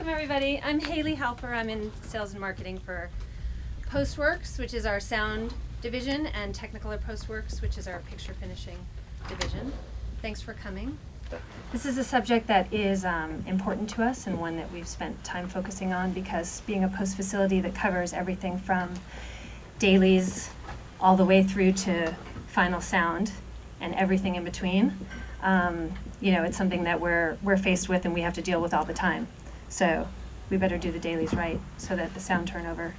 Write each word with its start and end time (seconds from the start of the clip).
welcome 0.00 0.14
everybody. 0.14 0.58
I'm 0.64 0.80
Haley 0.80 1.14
Halper. 1.14 1.52
I'm 1.54 1.68
in 1.68 1.92
sales 2.00 2.30
and 2.30 2.40
marketing 2.40 2.78
for 2.78 3.10
Postworks, 3.86 4.58
which 4.58 4.72
is 4.72 4.86
our 4.86 4.98
sound 4.98 5.52
division, 5.82 6.26
and 6.28 6.54
Technicolor 6.54 6.98
Postworks, 6.98 7.60
which 7.60 7.76
is 7.76 7.86
our 7.86 7.98
picture 8.08 8.32
finishing 8.32 8.78
division. 9.28 9.70
Thanks 10.22 10.40
for 10.40 10.54
coming. 10.54 10.96
This 11.70 11.84
is 11.84 11.98
a 11.98 12.04
subject 12.04 12.46
that 12.46 12.72
is 12.72 13.04
um, 13.04 13.44
important 13.46 13.90
to 13.90 14.02
us 14.02 14.26
and 14.26 14.40
one 14.40 14.56
that 14.56 14.72
we've 14.72 14.88
spent 14.88 15.22
time 15.22 15.50
focusing 15.50 15.92
on 15.92 16.12
because 16.12 16.62
being 16.62 16.82
a 16.82 16.88
post 16.88 17.14
facility 17.14 17.60
that 17.60 17.74
covers 17.74 18.14
everything 18.14 18.56
from 18.56 18.94
dailies 19.78 20.48
all 20.98 21.14
the 21.14 21.26
way 21.26 21.42
through 21.42 21.72
to 21.72 22.16
final 22.46 22.80
sound 22.80 23.32
and 23.82 23.94
everything 23.96 24.34
in 24.34 24.44
between, 24.44 24.96
um, 25.42 25.92
you 26.22 26.32
know, 26.32 26.42
it's 26.42 26.56
something 26.56 26.84
that 26.84 27.02
we're, 27.02 27.36
we're 27.42 27.58
faced 27.58 27.90
with 27.90 28.06
and 28.06 28.14
we 28.14 28.22
have 28.22 28.32
to 28.32 28.40
deal 28.40 28.62
with 28.62 28.72
all 28.72 28.86
the 28.86 28.94
time. 28.94 29.28
So 29.70 30.06
we 30.50 30.58
better 30.58 30.76
do 30.76 30.92
the 30.92 30.98
dailies 30.98 31.32
right 31.32 31.60
so 31.78 31.96
that 31.96 32.12
the 32.12 32.20
sound 32.20 32.48
turnover 32.48 32.94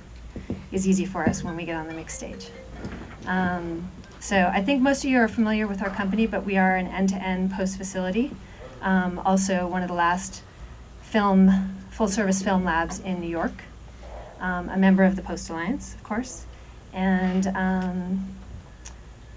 is 0.72 0.88
easy 0.88 1.06
for 1.06 1.28
us 1.30 1.44
when 1.44 1.56
we 1.56 1.66
get 1.66 1.76
on 1.76 1.88
the 1.88 1.94
mix 1.94 2.16
stage. 2.16 2.48
Um, 3.28 3.92
so 4.20 4.50
I 4.54 4.62
think 4.62 4.82
most 4.82 5.04
of 5.04 5.10
you 5.10 5.20
are 5.20 5.28
familiar 5.28 5.68
with 5.68 5.84
our 5.84 5.90
company, 5.90 6.26
but 6.26 6.46
we 6.46 6.58
are 6.58 6.76
an 6.76 6.88
end-to-end 6.88 7.52
post 7.52 7.78
facility. 7.78 8.32
Um, 8.82 9.20
also, 9.20 9.68
one 9.68 9.84
of 9.84 9.90
the 9.90 9.94
last 9.94 10.42
film, 11.02 11.76
full-service 11.92 12.42
film 12.42 12.64
labs 12.64 13.00
in 13.00 13.20
New 13.20 13.30
York. 13.30 13.64
Um, 14.40 14.70
a 14.70 14.78
member 14.78 15.04
of 15.04 15.16
the 15.16 15.22
Post 15.22 15.50
Alliance, 15.50 15.94
of 15.94 16.04
course. 16.04 16.46
And 16.94 17.48
um, 17.48 18.36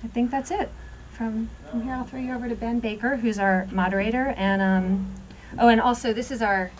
I 0.03 0.07
think 0.09 0.31
that's 0.31 0.51
it. 0.51 0.71
From, 1.13 1.51
from 1.71 1.83
here, 1.83 1.95
I'll 1.95 2.05
throw 2.05 2.21
you 2.21 2.33
over 2.33 2.49
to 2.49 2.55
Ben 2.55 2.81
Baker, 2.81 3.17
who's 3.17 3.39
our 3.39 3.69
moderator. 3.71 4.35
And 4.37 4.63
um, 4.63 5.15
oh, 5.59 5.69
and 5.69 5.81
also 5.81 6.13
this 6.13 6.31
is 6.31 6.41
our, 6.41 6.71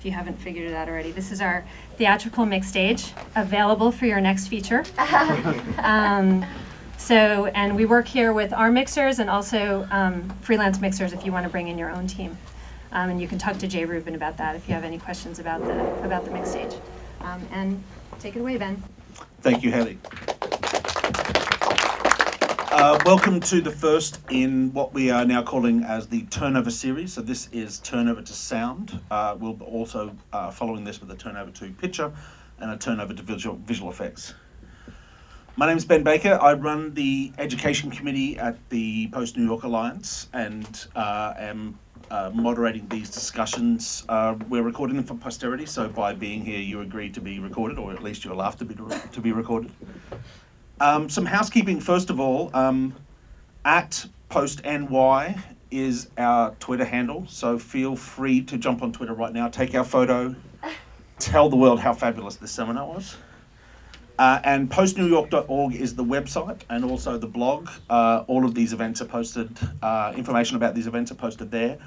if 0.00 0.06
you 0.06 0.12
haven't 0.12 0.36
figured 0.36 0.66
it 0.66 0.72
out 0.72 0.88
already, 0.88 1.10
this 1.12 1.30
is 1.30 1.42
our 1.42 1.62
theatrical 1.98 2.46
mix 2.46 2.66
stage 2.66 3.12
available 3.36 3.92
for 3.92 4.06
your 4.06 4.18
next 4.18 4.48
feature. 4.48 4.82
um, 5.78 6.42
so, 6.96 7.46
and 7.54 7.76
we 7.76 7.84
work 7.84 8.08
here 8.08 8.32
with 8.32 8.54
our 8.54 8.70
mixers 8.70 9.18
and 9.18 9.28
also 9.28 9.86
um, 9.90 10.30
freelance 10.40 10.80
mixers 10.80 11.12
if 11.12 11.26
you 11.26 11.32
want 11.32 11.44
to 11.44 11.50
bring 11.50 11.68
in 11.68 11.76
your 11.76 11.90
own 11.90 12.06
team. 12.06 12.38
Um, 12.92 13.10
and 13.10 13.20
you 13.20 13.28
can 13.28 13.36
talk 13.36 13.58
to 13.58 13.68
Jay 13.68 13.84
Rubin 13.84 14.14
about 14.14 14.38
that 14.38 14.56
if 14.56 14.66
you 14.66 14.74
have 14.74 14.84
any 14.84 14.98
questions 14.98 15.38
about 15.38 15.62
the 15.62 16.02
about 16.02 16.24
the 16.24 16.30
mix 16.30 16.50
stage. 16.50 16.72
Um, 17.20 17.46
and 17.52 17.82
take 18.18 18.36
it 18.36 18.40
away, 18.40 18.56
Ben. 18.56 18.82
Thank 19.42 19.62
you, 19.62 19.70
Haley. 19.70 19.98
Uh, 22.72 22.96
welcome 23.04 23.40
to 23.40 23.60
the 23.60 23.70
first 23.70 24.20
in 24.30 24.72
what 24.72 24.94
we 24.94 25.10
are 25.10 25.24
now 25.24 25.42
calling 25.42 25.82
as 25.82 26.06
the 26.06 26.22
turnover 26.26 26.70
series. 26.70 27.14
So 27.14 27.20
this 27.20 27.48
is 27.50 27.80
turnover 27.80 28.22
to 28.22 28.32
sound. 28.32 29.00
Uh, 29.10 29.36
we'll 29.36 29.60
also 29.64 30.16
uh, 30.32 30.52
following 30.52 30.84
this 30.84 31.00
with 31.00 31.10
a 31.10 31.16
turnover 31.16 31.50
to 31.50 31.70
picture 31.72 32.12
and 32.60 32.70
a 32.70 32.76
turnover 32.76 33.12
to 33.12 33.22
visual, 33.22 33.56
visual 33.56 33.90
effects. 33.90 34.34
My 35.56 35.66
name 35.66 35.78
is 35.78 35.84
Ben 35.84 36.04
Baker. 36.04 36.38
I 36.40 36.52
run 36.52 36.94
the 36.94 37.32
education 37.38 37.90
committee 37.90 38.38
at 38.38 38.56
the 38.70 39.08
Post 39.08 39.36
New 39.36 39.44
York 39.44 39.64
Alliance 39.64 40.28
and 40.32 40.86
uh, 40.94 41.34
am 41.36 41.76
uh, 42.08 42.30
moderating 42.32 42.86
these 42.86 43.10
discussions. 43.10 44.04
Uh, 44.08 44.36
we're 44.48 44.62
recording 44.62 44.94
them 44.94 45.04
for 45.04 45.14
posterity, 45.16 45.66
so 45.66 45.88
by 45.88 46.12
being 46.12 46.44
here, 46.44 46.60
you 46.60 46.80
agreed 46.82 47.14
to 47.14 47.20
be 47.20 47.40
recorded, 47.40 47.78
or 47.78 47.92
at 47.92 48.02
least 48.02 48.24
you 48.24 48.32
allow 48.32 48.50
to 48.50 48.64
be 48.64 48.74
to 48.74 49.20
be 49.20 49.32
recorded. 49.32 49.72
Um, 50.80 51.10
some 51.10 51.26
housekeeping, 51.26 51.78
first 51.80 52.08
of 52.08 52.18
all. 52.18 52.50
Um, 52.54 52.94
at 53.64 54.06
Post 54.30 54.64
NY 54.64 55.38
is 55.70 56.08
our 56.16 56.54
Twitter 56.54 56.86
handle, 56.86 57.26
so 57.28 57.58
feel 57.58 57.94
free 57.96 58.40
to 58.42 58.56
jump 58.56 58.82
on 58.82 58.90
Twitter 58.92 59.12
right 59.12 59.32
now, 59.32 59.48
take 59.48 59.74
our 59.74 59.84
photo, 59.84 60.34
tell 61.18 61.50
the 61.50 61.56
world 61.56 61.80
how 61.80 61.92
fabulous 61.92 62.36
this 62.36 62.50
seminar 62.50 62.86
was. 62.86 63.16
Uh, 64.18 64.40
and 64.42 64.70
postnewyork.org 64.70 65.74
is 65.74 65.96
the 65.96 66.04
website 66.04 66.62
and 66.70 66.84
also 66.84 67.18
the 67.18 67.26
blog. 67.26 67.68
Uh, 67.88 68.24
all 68.26 68.44
of 68.44 68.54
these 68.54 68.72
events 68.72 69.02
are 69.02 69.06
posted, 69.06 69.58
uh, 69.82 70.12
information 70.16 70.56
about 70.56 70.74
these 70.74 70.86
events 70.86 71.10
are 71.10 71.16
posted 71.16 71.50
there. 71.50 71.78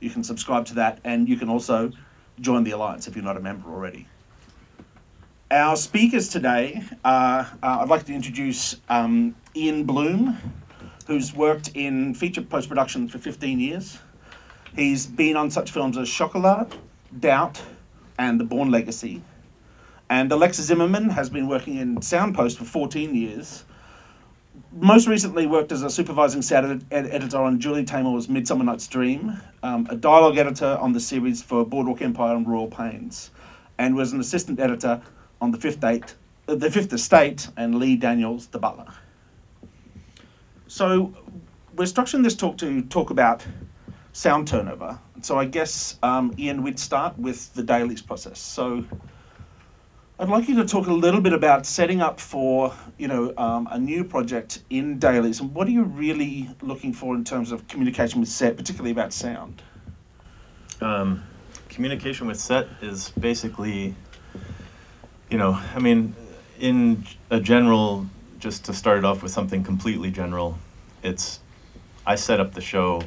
You 0.00 0.10
can 0.10 0.24
subscribe 0.24 0.64
to 0.66 0.74
that 0.74 1.00
and 1.04 1.28
you 1.28 1.36
can 1.36 1.48
also 1.48 1.92
join 2.40 2.64
the 2.64 2.70
Alliance 2.70 3.06
if 3.06 3.14
you're 3.14 3.24
not 3.24 3.36
a 3.36 3.40
member 3.40 3.68
already. 3.68 4.06
Our 5.50 5.76
speakers 5.76 6.28
today, 6.28 6.82
uh, 7.02 7.46
I'd 7.62 7.88
like 7.88 8.04
to 8.04 8.12
introduce 8.12 8.76
um, 8.90 9.34
Ian 9.56 9.84
Bloom, 9.84 10.36
who's 11.06 11.32
worked 11.34 11.70
in 11.72 12.12
feature 12.12 12.42
post 12.42 12.68
production 12.68 13.08
for 13.08 13.16
15 13.16 13.58
years. 13.58 13.98
He's 14.76 15.06
been 15.06 15.36
on 15.36 15.50
such 15.50 15.70
films 15.70 15.96
as 15.96 16.10
Chocolat, 16.10 16.74
Doubt, 17.18 17.62
and 18.18 18.38
The 18.38 18.44
Bourne 18.44 18.70
Legacy. 18.70 19.22
And 20.10 20.30
Alexa 20.30 20.64
Zimmerman 20.64 21.10
has 21.10 21.30
been 21.30 21.48
working 21.48 21.76
in 21.78 22.02
sound 22.02 22.34
post 22.34 22.58
for 22.58 22.66
14 22.66 23.14
years. 23.14 23.64
Most 24.70 25.08
recently 25.08 25.46
worked 25.46 25.72
as 25.72 25.82
a 25.82 25.88
supervising 25.88 26.42
sound 26.42 26.84
ed- 26.90 27.06
editor 27.06 27.38
on 27.38 27.58
Julie 27.58 27.86
Taymor's 27.86 28.28
Midsummer 28.28 28.64
Night's 28.64 28.86
Dream, 28.86 29.40
um, 29.62 29.86
a 29.88 29.96
dialogue 29.96 30.36
editor 30.36 30.76
on 30.78 30.92
the 30.92 31.00
series 31.00 31.42
for 31.42 31.64
Boardwalk 31.64 32.02
Empire 32.02 32.36
and 32.36 32.46
Royal 32.46 32.68
Pains, 32.68 33.30
and 33.78 33.96
was 33.96 34.12
an 34.12 34.20
assistant 34.20 34.60
editor 34.60 35.00
on 35.40 35.50
the 35.50 35.58
Fifth, 35.58 35.80
Date, 35.80 36.14
uh, 36.46 36.54
the 36.54 36.70
Fifth 36.70 36.92
Estate 36.92 37.48
and 37.56 37.78
Lee 37.78 37.96
Daniels, 37.96 38.48
the 38.48 38.58
butler. 38.58 38.92
So 40.66 41.14
we're 41.74 41.84
structuring 41.84 42.22
this 42.22 42.34
talk 42.34 42.58
to 42.58 42.82
talk 42.82 43.10
about 43.10 43.44
sound 44.12 44.48
turnover. 44.48 44.98
So 45.22 45.38
I 45.38 45.44
guess 45.44 45.98
um, 46.02 46.34
Ian, 46.38 46.62
we'd 46.62 46.78
start 46.78 47.18
with 47.18 47.54
the 47.54 47.62
dailies 47.62 48.02
process. 48.02 48.38
So 48.40 48.84
I'd 50.20 50.28
like 50.28 50.48
you 50.48 50.56
to 50.56 50.64
talk 50.64 50.88
a 50.88 50.92
little 50.92 51.20
bit 51.20 51.32
about 51.32 51.64
setting 51.64 52.00
up 52.00 52.18
for 52.18 52.74
you 52.98 53.06
know 53.06 53.32
um, 53.36 53.68
a 53.70 53.78
new 53.78 54.02
project 54.02 54.62
in 54.68 54.98
dailies, 54.98 55.40
and 55.40 55.54
what 55.54 55.68
are 55.68 55.70
you 55.70 55.84
really 55.84 56.50
looking 56.60 56.92
for 56.92 57.14
in 57.14 57.22
terms 57.22 57.52
of 57.52 57.68
communication 57.68 58.18
with 58.18 58.28
set, 58.28 58.56
particularly 58.56 58.90
about 58.90 59.12
sound. 59.12 59.62
Um, 60.80 61.22
communication 61.68 62.26
with 62.26 62.40
set 62.40 62.66
is 62.82 63.10
basically, 63.10 63.94
you 65.30 65.36
know, 65.36 65.60
I 65.74 65.78
mean, 65.78 66.14
in 66.58 67.04
a 67.30 67.40
general, 67.40 68.06
just 68.38 68.64
to 68.66 68.72
start 68.72 68.98
it 68.98 69.04
off 69.04 69.22
with 69.22 69.32
something 69.32 69.62
completely 69.62 70.10
general, 70.10 70.58
it's 71.02 71.40
I 72.06 72.14
set 72.14 72.40
up 72.40 72.54
the 72.54 72.60
show 72.60 73.02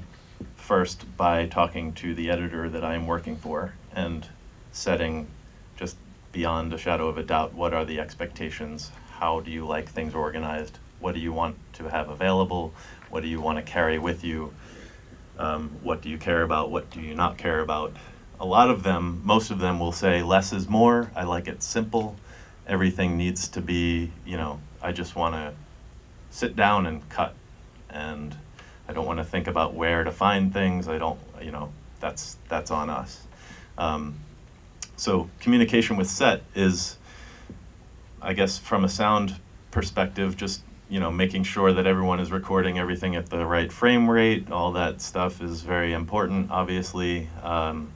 first 0.55 1.17
by 1.17 1.47
talking 1.47 1.93
to 1.93 2.13
the 2.13 2.29
editor 2.29 2.69
that 2.69 2.83
I 2.83 2.93
am 2.93 3.07
working 3.07 3.35
for 3.35 3.73
and 3.93 4.27
setting 4.71 5.27
just 5.75 5.97
beyond 6.31 6.71
a 6.71 6.77
shadow 6.77 7.07
of 7.07 7.17
a 7.17 7.23
doubt 7.23 7.53
what 7.53 7.73
are 7.73 7.83
the 7.83 7.99
expectations, 7.99 8.91
how 9.13 9.39
do 9.39 9.51
you 9.51 9.65
like 9.65 9.89
things 9.89 10.13
organized, 10.13 10.77
what 10.99 11.15
do 11.15 11.19
you 11.19 11.33
want 11.33 11.55
to 11.73 11.89
have 11.89 12.09
available, 12.09 12.73
what 13.09 13.23
do 13.23 13.27
you 13.27 13.41
want 13.41 13.57
to 13.57 13.63
carry 13.63 13.97
with 13.97 14.23
you, 14.23 14.53
um, 15.37 15.71
what 15.81 16.01
do 16.01 16.09
you 16.09 16.17
care 16.17 16.43
about, 16.43 16.69
what 16.69 16.89
do 16.91 17.01
you 17.01 17.15
not 17.15 17.37
care 17.37 17.59
about. 17.59 17.93
A 18.41 18.45
lot 18.45 18.71
of 18.71 18.81
them, 18.81 19.21
most 19.23 19.51
of 19.51 19.59
them 19.59 19.79
will 19.79 19.91
say 19.91 20.23
less 20.23 20.51
is 20.51 20.67
more, 20.67 21.11
I 21.15 21.25
like 21.25 21.47
it 21.47 21.61
simple, 21.61 22.15
everything 22.65 23.15
needs 23.15 23.47
to 23.49 23.61
be, 23.61 24.11
you 24.25 24.35
know, 24.35 24.59
I 24.81 24.91
just 24.91 25.15
want 25.15 25.35
to 25.35 25.53
sit 26.31 26.55
down 26.55 26.87
and 26.87 27.07
cut 27.07 27.35
and 27.87 28.35
I 28.87 28.93
don't 28.93 29.05
want 29.05 29.19
to 29.19 29.23
think 29.23 29.45
about 29.45 29.75
where 29.75 30.03
to 30.03 30.11
find 30.11 30.51
things. 30.51 30.87
I 30.87 30.97
don't, 30.97 31.19
you 31.39 31.51
know, 31.51 31.71
that's 31.99 32.37
that's 32.49 32.71
on 32.71 32.89
us. 32.89 33.27
Um, 33.77 34.15
so 34.95 35.29
communication 35.39 35.95
with 35.95 36.09
set 36.09 36.41
is, 36.55 36.97
I 38.23 38.33
guess, 38.33 38.57
from 38.57 38.83
a 38.83 38.89
sound 38.89 39.35
perspective, 39.69 40.35
just 40.35 40.63
you 40.89 40.99
know, 40.99 41.11
making 41.11 41.43
sure 41.43 41.71
that 41.71 41.85
everyone 41.87 42.19
is 42.19 42.31
recording 42.31 42.77
everything 42.77 43.15
at 43.15 43.29
the 43.29 43.45
right 43.45 43.71
frame 43.71 44.09
rate. 44.09 44.51
All 44.51 44.71
that 44.73 44.99
stuff 44.99 45.41
is 45.41 45.61
very 45.61 45.93
important. 45.93 46.51
Obviously, 46.51 47.29
um, 47.43 47.93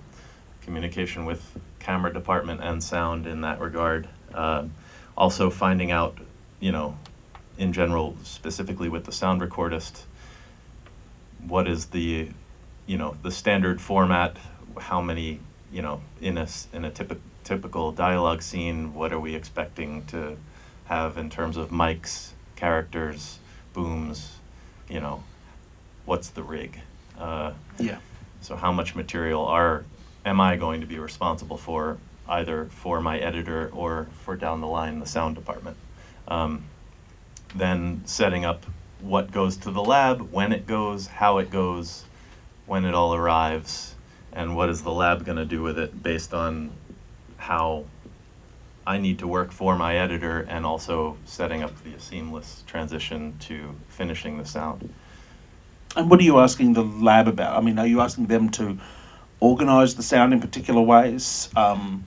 communication 0.75 1.25
with 1.25 1.57
camera 1.79 2.11
department 2.11 2.59
and 2.61 2.83
sound 2.83 3.25
in 3.27 3.41
that 3.41 3.59
regard. 3.61 4.07
Uh, 4.33 4.65
also, 5.15 5.49
finding 5.49 5.91
out, 5.91 6.17
you 6.59 6.71
know, 6.71 6.97
in 7.57 7.71
general, 7.71 8.17
specifically 8.23 8.89
with 8.89 9.05
the 9.05 9.11
sound 9.11 9.39
recordist, 9.41 10.01
what 11.47 11.67
is 11.67 11.87
the, 11.87 12.29
you 12.85 12.97
know, 12.97 13.15
the 13.21 13.31
standard 13.31 13.79
format? 13.79 14.35
How 14.77 14.99
many, 14.99 15.39
you 15.71 15.81
know, 15.81 16.01
in 16.19 16.37
a 16.37 16.41
s- 16.43 16.67
in 16.73 16.83
a 16.83 16.89
typical 16.89 17.21
typical 17.45 17.91
dialogue 17.91 18.41
scene, 18.41 18.91
what 18.95 19.13
are 19.13 19.19
we 19.19 19.35
expecting 19.35 20.03
to 20.07 20.35
have 20.85 21.15
in 21.15 21.29
terms 21.29 21.57
of 21.57 21.69
mics, 21.69 22.31
characters, 22.55 23.37
booms, 23.71 24.39
you 24.89 24.99
know, 24.99 25.21
what's 26.05 26.29
the 26.29 26.41
rig? 26.41 26.79
Uh, 27.19 27.51
Yeah. 27.77 27.99
so 28.41 28.55
how 28.55 28.71
much 28.71 28.95
material 28.95 29.45
are 29.45 29.85
am 30.25 30.41
I 30.41 30.55
going 30.57 30.81
to 30.81 30.87
be 30.87 30.97
responsible 30.97 31.57
for, 31.57 31.97
either 32.27 32.65
for 32.65 32.99
my 32.99 33.19
editor 33.19 33.69
or 33.73 34.07
for 34.23 34.35
down 34.35 34.59
the 34.59 34.67
line 34.67 34.99
the 34.99 35.05
sound 35.05 35.35
department? 35.35 35.77
Um, 36.27 36.65
then 37.53 38.01
setting 38.05 38.43
up 38.43 38.65
what 38.99 39.31
goes 39.31 39.55
to 39.57 39.71
the 39.71 39.83
lab, 39.83 40.31
when 40.31 40.51
it 40.51 40.65
goes, 40.65 41.07
how 41.07 41.37
it 41.37 41.51
goes, 41.51 42.05
when 42.65 42.85
it 42.85 42.95
all 42.95 43.13
arrives, 43.13 43.95
and 44.33 44.55
what 44.55 44.69
is 44.69 44.81
the 44.81 44.91
lab 44.91 45.23
going 45.23 45.37
to 45.37 45.45
do 45.45 45.61
with 45.61 45.77
it 45.77 46.01
based 46.01 46.33
on 46.33 46.71
how 47.37 47.85
I 48.87 48.97
need 48.97 49.19
to 49.19 49.27
work 49.27 49.51
for 49.51 49.75
my 49.75 49.95
editor 49.95 50.41
and 50.41 50.65
also 50.65 51.17
setting 51.25 51.63
up 51.63 51.83
the 51.83 51.99
seamless 51.99 52.63
transition 52.67 53.37
to 53.41 53.75
finishing 53.87 54.37
the 54.37 54.45
sound. 54.45 54.93
And 55.95 56.09
what 56.09 56.19
are 56.19 56.23
you 56.23 56.39
asking 56.39 56.73
the 56.73 56.83
lab 56.83 57.27
about? 57.27 57.57
I 57.57 57.61
mean, 57.61 57.79
are 57.79 57.87
you 57.87 58.01
asking 58.01 58.27
them 58.27 58.49
to 58.51 58.77
organise 59.39 59.93
the 59.93 60.03
sound 60.03 60.33
in 60.33 60.39
particular 60.39 60.81
ways? 60.81 61.49
Um, 61.55 62.05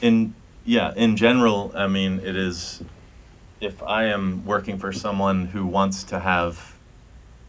In 0.00 0.34
yeah, 0.64 0.92
in 0.94 1.16
general, 1.16 1.72
I 1.74 1.86
mean, 1.86 2.20
it 2.20 2.36
is 2.36 2.82
if 3.60 3.82
I 3.82 4.04
am 4.04 4.44
working 4.46 4.78
for 4.78 4.92
someone 4.92 5.46
who 5.46 5.66
wants 5.66 6.04
to 6.04 6.20
have 6.20 6.76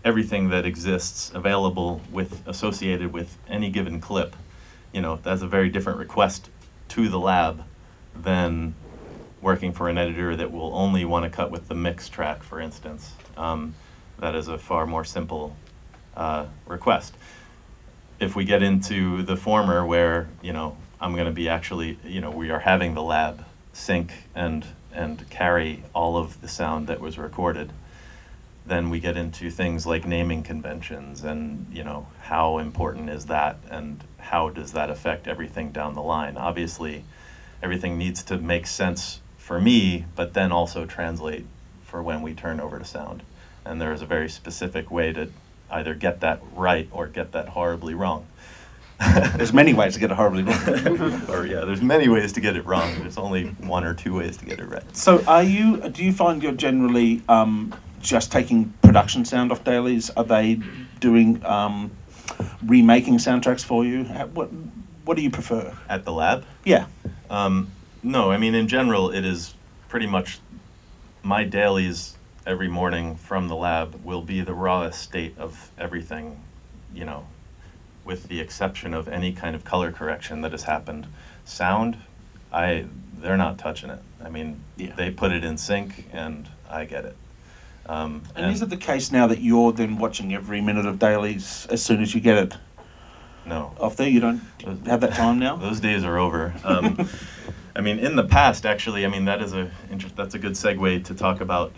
everything 0.03 0.49
that 0.49 0.65
exists 0.65 1.31
available 1.33 2.01
with 2.11 2.45
associated 2.47 3.13
with 3.13 3.37
any 3.47 3.69
given 3.69 4.01
clip, 4.01 4.35
you 4.91 5.01
know, 5.01 5.19
that's 5.23 5.41
a 5.41 5.47
very 5.47 5.69
different 5.69 5.99
request 5.99 6.49
to 6.89 7.07
the 7.07 7.19
lab 7.19 7.63
than 8.15 8.75
working 9.41 9.71
for 9.71 9.87
an 9.89 9.97
editor 9.97 10.35
that 10.35 10.51
will 10.51 10.73
only 10.75 11.05
want 11.05 11.23
to 11.23 11.29
cut 11.29 11.49
with 11.49 11.67
the 11.67 11.75
mix 11.75 12.09
track, 12.09 12.43
for 12.43 12.59
instance. 12.59 13.13
Um, 13.37 13.73
that 14.19 14.35
is 14.35 14.47
a 14.47 14.57
far 14.57 14.85
more 14.85 15.05
simple 15.05 15.55
uh, 16.15 16.45
request. 16.67 17.15
If 18.21 18.35
we 18.35 18.45
get 18.45 18.61
into 18.61 19.23
the 19.23 19.35
former, 19.35 19.83
where 19.83 20.29
you 20.43 20.53
know 20.53 20.77
I'm 21.01 21.13
going 21.13 21.25
to 21.25 21.31
be 21.31 21.49
actually, 21.49 21.97
you 22.05 22.21
know, 22.21 22.29
we 22.29 22.51
are 22.51 22.59
having 22.59 22.93
the 22.93 23.01
lab 23.01 23.43
sync 23.73 24.13
and 24.35 24.63
and 24.93 25.27
carry 25.31 25.83
all 25.95 26.17
of 26.17 26.39
the 26.41 26.47
sound 26.47 26.85
that 26.87 26.99
was 26.99 27.17
recorded, 27.17 27.71
then 28.63 28.91
we 28.91 28.99
get 28.99 29.17
into 29.17 29.49
things 29.49 29.87
like 29.87 30.05
naming 30.05 30.43
conventions 30.43 31.23
and 31.23 31.65
you 31.73 31.83
know 31.83 32.07
how 32.21 32.59
important 32.59 33.09
is 33.09 33.25
that 33.25 33.57
and 33.71 34.03
how 34.19 34.49
does 34.49 34.73
that 34.73 34.91
affect 34.91 35.27
everything 35.27 35.71
down 35.71 35.95
the 35.95 36.01
line. 36.01 36.37
Obviously, 36.37 37.03
everything 37.63 37.97
needs 37.97 38.21
to 38.21 38.37
make 38.37 38.67
sense 38.67 39.19
for 39.39 39.59
me, 39.59 40.05
but 40.15 40.35
then 40.35 40.51
also 40.51 40.85
translate 40.85 41.45
for 41.83 42.03
when 42.03 42.21
we 42.21 42.35
turn 42.35 42.59
over 42.59 42.77
to 42.77 42.85
sound. 42.85 43.23
And 43.65 43.81
there 43.81 43.91
is 43.91 44.03
a 44.03 44.05
very 44.05 44.29
specific 44.29 44.91
way 44.91 45.11
to 45.13 45.29
either 45.71 45.93
get 45.95 46.21
that 46.21 46.41
right 46.55 46.87
or 46.91 47.07
get 47.07 47.31
that 47.31 47.49
horribly 47.49 47.93
wrong. 47.93 48.27
there's 49.35 49.53
many 49.53 49.73
ways 49.73 49.95
to 49.95 49.99
get 49.99 50.11
it 50.11 50.15
horribly 50.15 50.43
wrong. 50.43 51.23
or 51.29 51.45
yeah, 51.45 51.65
there's 51.65 51.81
many 51.81 52.07
ways 52.07 52.33
to 52.33 52.41
get 52.41 52.55
it 52.55 52.65
wrong. 52.65 52.99
There's 52.99 53.17
only 53.17 53.45
one 53.45 53.83
or 53.83 53.95
two 53.95 54.15
ways 54.15 54.37
to 54.37 54.45
get 54.45 54.59
it 54.59 54.65
right. 54.65 54.83
So, 54.95 55.23
are 55.25 55.41
you? 55.41 55.77
Do 55.89 56.03
you 56.03 56.13
find 56.13 56.43
you're 56.43 56.51
generally 56.51 57.23
um, 57.27 57.73
just 57.99 58.31
taking 58.31 58.73
production 58.83 59.25
sound 59.25 59.51
off 59.51 59.63
dailies? 59.63 60.11
Are 60.11 60.23
they 60.23 60.59
doing 60.99 61.43
um, 61.45 61.91
remaking 62.63 63.17
soundtracks 63.17 63.65
for 63.65 63.83
you? 63.83 64.03
What 64.03 64.49
What 65.03 65.17
do 65.17 65.23
you 65.23 65.31
prefer? 65.31 65.75
At 65.89 66.05
the 66.05 66.11
lab, 66.11 66.45
Yeah. 66.63 66.85
Um, 67.29 67.71
no, 68.03 68.31
I 68.31 68.37
mean 68.37 68.53
in 68.53 68.67
general, 68.67 69.09
it 69.09 69.25
is 69.25 69.55
pretty 69.89 70.07
much 70.07 70.39
my 71.23 71.43
dailies 71.43 72.17
every 72.45 72.67
morning 72.67 73.15
from 73.15 73.47
the 73.47 73.55
lab 73.55 74.03
will 74.03 74.21
be 74.21 74.41
the 74.41 74.53
rawest 74.53 75.01
state 75.01 75.37
of 75.37 75.71
everything, 75.77 76.41
you 76.93 77.05
know, 77.05 77.27
with 78.03 78.27
the 78.27 78.39
exception 78.39 78.93
of 78.93 79.07
any 79.07 79.31
kind 79.31 79.55
of 79.55 79.63
color 79.63 79.91
correction 79.91 80.41
that 80.41 80.51
has 80.51 80.63
happened. 80.63 81.07
Sound, 81.45 81.97
I 82.51 82.85
they're 83.19 83.37
not 83.37 83.59
touching 83.59 83.91
it. 83.91 83.99
I 84.23 84.29
mean, 84.29 84.61
Yeah. 84.77 84.95
they 84.95 85.11
put 85.11 85.31
it 85.31 85.43
in 85.43 85.57
sync 85.57 86.07
and 86.11 86.49
I 86.69 86.85
get 86.85 87.05
it. 87.05 87.15
Um, 87.85 88.23
And, 88.35 88.51
is 88.51 88.61
it 88.61 88.69
the 88.69 88.77
case 88.77 89.11
now 89.11 89.27
that 89.27 89.41
you're 89.41 89.71
then 89.71 89.97
watching 89.97 90.33
every 90.33 90.61
minute 90.61 90.85
of 90.87 90.97
dailies 90.97 91.67
as 91.69 91.83
soon 91.83 92.01
as 92.01 92.15
you 92.15 92.21
get 92.21 92.37
it 92.37 92.57
no. 93.45 93.75
off 93.79 93.95
there? 93.95 94.09
You 94.09 94.19
don't 94.19 94.41
have 94.87 95.01
that 95.01 95.13
time 95.13 95.37
now. 95.37 95.55
Those 95.67 95.79
days 95.79 96.03
are 96.03 96.17
over. 96.17 96.53
Um, 96.63 97.07
I 97.73 97.79
mean, 97.79 97.99
in 97.99 98.17
the 98.17 98.23
past, 98.25 98.65
actually, 98.65 99.05
I 99.05 99.09
mean 99.09 99.25
that 99.25 99.41
is 99.41 99.53
a 99.53 99.71
that's 100.15 100.35
a 100.35 100.39
good 100.39 100.53
segue 100.53 101.05
to 101.05 101.13
talk 101.15 101.39
about 101.39 101.71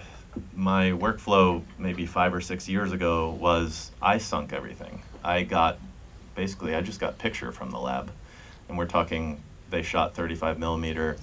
my 0.56 0.92
workflow. 0.92 1.64
Maybe 1.78 2.06
five 2.06 2.34
or 2.34 2.42
six 2.42 2.68
years 2.68 2.92
ago 2.92 3.30
was 3.30 3.92
I 4.02 4.18
sunk 4.18 4.54
everything. 4.54 5.02
I 5.24 5.44
got 5.44 5.80
basically 6.36 6.76
I 6.76 6.82
just 6.82 7.00
got 7.00 7.18
picture 7.18 7.52
from 7.52 7.72
the 7.72 7.80
lab, 7.80 8.12
and 8.68 8.78
we're 8.78 8.86
talking 8.88 9.42
they 9.70 9.82
shot 9.82 10.14
35 10.14 10.60
millimeter, 10.60 11.18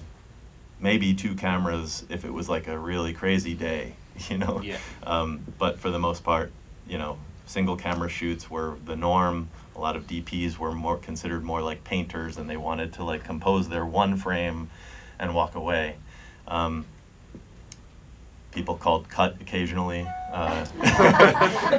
maybe 0.79 1.13
two 1.13 1.35
cameras 1.35 2.05
if 2.09 2.25
it 2.25 2.33
was 2.33 2.49
like 2.49 2.67
a 2.67 2.77
really 2.77 3.13
crazy 3.13 3.53
day, 3.53 3.93
you 4.29 4.37
know. 4.37 4.61
Yeah. 4.61 4.77
Um, 5.03 5.41
but 5.57 5.79
for 5.79 5.89
the 5.89 5.99
most 5.99 6.23
part, 6.23 6.51
you 6.87 6.97
know, 6.97 7.17
single 7.45 7.77
camera 7.77 8.09
shoots 8.09 8.49
were 8.49 8.75
the 8.85 8.95
norm. 8.95 9.49
A 9.75 9.79
lot 9.79 9.95
of 9.95 10.05
DPs 10.05 10.57
were 10.57 10.73
more 10.73 10.97
considered 10.97 11.43
more 11.43 11.61
like 11.61 11.83
painters, 11.83 12.37
and 12.37 12.49
they 12.49 12.57
wanted 12.57 12.93
to 12.93 13.03
like 13.03 13.23
compose 13.23 13.69
their 13.69 13.85
one 13.85 14.17
frame 14.17 14.69
and 15.17 15.33
walk 15.33 15.55
away. 15.55 15.95
Um, 16.47 16.85
people 18.51 18.75
called 18.75 19.09
cut 19.09 19.35
occasionally. 19.41 20.07
Uh, 20.31 20.65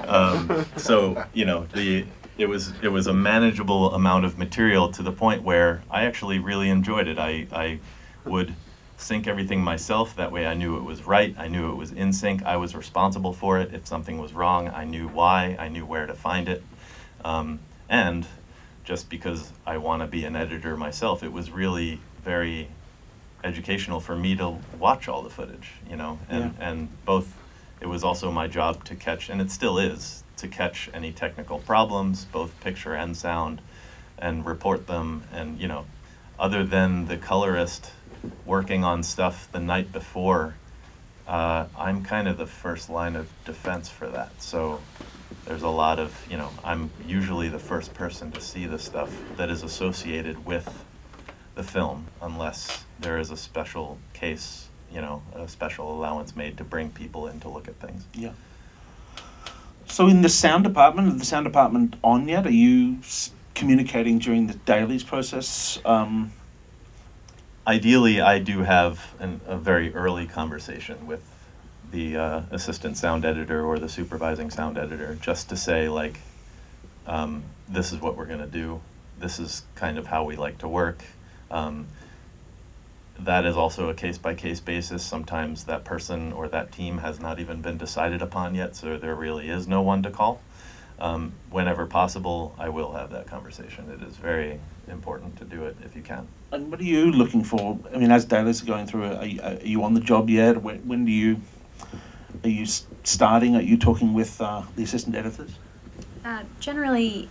um, 0.09 0.67
so 0.77 1.25
you 1.33 1.45
know 1.45 1.67
the 1.75 2.07
it 2.39 2.47
was 2.47 2.73
it 2.83 2.89
was 2.89 3.07
a 3.07 3.13
manageable 3.13 3.95
amount 3.95 4.25
of 4.25 4.39
material 4.39 4.91
to 4.93 5.03
the 5.03 5.13
point 5.13 5.43
where 5.43 5.83
I 5.91 6.05
actually 6.05 6.39
really 6.39 6.69
enjoyed 6.69 7.09
it. 7.09 7.19
I 7.19 7.47
I 7.53 7.81
would 8.25 8.55
sync 8.97 9.27
everything 9.27 9.61
myself. 9.61 10.17
That 10.17 10.33
way 10.33 10.47
I 10.47 10.55
knew 10.55 10.77
it 10.77 10.85
was 10.85 11.05
right. 11.05 11.35
I 11.39 11.49
knew 11.49 11.71
it 11.71 11.77
was 11.77 11.93
in 11.93 12.13
sync. 12.13 12.43
I 12.45 12.57
was 12.57 12.75
responsible 12.75 13.33
for 13.33 13.59
it. 13.59 13.75
If 13.75 13.87
something 13.87 14.19
was 14.19 14.33
wrong, 14.33 14.69
I 14.69 14.85
knew 14.85 15.09
why. 15.09 15.57
I 15.59 15.69
knew 15.69 15.85
where 15.85 16.07
to 16.07 16.15
find 16.15 16.49
it. 16.49 16.63
Um, 17.25 17.61
and 17.89 18.27
just 18.85 19.09
because 19.09 19.53
I 19.67 19.77
want 19.79 20.03
to 20.03 20.09
be 20.09 20.25
an 20.25 20.37
editor 20.37 20.77
myself, 20.77 21.23
it 21.23 21.33
was 21.33 21.51
really 21.51 22.01
very 22.25 22.69
educational 23.45 24.01
for 24.01 24.17
me 24.17 24.37
to 24.37 24.59
watch 24.79 25.09
all 25.09 25.23
the 25.23 25.31
footage, 25.31 25.73
you 25.89 25.97
know, 25.97 26.19
and, 26.29 26.55
and 26.61 27.05
both, 27.05 27.37
it 27.81 27.87
was 27.87 28.05
also 28.05 28.31
my 28.31 28.47
job 28.47 28.85
to 28.85 28.95
catch, 28.95 29.29
and 29.29 29.41
it 29.41 29.51
still 29.51 29.79
is, 29.79 30.23
to 30.37 30.49
catch 30.49 30.89
any 30.95 31.13
technical 31.13 31.59
problems, 31.59 32.25
both 32.27 32.59
picture 32.61 32.95
and 32.95 33.17
sound, 33.17 33.61
and 34.19 34.47
report 34.47 34.87
them, 34.87 35.25
and, 35.33 35.61
you 35.61 35.67
know, 35.67 35.87
other 36.39 36.65
than 36.65 37.07
the 37.07 37.17
colorist 37.17 37.91
working 38.47 38.85
on 38.85 39.03
stuff 39.03 39.49
the 39.53 39.61
night 39.61 39.93
before, 39.93 40.55
uh, 41.27 41.67
I'm 41.77 42.05
kind 42.05 42.29
of 42.29 42.39
the 42.39 42.47
first 42.47 42.89
line 42.91 43.17
of 43.17 43.29
defense 43.45 43.89
for 43.89 44.09
that. 44.09 44.43
So 44.43 44.81
there's 45.45 45.63
a 45.63 45.69
lot 45.69 45.99
of, 45.99 46.27
you 46.31 46.37
know, 46.37 46.51
I'm 46.65 46.91
usually 47.07 47.49
the 47.49 47.59
first 47.59 47.95
person 47.95 48.31
to 48.33 48.41
see 48.41 48.67
the 48.67 48.79
stuff 48.79 49.13
that 49.37 49.51
is 49.51 49.63
associated 49.63 50.47
with 50.47 50.85
the 51.55 51.63
film, 51.63 52.07
unless 52.21 52.85
there 53.03 53.19
is 53.19 53.31
a 53.31 53.37
special 53.37 53.99
case, 54.15 54.69
you 54.93 55.01
know, 55.01 55.23
a 55.35 55.49
special 55.49 55.93
allowance 55.93 56.35
made 56.35 56.57
to 56.59 56.65
bring 56.65 56.91
people 56.91 57.27
in 57.27 57.41
to 57.41 57.49
look 57.49 57.69
at 57.69 57.77
things. 57.77 58.05
Yeah. 58.15 58.33
So, 59.87 60.07
in 60.07 60.23
the 60.23 60.29
sound 60.29 60.65
department, 60.65 61.09
is 61.09 61.19
the 61.19 61.27
sound 61.27 61.45
department 61.45 61.97
on 62.03 62.29
yet? 62.29 62.47
Are 62.47 62.51
you 62.51 62.99
communicating 63.55 64.19
during 64.19 64.47
the 64.47 64.55
dailies 64.55 65.03
process? 65.05 65.79
Um, 65.85 66.33
Ideally, 67.65 68.21
I 68.21 68.41
do 68.41 68.63
have 68.63 69.15
an, 69.21 69.41
a 69.47 69.57
very 69.57 69.95
early 69.95 70.27
conversation 70.27 71.07
with 71.07 71.23
the 71.93 72.17
uh, 72.17 72.43
assistant 72.51 72.97
sound 72.97 73.25
editor 73.25 73.65
or 73.65 73.79
the 73.79 73.89
supervising 73.89 74.51
sound 74.51 74.77
editor, 74.77 75.17
just 75.21 75.49
to 75.51 75.57
say 75.57 75.89
like, 75.89 76.19
um, 77.07 77.45
this 77.69 77.93
is 77.93 78.01
what 78.01 78.17
we're 78.17 78.27
gonna 78.27 78.49
do. 78.49 78.81
This 79.17 79.39
is 79.39 79.63
kind 79.77 79.97
of 79.97 80.09
how 80.09 80.25
we 80.25 80.35
like 80.35 80.59
to 80.59 80.69
work. 80.69 81.05
Um, 81.53 81.87
that 83.19 83.45
is 83.45 83.57
also 83.57 83.89
a 83.89 83.95
case 83.95 84.19
by 84.19 84.35
case 84.35 84.61
basis. 84.61 85.05
Sometimes 85.05 85.65
that 85.65 85.85
person 85.85 86.33
or 86.33 86.49
that 86.49 86.73
team 86.73 86.99
has 86.99 87.21
not 87.21 87.39
even 87.39 87.61
been 87.61 87.79
decided 87.79 88.23
upon 88.23 88.55
yet, 88.55 88.75
so 88.75 88.97
there 88.97 89.15
really 89.15 89.49
is 89.49 89.69
no 89.69 89.83
one 89.83 90.03
to 90.03 90.11
call. 90.11 90.41
Um, 90.99 91.33
whenever 91.51 91.87
possible, 91.87 92.55
I 92.59 92.69
will 92.69 92.93
have 92.93 93.11
that 93.11 93.27
conversation. 93.27 93.91
It 93.91 94.07
is 94.07 94.17
very 94.17 94.61
important 94.89 95.37
to 95.39 95.45
do 95.45 95.65
it 95.65 95.77
if 95.85 95.97
you 95.97 96.03
can. 96.03 96.29
and 96.53 96.71
what 96.71 96.81
are 96.81 96.85
you 96.85 97.11
looking 97.11 97.43
for? 97.43 97.79
I 97.95 97.99
mean, 97.99 98.13
as 98.13 98.25
dailies 98.25 98.63
are 98.63 98.67
going 98.67 98.87
through, 98.87 99.07
are 99.07 99.25
you, 99.25 99.41
are 99.43 99.55
you 99.55 99.83
on 99.85 99.95
the 99.95 100.01
job 100.01 100.29
yet? 100.31 100.63
When, 100.63 100.79
when 100.87 101.05
do 101.05 101.11
you 101.11 101.41
are 102.45 102.49
you 102.49 102.67
starting? 103.05 103.57
Are 103.57 103.63
you 103.63 103.77
talking 103.77 104.15
with 104.15 104.41
uh, 104.41 104.63
the 104.77 104.83
assistant 104.83 105.15
editors? 105.15 105.53
Uh, 106.25 106.43
generally, 106.61 107.29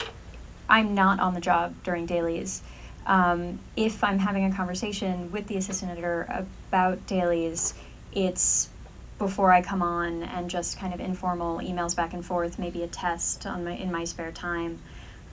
I'm 0.69 0.93
not 0.93 1.19
on 1.19 1.33
the 1.33 1.41
job 1.41 1.75
during 1.83 2.05
dailies. 2.05 2.61
Um, 3.05 3.59
if 3.75 4.03
I'm 4.03 4.19
having 4.19 4.45
a 4.45 4.55
conversation 4.55 5.31
with 5.31 5.47
the 5.47 5.57
assistant 5.57 5.91
editor 5.91 6.45
about 6.69 7.07
dailies, 7.07 7.73
it's 8.13 8.69
before 9.17 9.51
I 9.51 9.61
come 9.61 9.81
on 9.81 10.23
and 10.23 10.49
just 10.49 10.79
kind 10.79 10.93
of 10.93 10.99
informal 10.99 11.59
emails 11.59 11.95
back 11.95 12.13
and 12.13 12.25
forth, 12.25 12.57
maybe 12.57 12.83
a 12.83 12.87
test 12.87 13.45
on 13.45 13.63
my 13.63 13.73
in 13.73 13.91
my 13.91 14.03
spare 14.03 14.31
time. 14.31 14.79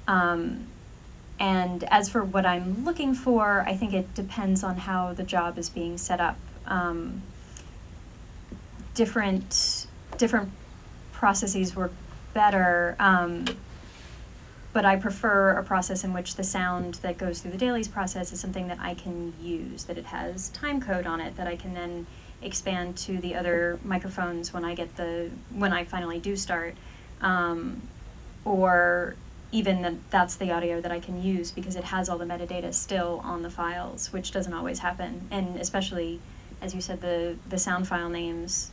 Um, 0.07 0.67
and 1.41 1.85
as 1.85 2.09
for 2.09 2.25
what 2.25 2.45
I'm 2.45 2.85
looking 2.85 3.15
for, 3.15 3.65
I 3.67 3.75
think 3.75 3.93
it 3.93 4.15
depends 4.15 4.65
on 4.65 4.77
how 4.79 5.13
the 5.13 5.23
job 5.23 5.59
is 5.59 5.71
being 5.71 5.97
set 5.97 6.21
up. 6.21 6.37
Um, 6.67 7.23
different 8.95 9.87
different 10.17 10.51
processes 11.13 11.77
work 11.77 11.93
better. 12.35 12.97
Um, 12.99 13.47
but 14.73 14.85
I 14.85 14.97
prefer 14.97 15.53
a 15.53 15.63
process 15.63 16.05
in 16.05 16.13
which 16.13 16.37
the 16.37 16.45
sound 16.45 16.95
that 16.97 17.19
goes 17.19 17.41
through 17.41 17.53
the 17.53 17.59
dailies 17.59 17.89
process 17.89 18.33
is 18.33 18.41
something 18.41 18.69
that 18.69 18.79
I 18.81 18.95
can 18.95 19.33
use, 19.41 19.85
that 19.85 19.97
it 19.97 20.07
has 20.07 20.51
time 20.51 20.81
code 20.81 21.07
on 21.07 21.21
it, 21.21 21.37
that 21.37 21.47
I 21.47 21.57
can 21.57 21.75
then 21.75 22.07
expand 22.43 22.97
to 22.97 23.19
the 23.19 23.35
other 23.35 23.79
microphones 23.83 24.53
when 24.53 24.65
I 24.65 24.75
get 24.75 24.97
the 24.97 25.31
when 25.51 25.73
I 25.73 25.85
finally 25.85 26.21
do 26.21 26.37
start, 26.37 26.75
um, 27.21 27.83
or 28.45 29.17
even 29.51 29.83
that 29.83 29.95
that's 30.11 30.37
the 30.37 30.53
audio 30.53 30.81
that 30.81 30.93
I 30.93 31.01
can 31.01 31.23
use 31.23 31.51
because 31.51 31.75
it 31.75 31.85
has 31.85 32.09
all 32.09 32.19
the 32.19 32.27
metadata 32.27 32.73
still 32.75 33.21
on 33.25 33.43
the 33.43 33.51
files, 33.51 34.13
which 34.13 34.31
doesn't 34.31 34.53
always 34.53 34.81
happen, 34.81 35.27
and 35.31 35.57
especially 35.57 36.21
as 36.61 36.75
you 36.75 36.81
said, 36.81 37.01
the 37.01 37.37
the 37.49 37.59
sound 37.59 37.89
file 37.89 38.09
names 38.09 38.71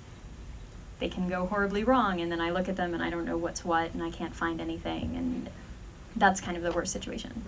they 1.00 1.10
can 1.10 1.28
go 1.28 1.46
horribly 1.46 1.84
wrong 1.84 2.22
and 2.22 2.32
then 2.32 2.40
I 2.40 2.52
look 2.52 2.70
at 2.70 2.78
them 2.78 2.94
and 2.94 3.04
I 3.04 3.10
don't 3.10 3.26
know 3.26 3.38
what's 3.38 3.66
what 3.66 3.94
and 3.94 4.02
I 4.02 4.10
can't 4.10 4.34
find 4.34 4.62
anything. 4.62 5.16
And 5.16 5.50
that's 6.16 6.40
kind 6.42 6.58
of 6.58 6.64
the 6.64 6.72
worst 6.72 6.92
situation. 6.94 7.44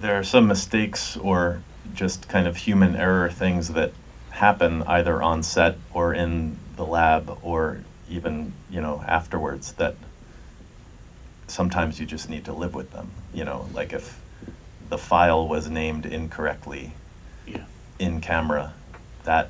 there 0.00 0.14
are 0.18 0.24
some 0.24 0.46
mistakes 0.46 1.16
or 1.16 1.62
just 1.94 2.28
kind 2.28 2.46
of 2.46 2.56
human 2.58 2.94
error 2.96 3.30
things 3.30 3.68
that 3.68 3.92
happen 4.30 4.82
either 4.82 5.22
on 5.22 5.42
set 5.42 5.76
or 5.94 6.12
in 6.12 6.58
the 6.76 6.84
lab 6.84 7.38
or 7.42 7.80
even 8.08 8.52
you 8.68 8.80
know 8.80 9.02
afterwards 9.08 9.72
that 9.72 9.96
sometimes 11.48 11.98
you 11.98 12.04
just 12.06 12.28
need 12.28 12.44
to 12.44 12.52
live 12.52 12.74
with 12.74 12.92
them 12.92 13.10
you 13.32 13.42
know 13.44 13.66
like 13.72 13.92
if 13.94 14.20
the 14.90 14.98
file 14.98 15.48
was 15.48 15.70
named 15.70 16.04
incorrectly 16.04 16.92
Yeah. 17.46 17.64
in 17.98 18.20
camera 18.20 18.74
that 19.24 19.48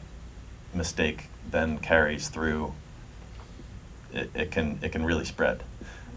mistake 0.73 1.29
then 1.51 1.79
carries 1.79 2.29
through 2.29 2.73
it, 4.13 4.31
it 4.35 4.51
can 4.53 4.79
it 4.83 4.93
can 4.93 5.05
really 5.05 5.25
spread 5.25 5.65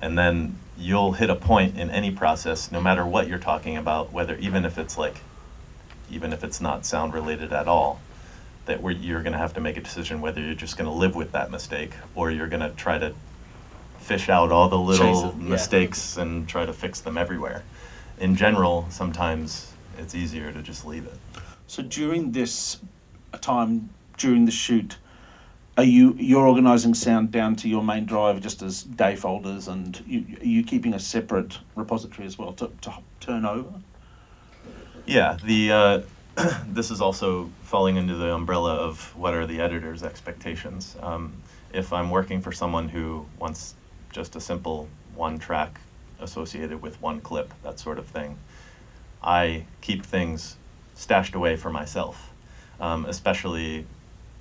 and 0.01 0.17
then 0.17 0.57
you'll 0.79 1.13
hit 1.13 1.29
a 1.29 1.35
point 1.35 1.77
in 1.77 1.89
any 1.89 2.11
process 2.11 2.71
no 2.71 2.81
matter 2.81 3.05
what 3.05 3.27
you're 3.27 3.37
talking 3.39 3.77
about 3.77 4.11
whether 4.11 4.35
even 4.37 4.65
if 4.65 4.77
it's 4.77 4.97
like 4.97 5.21
even 6.09 6.33
if 6.33 6.43
it's 6.43 6.59
not 6.59 6.85
sound 6.85 7.13
related 7.13 7.51
at 7.53 7.67
all 7.67 7.99
that 8.65 8.81
we 8.81 8.95
you're 8.95 9.21
going 9.21 9.33
to 9.33 9.39
have 9.39 9.53
to 9.53 9.61
make 9.61 9.77
a 9.77 9.81
decision 9.81 10.21
whether 10.21 10.41
you're 10.41 10.55
just 10.55 10.77
going 10.77 10.89
to 10.89 10.95
live 10.95 11.15
with 11.15 11.31
that 11.31 11.51
mistake 11.51 11.93
or 12.15 12.31
you're 12.31 12.47
going 12.47 12.61
to 12.61 12.69
try 12.75 12.97
to 12.97 13.13
fish 13.99 14.29
out 14.29 14.51
all 14.51 14.69
the 14.69 14.77
little 14.77 15.29
it, 15.29 15.35
yeah. 15.35 15.49
mistakes 15.49 16.17
and 16.17 16.47
try 16.47 16.65
to 16.65 16.73
fix 16.73 17.01
them 17.01 17.17
everywhere 17.17 17.63
in 18.19 18.35
general 18.35 18.87
sometimes 18.89 19.73
it's 19.97 20.15
easier 20.15 20.51
to 20.51 20.61
just 20.61 20.85
leave 20.85 21.05
it 21.05 21.17
So 21.67 21.83
during 21.83 22.31
this 22.31 22.79
time 23.41 23.89
during 24.19 24.45
the 24.45 24.51
shoot, 24.51 24.97
are 25.79 25.83
you 25.83 26.13
you're 26.19 26.45
organising 26.45 26.93
sound 26.93 27.31
down 27.31 27.55
to 27.55 27.69
your 27.69 27.81
main 27.81 28.05
drive 28.05 28.41
just 28.41 28.61
as 28.61 28.83
day 28.83 29.15
folders, 29.15 29.69
and 29.69 30.03
you 30.05 30.25
are 30.41 30.45
you 30.45 30.61
keeping 30.61 30.93
a 30.93 30.99
separate 30.99 31.59
repository 31.73 32.27
as 32.27 32.37
well 32.37 32.51
to, 32.51 32.69
to 32.81 32.93
turn 33.21 33.45
over? 33.45 33.69
Yeah, 35.05 35.37
the 35.41 35.71
uh, 35.71 36.01
this 36.67 36.91
is 36.91 36.99
also 36.99 37.49
falling 37.63 37.95
into 37.95 38.15
the 38.15 38.33
umbrella 38.33 38.75
of 38.75 39.15
what 39.15 39.33
are 39.33 39.45
the 39.45 39.61
editor's 39.61 40.03
expectations. 40.03 40.97
Um, 41.01 41.41
if 41.71 41.93
I'm 41.93 42.09
working 42.09 42.41
for 42.41 42.51
someone 42.51 42.89
who 42.89 43.25
wants 43.39 43.75
just 44.11 44.35
a 44.35 44.41
simple 44.41 44.89
one 45.15 45.39
track 45.39 45.79
associated 46.19 46.81
with 46.81 47.01
one 47.01 47.21
clip, 47.21 47.53
that 47.63 47.79
sort 47.79 47.97
of 47.97 48.05
thing, 48.05 48.37
I 49.23 49.63
keep 49.79 50.05
things 50.05 50.57
stashed 50.93 51.35
away 51.35 51.55
for 51.55 51.69
myself. 51.69 52.33
Um, 52.81 53.05
especially, 53.05 53.85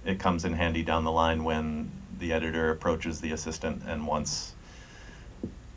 it 0.08 0.18
comes 0.18 0.42
in 0.44 0.54
handy 0.54 0.82
down 0.82 1.04
the 1.04 1.12
line 1.12 1.44
when 1.44 1.92
the 2.18 2.32
editor 2.32 2.70
approaches 2.70 3.20
the 3.20 3.30
assistant 3.30 3.82
and 3.86 4.06
wants 4.06 4.54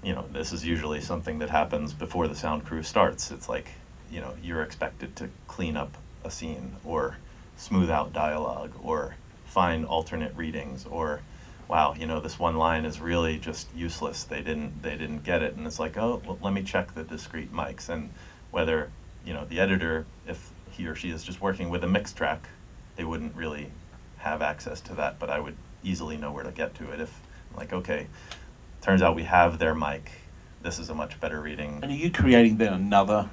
you 0.03 0.15
know, 0.15 0.25
this 0.31 0.51
is 0.51 0.65
usually 0.65 0.99
something 0.99 1.37
that 1.39 1.51
happens 1.51 1.93
before 1.93 2.27
the 2.27 2.33
sound 2.33 2.65
crew 2.65 2.81
starts. 2.81 3.29
It's 3.29 3.47
like, 3.47 3.69
you 4.11 4.19
know, 4.19 4.33
you're 4.41 4.63
expected 4.63 5.15
to 5.17 5.29
clean 5.47 5.77
up 5.77 5.95
a 6.23 6.31
scene 6.31 6.77
or 6.83 7.17
smooth 7.55 7.91
out 7.91 8.11
dialogue 8.11 8.71
or 8.81 9.15
find 9.45 9.85
alternate 9.85 10.35
readings 10.35 10.85
or 10.85 11.21
wow, 11.67 11.93
you 11.93 12.07
know, 12.07 12.19
this 12.19 12.39
one 12.39 12.57
line 12.57 12.83
is 12.83 12.99
really 12.99 13.37
just 13.37 13.67
useless. 13.75 14.23
They 14.23 14.41
didn't 14.41 14.81
they 14.81 14.97
didn't 14.97 15.23
get 15.23 15.43
it 15.43 15.55
and 15.55 15.67
it's 15.67 15.79
like, 15.79 15.97
"Oh, 15.97 16.21
well, 16.25 16.39
let 16.41 16.53
me 16.53 16.63
check 16.63 16.95
the 16.95 17.03
discrete 17.03 17.53
mics 17.53 17.87
and 17.87 18.09
whether, 18.49 18.89
you 19.23 19.33
know, 19.33 19.45
the 19.45 19.59
editor 19.59 20.05
if 20.27 20.51
he 20.71 20.87
or 20.87 20.95
she 20.95 21.11
is 21.11 21.23
just 21.23 21.41
working 21.41 21.69
with 21.69 21.83
a 21.83 21.87
mix 21.87 22.11
track, 22.11 22.47
they 22.95 23.03
wouldn't 23.03 23.35
really 23.35 23.69
have 24.21 24.41
access 24.41 24.81
to 24.81 24.95
that, 24.95 25.19
but 25.19 25.29
I 25.29 25.39
would 25.39 25.55
easily 25.83 26.17
know 26.17 26.31
where 26.31 26.43
to 26.43 26.51
get 26.51 26.75
to 26.75 26.91
it 26.91 26.99
if 26.99 27.21
like, 27.55 27.73
okay, 27.73 28.07
turns 28.81 29.01
out 29.01 29.15
we 29.15 29.23
have 29.23 29.59
their 29.59 29.75
mic. 29.75 30.11
This 30.61 30.79
is 30.79 30.89
a 30.89 30.95
much 30.95 31.19
better 31.19 31.41
reading. 31.41 31.79
And 31.81 31.91
are 31.91 31.95
you 31.95 32.11
creating 32.11 32.57
then 32.57 32.73
another 32.73 33.29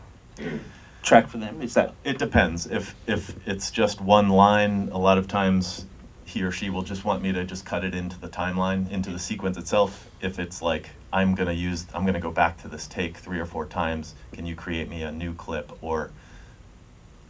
track 1.02 1.28
for 1.28 1.38
them? 1.38 1.61
Is 1.62 1.75
that 1.75 1.95
It 2.04 2.18
depends. 2.18 2.66
If 2.66 2.95
if 3.07 3.37
it's 3.47 3.71
just 3.71 4.00
one 4.00 4.30
line, 4.30 4.88
a 4.92 4.99
lot 4.99 5.18
of 5.18 5.28
times 5.28 5.87
he 6.25 6.42
or 6.42 6.50
she 6.50 6.68
will 6.68 6.83
just 6.83 7.04
want 7.04 7.23
me 7.23 7.33
to 7.33 7.45
just 7.45 7.64
cut 7.64 7.85
it 7.85 7.95
into 7.95 8.18
the 8.18 8.28
timeline, 8.28 8.90
into 8.90 9.11
the 9.11 9.18
sequence 9.18 9.57
itself. 9.57 10.09
If 10.21 10.38
it's 10.38 10.61
like 10.61 10.90
I'm 11.12 11.35
gonna 11.35 11.52
use, 11.52 11.87
I'm 11.95 12.04
gonna 12.04 12.21
go 12.21 12.30
back 12.30 12.59
to 12.62 12.68
this 12.68 12.87
take 12.87 13.16
three 13.18 13.38
or 13.38 13.47
four 13.47 13.66
times. 13.66 14.14
Can 14.33 14.47
you 14.47 14.54
create 14.54 14.88
me 14.88 15.02
a 15.02 15.12
new 15.12 15.35
clip 15.35 15.73
or 15.83 16.11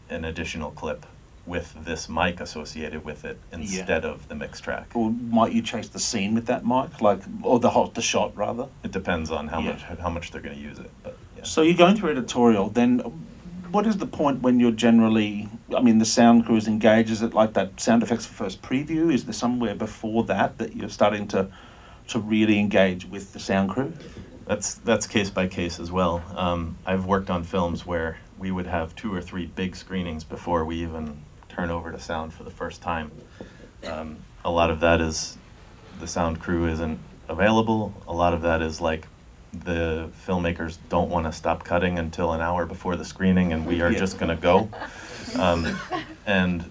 an 0.09 0.25
additional 0.25 0.71
clip 0.71 1.07
with 1.49 1.85
this 1.85 2.09
mic 2.09 2.41
associated 2.41 3.05
with 3.05 3.25
it 3.25 3.39
instead 3.53 4.05
of 4.05 4.29
the 4.29 4.35
mix 4.35 4.61
track? 4.61 4.91
or 4.95 5.11
might 5.11 5.53
you 5.53 5.63
chase 5.63 5.89
the 5.89 5.99
scene 5.99 6.35
with 6.35 6.47
that 6.47 6.67
mic, 6.67 7.01
like 7.01 7.21
or 7.43 7.59
the 7.59 7.71
hot 7.71 7.95
the 7.95 8.03
shot 8.03 8.37
rather? 8.37 8.69
It 8.83 8.93
depends 8.93 9.31
on 9.31 9.49
how 9.49 9.61
Yeah. 9.61 9.71
much 9.73 9.83
how 9.83 10.11
much 10.11 10.31
they're 10.31 10.41
gonna 10.43 10.57
use 10.57 10.79
it. 10.79 10.91
But 11.03 11.17
yeah. 11.37 11.45
So 11.45 11.63
you're 11.63 11.77
going 11.77 11.97
through 11.97 12.11
editorial, 12.11 12.69
then 12.69 13.01
what 13.71 13.87
is 13.87 13.99
the 13.99 14.07
point 14.07 14.41
when 14.41 14.59
you're 14.61 14.71
generally, 14.71 15.49
I 15.77 15.81
mean, 15.83 15.99
the 15.99 16.07
sound 16.07 16.47
crew 16.47 16.57
is 16.57 16.67
engaged? 16.67 17.11
Is 17.11 17.21
it 17.23 17.35
like 17.35 17.53
that 17.55 17.79
sound 17.81 18.03
effects 18.03 18.25
for 18.25 18.33
first 18.35 18.63
preview? 18.63 19.13
Is 19.13 19.25
there 19.25 19.35
somewhere 19.35 19.75
before 19.75 20.25
that 20.25 20.57
that 20.59 20.75
you're 20.75 20.89
starting 20.89 21.29
to, 21.29 21.49
to 22.09 22.19
really 22.19 22.59
engage 22.59 23.05
with 23.07 23.33
the 23.35 23.39
sound 23.41 23.71
crew? 23.71 23.93
That's 24.47 24.75
that's 24.75 25.07
case 25.07 25.29
by 25.29 25.47
case 25.49 25.79
as 25.79 25.93
well. 25.93 26.23
Um, 26.35 26.79
I've 26.87 27.05
worked 27.05 27.29
on 27.29 27.45
films 27.45 27.85
where 27.85 28.17
we 28.39 28.51
would 28.51 28.67
have 28.67 28.95
two 28.97 29.13
or 29.13 29.21
three 29.21 29.45
big 29.45 29.77
screenings 29.77 30.25
before 30.25 30.65
we 30.65 30.77
even 30.77 31.23
turn 31.59 31.71
over 31.71 31.91
to 31.91 31.99
sound 31.99 32.33
for 32.33 32.45
the 32.45 32.51
first 32.51 32.81
time. 32.81 33.11
Um, 33.85 34.19
a 34.45 34.51
lot 34.51 34.71
of 34.71 34.79
that 34.81 35.01
is 35.01 35.37
the 35.99 36.07
sound 36.07 36.39
crew 36.41 36.69
isn't 36.69 37.01
available. 37.29 37.93
A 38.07 38.13
lot 38.15 38.33
of 38.33 38.43
that 38.43 38.63
is 38.63 38.81
like 38.81 39.09
the 39.53 40.09
filmmakers 40.25 40.79
don't 40.89 41.11
want 41.11 41.27
to 41.27 41.33
stop 41.33 41.65
cutting 41.65 41.99
until 41.99 42.33
an 42.33 42.41
hour 42.41 42.65
before 42.65 42.95
the 42.95 43.05
screening, 43.05 43.53
and 43.53 43.67
we 43.67 43.81
are 43.83 43.91
Yeah. 43.91 43.99
just 43.99 44.19
going 44.21 44.29
to 44.35 44.41
go. 44.41 44.69
Um, 45.37 45.77
and 46.27 46.71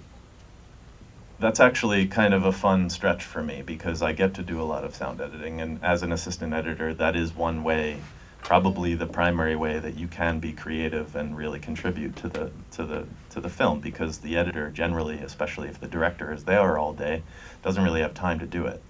that's 1.37 1.59
actually 1.59 2.07
kind 2.07 2.33
of 2.33 2.45
a 2.45 2.53
fun 2.53 2.89
stretch 2.89 3.25
for 3.25 3.43
me 3.43 3.61
because 3.63 4.01
I 4.01 4.13
get 4.13 4.33
to 4.35 4.41
do 4.41 4.61
a 4.61 4.63
lot 4.63 4.85
of 4.85 4.95
sound 4.95 5.19
editing, 5.19 5.59
and 5.59 5.83
as 5.83 6.01
an 6.01 6.13
assistant 6.13 6.53
editor, 6.53 6.93
that 6.93 7.15
is 7.17 7.35
one 7.35 7.61
way, 7.63 7.97
probably 8.41 8.93
the 8.93 9.05
primary 9.05 9.55
way 9.55 9.79
that 9.79 9.95
you 9.97 10.07
can 10.07 10.39
be 10.39 10.53
creative 10.53 11.15
and 11.15 11.35
really 11.35 11.59
contribute 11.59 12.15
to 12.17 12.29
the 12.29 12.51
to 12.71 12.85
the 12.85 13.05
to 13.29 13.41
the 13.41 13.49
film 13.49 13.79
because 13.79 14.19
the 14.19 14.37
editor 14.37 14.69
generally, 14.69 15.17
especially 15.19 15.67
if 15.67 15.79
the 15.79 15.87
director 15.87 16.31
is 16.31 16.45
there 16.45 16.77
all 16.77 16.93
day, 16.93 17.23
doesn't 17.61 17.83
really 17.83 18.01
have 18.01 18.13
time 18.13 18.39
to 18.39 18.45
do 18.45 18.65
it. 18.65 18.81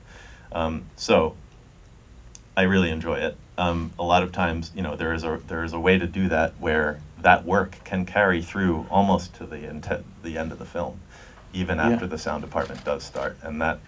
Um, 0.51 0.85
so 0.95 1.35
I 2.55 2.63
really 2.63 2.89
enjoy 2.89 3.15
it. 3.19 3.37
Um, 3.57 3.91
a 3.97 4.03
lot 4.03 4.23
of 4.23 4.31
times, 4.31 4.71
you 4.75 4.81
know, 4.81 4.95
there 4.95 5.13
is 5.13 5.23
a 5.23 5.39
there 5.47 5.63
is 5.63 5.73
a 5.73 5.79
way 5.79 5.97
to 5.97 6.07
do 6.07 6.29
that 6.29 6.53
where 6.59 6.99
that 7.19 7.43
work 7.45 7.77
can 7.83 8.05
carry 8.05 8.41
through 8.41 8.85
almost 8.91 9.33
to 9.35 9.45
the 9.45 9.67
intent, 9.67 10.05
the 10.23 10.37
end 10.37 10.51
of 10.51 10.59
the 10.59 10.65
film, 10.65 10.99
even 11.53 11.77
Yeah. 11.77 11.89
after 11.89 12.05
the 12.05 12.17
sound 12.19 12.43
department 12.43 12.83
does 12.85 13.03
start, 13.03 13.37
and 13.41 13.61
that 13.61 13.79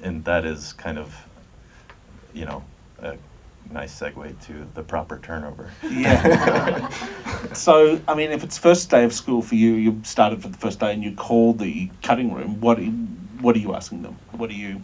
and 0.00 0.24
that 0.24 0.44
is 0.44 0.72
kind 0.74 0.96
of, 0.96 1.26
you 2.32 2.44
know, 2.44 2.62
a 3.02 3.16
nice 3.70 3.98
segue 3.98 4.40
to 4.46 4.66
the 4.74 4.82
proper 4.82 5.18
turnover. 5.18 5.70
Yeah. 5.88 6.88
so, 7.52 8.00
I 8.08 8.14
mean, 8.14 8.30
if 8.30 8.42
it's 8.44 8.58
first 8.58 8.90
day 8.90 9.04
of 9.04 9.12
school 9.12 9.42
for 9.42 9.54
you, 9.54 9.74
you 9.74 10.00
started 10.04 10.42
for 10.42 10.48
the 10.48 10.58
first 10.58 10.80
day 10.80 10.92
and 10.92 11.02
you 11.02 11.12
call 11.14 11.52
the 11.52 11.90
cutting 12.02 12.32
room, 12.32 12.60
what 12.60 12.78
are 12.78 12.82
you, 12.82 12.92
what 13.40 13.54
are 13.56 13.60
you 13.60 13.74
asking 13.74 14.02
them? 14.02 14.18
What 14.32 14.50
are 14.50 14.54
you, 14.54 14.82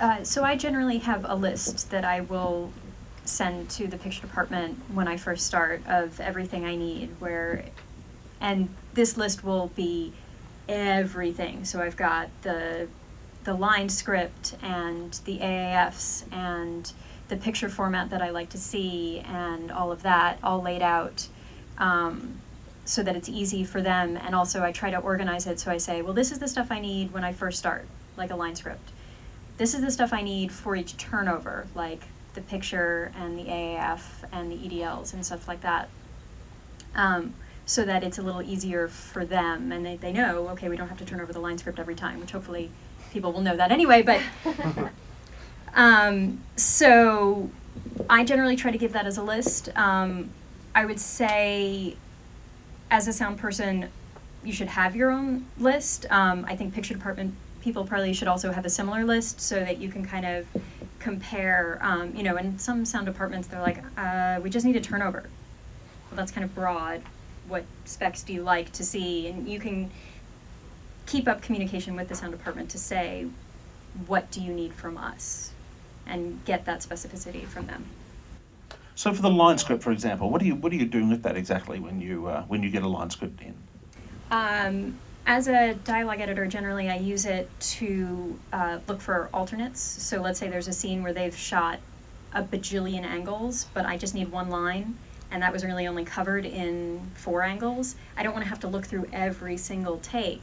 Uh, 0.00 0.24
so 0.24 0.42
I 0.42 0.56
generally 0.56 0.98
have 0.98 1.24
a 1.28 1.36
list 1.36 1.90
that 1.90 2.04
I 2.04 2.20
will 2.20 2.72
send 3.24 3.70
to 3.70 3.86
the 3.86 3.96
picture 3.96 4.22
department 4.22 4.78
when 4.92 5.06
I 5.06 5.16
first 5.16 5.46
start 5.46 5.80
of 5.86 6.18
everything 6.18 6.64
I 6.64 6.74
need 6.74 7.10
where 7.20 7.64
and 8.40 8.68
this 8.94 9.16
list 9.16 9.44
will 9.44 9.68
be 9.76 10.12
everything. 10.68 11.64
So 11.64 11.80
I've 11.80 11.96
got 11.96 12.28
the 12.42 12.88
the 13.44 13.54
line 13.54 13.88
script 13.88 14.56
and 14.62 15.12
the 15.24 15.38
AAFs 15.38 16.24
and 16.32 16.92
the 17.32 17.38
picture 17.38 17.70
format 17.70 18.10
that 18.10 18.20
I 18.20 18.28
like 18.28 18.50
to 18.50 18.58
see 18.58 19.20
and 19.20 19.72
all 19.72 19.90
of 19.90 20.02
that 20.02 20.38
all 20.42 20.60
laid 20.60 20.82
out 20.82 21.28
um, 21.78 22.42
so 22.84 23.02
that 23.02 23.16
it's 23.16 23.26
easy 23.26 23.64
for 23.64 23.80
them. 23.80 24.18
And 24.18 24.34
also, 24.34 24.62
I 24.62 24.70
try 24.70 24.90
to 24.90 24.98
organize 24.98 25.46
it 25.46 25.58
so 25.58 25.70
I 25.70 25.78
say, 25.78 26.02
well, 26.02 26.12
this 26.12 26.30
is 26.30 26.40
the 26.40 26.48
stuff 26.48 26.70
I 26.70 26.78
need 26.78 27.14
when 27.14 27.24
I 27.24 27.32
first 27.32 27.58
start, 27.58 27.86
like 28.18 28.30
a 28.30 28.36
line 28.36 28.54
script. 28.54 28.90
This 29.56 29.72
is 29.72 29.80
the 29.80 29.90
stuff 29.90 30.12
I 30.12 30.20
need 30.20 30.52
for 30.52 30.76
each 30.76 30.98
turnover, 30.98 31.66
like 31.74 32.02
the 32.34 32.42
picture 32.42 33.10
and 33.16 33.38
the 33.38 33.44
AAF 33.44 34.02
and 34.30 34.52
the 34.52 34.56
EDLs 34.56 35.14
and 35.14 35.24
stuff 35.24 35.48
like 35.48 35.62
that. 35.62 35.88
Um, 36.94 37.32
so 37.64 37.82
that 37.86 38.04
it's 38.04 38.18
a 38.18 38.22
little 38.22 38.42
easier 38.42 38.88
for 38.88 39.24
them 39.24 39.72
and 39.72 39.86
they, 39.86 39.96
they 39.96 40.12
know, 40.12 40.48
okay, 40.50 40.68
we 40.68 40.76
don't 40.76 40.88
have 40.88 40.98
to 40.98 41.06
turn 41.06 41.22
over 41.22 41.32
the 41.32 41.40
line 41.40 41.56
script 41.56 41.78
every 41.78 41.94
time, 41.94 42.20
which 42.20 42.32
hopefully 42.32 42.70
people 43.10 43.32
will 43.32 43.40
know 43.40 43.56
that 43.56 43.72
anyway, 43.72 44.02
but 44.02 44.20
um, 45.74 46.42
so 46.56 47.50
I 48.08 48.24
generally 48.24 48.56
try 48.56 48.70
to 48.70 48.78
give 48.78 48.92
that 48.92 49.06
as 49.06 49.18
a 49.18 49.22
list. 49.22 49.68
Um, 49.76 50.30
I 50.74 50.84
would 50.84 51.00
say, 51.00 51.96
as 52.90 53.08
a 53.08 53.12
sound 53.12 53.38
person, 53.38 53.88
you 54.44 54.52
should 54.52 54.68
have 54.68 54.96
your 54.96 55.10
own 55.10 55.46
list. 55.58 56.06
Um, 56.10 56.44
I 56.48 56.56
think 56.56 56.74
picture 56.74 56.94
department 56.94 57.34
people 57.60 57.84
probably 57.84 58.12
should 58.12 58.28
also 58.28 58.50
have 58.50 58.66
a 58.66 58.70
similar 58.70 59.04
list 59.04 59.40
so 59.40 59.60
that 59.60 59.78
you 59.78 59.88
can 59.88 60.04
kind 60.04 60.26
of 60.26 60.46
compare. 60.98 61.78
Um, 61.80 62.14
you 62.14 62.22
know, 62.22 62.36
in 62.36 62.58
some 62.58 62.84
sound 62.84 63.06
departments, 63.06 63.48
they're 63.48 63.60
like, 63.60 63.82
uh, 63.96 64.40
we 64.42 64.50
just 64.50 64.66
need 64.66 64.76
a 64.76 64.80
turnover. 64.80 65.24
Well, 66.10 66.16
that's 66.16 66.32
kind 66.32 66.44
of 66.44 66.54
broad. 66.54 67.02
What 67.48 67.64
specs 67.84 68.22
do 68.22 68.32
you 68.32 68.42
like 68.42 68.72
to 68.72 68.84
see? 68.84 69.28
And 69.28 69.48
you 69.48 69.58
can 69.58 69.90
keep 71.06 71.28
up 71.28 71.42
communication 71.42 71.96
with 71.96 72.08
the 72.08 72.14
sound 72.14 72.32
department 72.32 72.70
to 72.70 72.78
say, 72.78 73.26
what 74.06 74.30
do 74.30 74.40
you 74.40 74.52
need 74.52 74.72
from 74.72 74.96
us? 74.96 75.51
And 76.06 76.44
get 76.44 76.64
that 76.64 76.80
specificity 76.80 77.46
from 77.46 77.66
them. 77.66 77.86
So 78.94 79.12
for 79.14 79.22
the 79.22 79.30
line 79.30 79.58
script, 79.58 79.82
for 79.82 79.92
example, 79.92 80.30
what 80.30 80.42
are 80.42 80.44
you 80.44 80.54
what 80.54 80.72
are 80.72 80.76
you 80.76 80.86
doing 80.86 81.08
with 81.08 81.22
that 81.22 81.36
exactly 81.36 81.80
when 81.80 82.00
you 82.00 82.26
uh, 82.26 82.42
when 82.44 82.62
you 82.62 82.70
get 82.70 82.82
a 82.82 82.88
line 82.88 83.10
script 83.10 83.40
in? 83.40 83.54
Um, 84.30 84.98
as 85.26 85.48
a 85.48 85.74
dialogue 85.74 86.20
editor, 86.20 86.46
generally 86.46 86.90
I 86.90 86.96
use 86.96 87.24
it 87.24 87.48
to 87.60 88.38
uh, 88.52 88.78
look 88.88 89.00
for 89.00 89.30
alternates. 89.32 89.80
So 89.80 90.20
let's 90.20 90.38
say 90.38 90.48
there's 90.48 90.68
a 90.68 90.72
scene 90.72 91.02
where 91.02 91.12
they've 91.12 91.36
shot 91.36 91.78
a 92.34 92.42
bajillion 92.42 93.04
angles, 93.04 93.66
but 93.74 93.86
I 93.86 93.96
just 93.96 94.14
need 94.14 94.30
one 94.30 94.48
line, 94.48 94.96
and 95.30 95.42
that 95.42 95.52
was 95.52 95.64
really 95.64 95.86
only 95.86 96.04
covered 96.04 96.44
in 96.44 97.10
four 97.14 97.42
angles. 97.42 97.94
I 98.16 98.22
don't 98.22 98.32
want 98.32 98.44
to 98.44 98.48
have 98.48 98.60
to 98.60 98.68
look 98.68 98.84
through 98.84 99.06
every 99.12 99.56
single 99.56 99.98
take. 99.98 100.42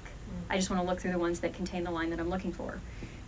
I 0.50 0.56
just 0.56 0.70
want 0.70 0.82
to 0.82 0.88
look 0.88 1.00
through 1.00 1.12
the 1.12 1.20
ones 1.20 1.42
that 1.42 1.54
contain 1.54 1.84
the 1.84 1.92
line 1.92 2.10
that 2.12 2.20
I'm 2.20 2.30
looking 2.30 2.54
for. 2.54 2.80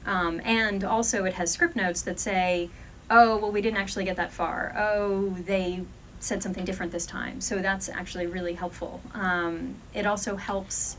Um, 0.05 0.41
and 0.43 0.83
also, 0.83 1.25
it 1.25 1.33
has 1.33 1.51
script 1.51 1.75
notes 1.75 2.01
that 2.03 2.19
say, 2.19 2.69
oh, 3.09 3.37
well, 3.37 3.51
we 3.51 3.61
didn't 3.61 3.77
actually 3.77 4.05
get 4.05 4.15
that 4.15 4.31
far. 4.31 4.73
Oh, 4.77 5.35
they 5.45 5.83
said 6.19 6.41
something 6.41 6.63
different 6.63 6.91
this 6.91 7.05
time. 7.05 7.41
So 7.41 7.59
that's 7.59 7.89
actually 7.89 8.27
really 8.27 8.53
helpful. 8.53 9.01
Um, 9.13 9.75
it 9.93 10.05
also 10.05 10.35
helps 10.35 10.97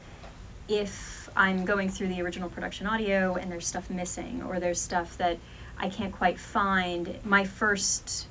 if 0.68 1.30
I'm 1.36 1.64
going 1.64 1.88
through 1.88 2.08
the 2.08 2.20
original 2.22 2.48
production 2.48 2.86
audio 2.86 3.34
and 3.34 3.50
there's 3.50 3.66
stuff 3.66 3.88
missing 3.88 4.42
or 4.42 4.60
there's 4.60 4.80
stuff 4.80 5.16
that 5.18 5.38
I 5.78 5.88
can't 5.88 6.12
quite 6.12 6.38
find. 6.38 7.18
My 7.24 7.44
first 7.44 8.26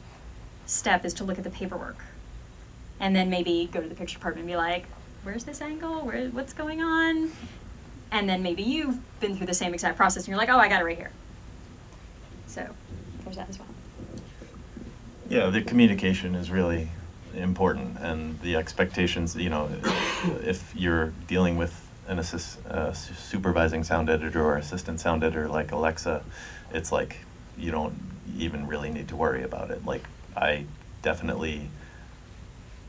step 0.66 1.04
is 1.06 1.14
to 1.16 1.24
look 1.24 1.38
at 1.38 1.44
the 1.44 1.50
paperwork 1.50 2.06
and 3.00 3.16
then 3.16 3.30
maybe 3.30 3.70
go 3.72 3.82
to 3.82 3.88
the 3.88 3.96
picture 3.96 4.18
department 4.18 4.44
and 4.44 4.52
be 4.52 4.58
like, 4.58 4.86
where's 5.24 5.44
this 5.44 5.62
angle? 5.62 6.02
Where, 6.02 6.30
what's 6.30 6.54
going 6.54 6.82
on? 6.82 7.32
And 8.12 8.28
then 8.28 8.44
maybe 8.44 8.64
you've 8.64 9.00
been 9.20 9.38
through 9.38 9.48
the 9.48 9.54
same 9.54 9.74
exact 9.74 9.98
process 9.98 10.24
and 10.24 10.30
you're 10.30 10.38
like, 10.38 10.50
oh, 10.50 10.58
I 10.58 10.68
got 10.68 10.82
it 10.82 10.86
right 10.86 10.98
here. 10.98 11.12
So 12.48 12.68
there's 13.24 13.38
that 13.38 13.50
as 13.50 13.58
well. 13.58 13.68
Yeah, 15.30 15.50
the 15.50 15.62
communication 15.62 16.36
is 16.36 16.52
really 16.52 16.90
important, 17.34 17.98
and 18.00 18.42
the 18.42 18.58
expectations. 18.58 19.36
You 19.36 19.50
know, 19.50 19.70
if 20.44 20.74
you're 20.76 21.14
dealing 21.28 21.56
with 21.56 21.88
an 22.08 22.20
assist, 22.20 22.66
uh, 22.66 22.92
supervising 22.92 23.86
sound 23.86 24.10
editor 24.10 24.44
or 24.44 24.58
assistant 24.58 25.00
sound 25.00 25.24
editor 25.24 25.48
like 25.48 25.72
Alexa, 25.72 26.24
it's 26.74 26.92
like 26.92 27.20
you 27.58 27.72
don't 27.72 27.94
even 28.38 28.68
really 28.68 28.90
need 28.92 29.08
to 29.08 29.16
worry 29.16 29.44
about 29.44 29.72
it. 29.72 29.86
Like 29.86 30.06
I 30.36 30.66
definitely 31.02 31.70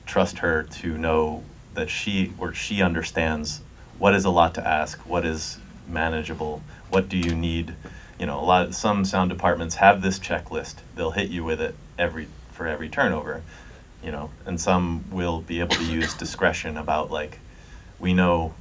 trust 0.05 0.39
her 0.39 0.65
to 0.65 0.99
know 0.99 1.45
that 1.75 1.89
she 1.89 2.33
or 2.39 2.53
she 2.53 2.83
understands 2.83 3.61
what 4.03 4.15
is 4.15 4.25
a 4.25 4.31
lot 4.31 4.53
to 4.53 4.67
ask, 4.67 4.99
what 5.07 5.25
is 5.25 5.59
manageable, 5.87 6.61
what 6.91 7.09
do 7.09 7.17
you 7.17 7.37
need. 7.37 7.73
You 8.19 8.27
know, 8.27 8.41
a 8.41 8.43
lot. 8.43 8.75
Some 8.75 9.05
sound 9.05 9.31
departments 9.31 9.77
have 9.77 10.03
this 10.03 10.19
checklist. 10.19 10.75
They'll 10.97 11.13
hit 11.13 11.31
you 11.31 11.45
with 11.45 11.61
it 11.61 11.77
every 11.97 12.27
for 12.51 12.67
every 12.67 12.89
turnover. 12.89 13.43
You 14.03 14.11
know, 14.11 14.31
and 14.45 14.61
some 14.61 15.05
will 15.13 15.41
be 15.41 15.61
able 15.61 15.77
to 15.77 15.85
use 15.85 16.15
discretion 16.15 16.77
about 16.77 17.13
like, 17.13 17.39
we 18.01 18.13
know 18.13 18.55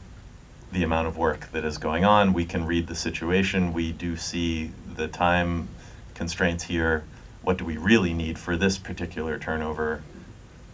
the 0.71 0.83
amount 0.83 1.07
of 1.07 1.17
work 1.17 1.51
that 1.53 1.65
is 1.65 1.79
going 1.79 2.05
on. 2.05 2.33
We 2.33 2.45
can 2.45 2.67
read 2.67 2.85
the 2.85 2.95
situation. 2.95 3.73
We 3.73 3.91
do 3.91 4.17
see 4.17 4.69
the 4.95 5.07
time 5.07 5.69
constraints 6.13 6.65
here. 6.65 7.03
What 7.41 7.57
do 7.57 7.65
we 7.65 7.77
really 7.77 8.13
need 8.13 8.37
for 8.37 8.55
this 8.55 8.77
particular 8.77 9.39
turnover 9.39 10.03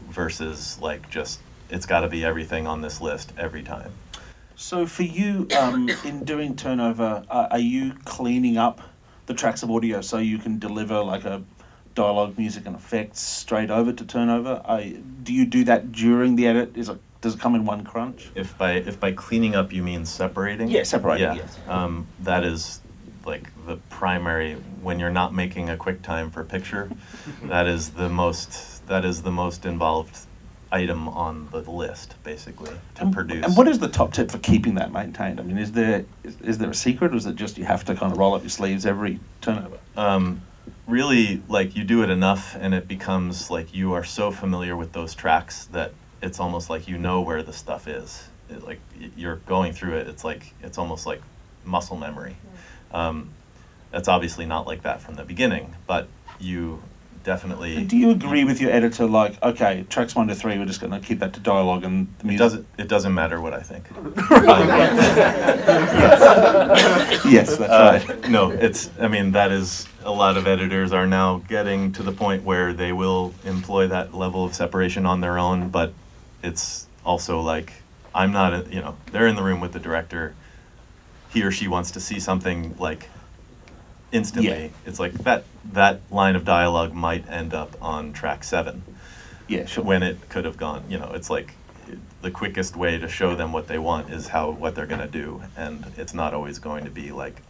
versus 0.10 0.77
like 0.82 1.10
just 1.10 1.39
it's 1.69 1.86
got 1.86 2.01
to 2.01 2.10
be 2.10 2.25
everything 2.25 2.67
on 2.67 2.82
this 2.82 2.99
list 2.99 3.32
every 3.38 3.63
time. 3.63 3.93
So 4.58 4.88
for 4.88 5.04
you, 5.04 5.48
um, 5.56 5.88
in 6.04 6.26
doing 6.26 6.56
turnover, 6.56 7.24
uh, 7.30 7.48
are 7.52 7.60
you 7.60 7.93
cleaning 8.06 8.58
up 8.58 8.82
the 9.28 9.36
tracks 9.36 9.62
of 9.62 9.70
audio 9.70 10.02
so 10.02 10.17
you 10.17 10.39
can 10.39 10.58
deliver 10.58 11.00
like 11.04 11.26
a 11.26 11.43
dialogue, 11.93 12.39
music, 12.39 12.65
and 12.65 12.76
effects 12.76 13.22
straight 13.22 13.70
over 13.70 13.93
to 13.93 14.04
turnover? 14.04 14.63
I, 14.65 14.98
do 15.22 15.32
you 15.32 15.46
do 15.46 15.63
that 15.65 15.91
during 15.91 16.38
the 16.38 16.48
edit? 16.48 16.76
Is 16.76 16.89
it 16.89 17.00
does 17.22 17.36
it 17.36 17.39
come 17.39 17.54
in 17.54 17.65
one 17.65 17.84
crunch? 17.84 18.32
If 18.34 18.58
by 18.58 18.74
if 18.74 19.00
by 19.00 19.12
cleaning 19.12 19.54
up 19.54 19.72
you 19.72 19.84
mean 19.84 20.06
separating? 20.06 20.70
Yeah, 20.70 20.84
separating, 20.84 21.28
Yeah, 21.28 21.36
yes. 21.36 21.60
um, 21.67 22.08
that 22.22 22.43
is 22.43 22.82
like 23.28 23.52
the 23.67 23.78
primary 23.89 24.56
when 24.82 25.00
you're 25.00 25.12
not 25.12 25.36
making 25.36 25.70
a 25.70 25.78
QuickTime 25.78 26.32
for 26.34 26.43
picture. 26.43 26.89
that 27.43 27.67
is 27.67 27.91
the 27.91 28.10
most 28.10 28.88
that 28.88 29.06
is 29.06 29.22
the 29.22 29.32
most 29.32 29.67
involved 29.67 30.26
item 30.71 31.08
on 31.10 31.49
the 31.51 31.62
list, 31.62 32.15
basically, 32.23 32.71
to 32.95 33.01
And- 33.03 33.13
produce. 33.13 33.45
And 33.45 33.56
what 33.58 33.67
is 33.67 33.80
the 33.80 33.88
top 33.88 34.13
tip 34.13 34.32
for 34.32 34.38
keeping 34.39 34.75
that 34.75 34.91
maintained? 34.91 35.39
I 35.39 35.43
mean, 35.43 35.58
is 35.58 35.71
there 35.73 36.06
is, 36.23 36.39
is 36.41 36.58
there 36.58 36.69
a 36.69 36.75
secret, 36.75 37.13
or 37.13 37.15
is 37.17 37.25
it 37.25 37.36
just 37.36 37.58
you 37.58 37.65
have 37.65 37.84
to 37.86 37.95
kind 37.95 38.12
of 38.12 38.17
roll 38.17 38.34
up 38.36 38.41
your 38.43 38.49
sleeves 38.49 38.86
every 38.86 39.19
turnover? 39.41 39.77
um, 39.95 40.41
really 40.86 41.41
like 41.49 41.75
you 41.75 41.84
do 41.84 42.01
it 42.03 42.10
enough 42.10 42.56
and 42.60 42.73
it 42.73 42.88
becomes 42.88 43.49
like 43.51 43.73
you 43.73 43.93
are 43.93 44.03
so 44.03 44.32
familiar 44.32 44.75
with 44.75 44.93
those 44.93 45.13
tracks 45.13 45.65
that 45.65 45.91
it's 46.21 46.39
almost 46.39 46.69
like 46.69 46.88
you 46.88 46.97
know 46.97 47.19
where 47.21 47.43
the 47.43 47.51
stuff 47.53 47.88
is 47.88 48.30
it, 48.49 48.63
like 48.63 48.80
you're 49.17 49.38
going 49.47 49.73
through 49.73 49.93
it 49.95 50.08
it's 50.08 50.23
like 50.23 50.53
it's 50.63 50.77
almost 50.77 51.06
like 51.06 51.21
muscle 51.65 51.97
memory 51.97 52.38
um, 52.91 53.30
that's 53.91 54.08
obviously 54.08 54.45
not 54.45 54.65
like 54.65 54.82
that 54.84 55.01
from 55.01 55.15
the 55.15 55.23
beginning 55.25 55.73
but 55.88 56.08
you 56.39 56.82
definitely 57.27 57.75
And 57.75 57.89
do 57.89 57.97
you 57.97 58.09
agree 58.11 58.45
with 58.45 58.61
your 58.61 58.71
editor, 58.71 59.05
like, 59.05 59.33
okay, 59.43 59.85
tracks 59.89 60.15
one 60.15 60.27
to 60.29 60.33
three, 60.35 60.57
we're 60.57 60.65
just 60.65 60.79
going 60.79 60.93
to 60.93 60.99
keep 61.05 61.19
that 61.19 61.33
to 61.33 61.41
dialogue 61.41 61.83
and 61.83 62.07
the 62.19 62.29
it 62.35 62.37
doesn't 62.37 62.65
it 62.77 62.87
doesn't 62.87 63.13
matter 63.13 63.41
what 63.41 63.53
i 63.53 63.59
think 63.61 63.83
yes, 67.25 67.57
that's 67.57 67.61
Uh, 67.71 68.01
right. 68.07 68.29
no, 68.29 68.51
it's. 68.51 68.89
I 68.99 69.07
mean, 69.07 69.31
that 69.33 69.51
is 69.51 69.87
a 70.03 70.11
lot 70.11 70.37
of 70.37 70.47
editors 70.47 70.91
are 70.93 71.05
now 71.07 71.43
getting 71.47 71.91
to 71.93 72.03
the 72.03 72.11
point 72.11 72.43
where 72.43 72.73
they 72.73 72.91
will 72.93 73.33
employ 73.45 73.87
that 73.87 74.13
level 74.13 74.45
of 74.45 74.53
separation 74.55 75.05
on 75.05 75.21
their 75.21 75.37
own. 75.37 75.69
But 75.69 75.93
it's 76.43 76.87
also 77.05 77.41
like 77.41 77.73
I'm 78.15 78.31
not. 78.31 78.53
A, 78.53 78.65
you 78.69 78.81
know, 78.81 78.95
they're 79.11 79.27
in 79.27 79.35
the 79.35 79.43
room 79.43 79.59
with 79.59 79.73
the 79.73 79.79
director. 79.79 80.33
He 81.29 81.43
or 81.43 81.51
she 81.51 81.67
wants 81.67 81.91
to 81.91 81.99
see 81.99 82.19
something 82.19 82.75
like 82.79 83.09
instantly. 84.12 84.50
Yeah. 84.65 84.70
It's 84.86 85.00
like 85.00 85.13
that. 85.24 85.43
That 85.74 86.02
line 86.12 86.36
of 86.36 86.46
dialogue 86.46 86.93
might 86.93 87.30
end 87.30 87.54
up 87.54 87.76
on 87.82 88.13
track 88.13 88.43
seven 88.46 88.84
Yeah, 89.48 89.65
sure. 89.65 89.84
when 89.84 90.02
it 90.04 90.30
could 90.30 90.46
have 90.46 90.58
gone. 90.58 90.86
You 90.89 90.98
know, 91.00 91.12
it's 91.13 91.30
like 91.30 91.54
the 92.22 92.32
quickest 92.32 92.76
way 92.76 92.98
to 92.98 93.08
show 93.08 93.36
them 93.36 93.52
what 93.52 93.67
they 93.67 93.78
want 93.78 94.10
is 94.10 94.30
how 94.30 94.50
what 94.52 94.76
they're 94.76 94.86
going 94.86 95.02
to 95.02 95.08
do, 95.08 95.41
and 95.56 95.86
it's 95.98 96.13
not 96.13 96.34
always 96.34 96.58
going 96.60 96.86
to 96.86 96.91
be 96.91 97.12
like 97.12 97.41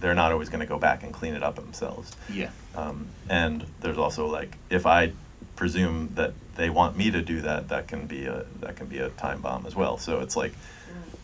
they're 0.00 0.14
not 0.14 0.32
always 0.32 0.48
going 0.48 0.60
to 0.60 0.66
go 0.66 0.78
back 0.78 1.02
and 1.02 1.12
clean 1.14 1.34
it 1.34 1.42
up 1.42 1.56
themselves. 1.56 2.12
yeah. 2.30 2.50
Um, 2.74 3.08
and 3.28 3.64
there's 3.80 3.98
also 3.98 4.26
like 4.26 4.56
if 4.70 4.86
I 4.86 5.12
presume 5.56 6.10
that 6.14 6.32
they 6.56 6.68
want 6.70 6.96
me 6.96 7.10
to 7.10 7.22
do 7.22 7.40
that, 7.42 7.68
that 7.68 7.88
can 7.88 8.06
be 8.06 8.26
a 8.26 8.44
that 8.60 8.76
can 8.76 8.86
be 8.86 8.98
a 8.98 9.08
time 9.10 9.40
bomb 9.40 9.66
as 9.66 9.74
well. 9.74 9.98
So 9.98 10.20
it's 10.20 10.36
like 10.36 10.52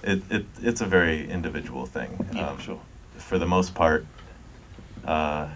it, 0.03 0.23
it 0.31 0.47
it's 0.63 0.81
a 0.81 0.87
very 0.87 1.29
individual 1.31 1.87
thing. 1.87 2.27
Yeah, 2.35 2.49
Um, 2.51 2.59
sure. 2.59 2.81
For 3.19 3.39
the 3.39 3.47
most 3.47 3.75
part, 3.75 4.07
uh, 5.11 5.49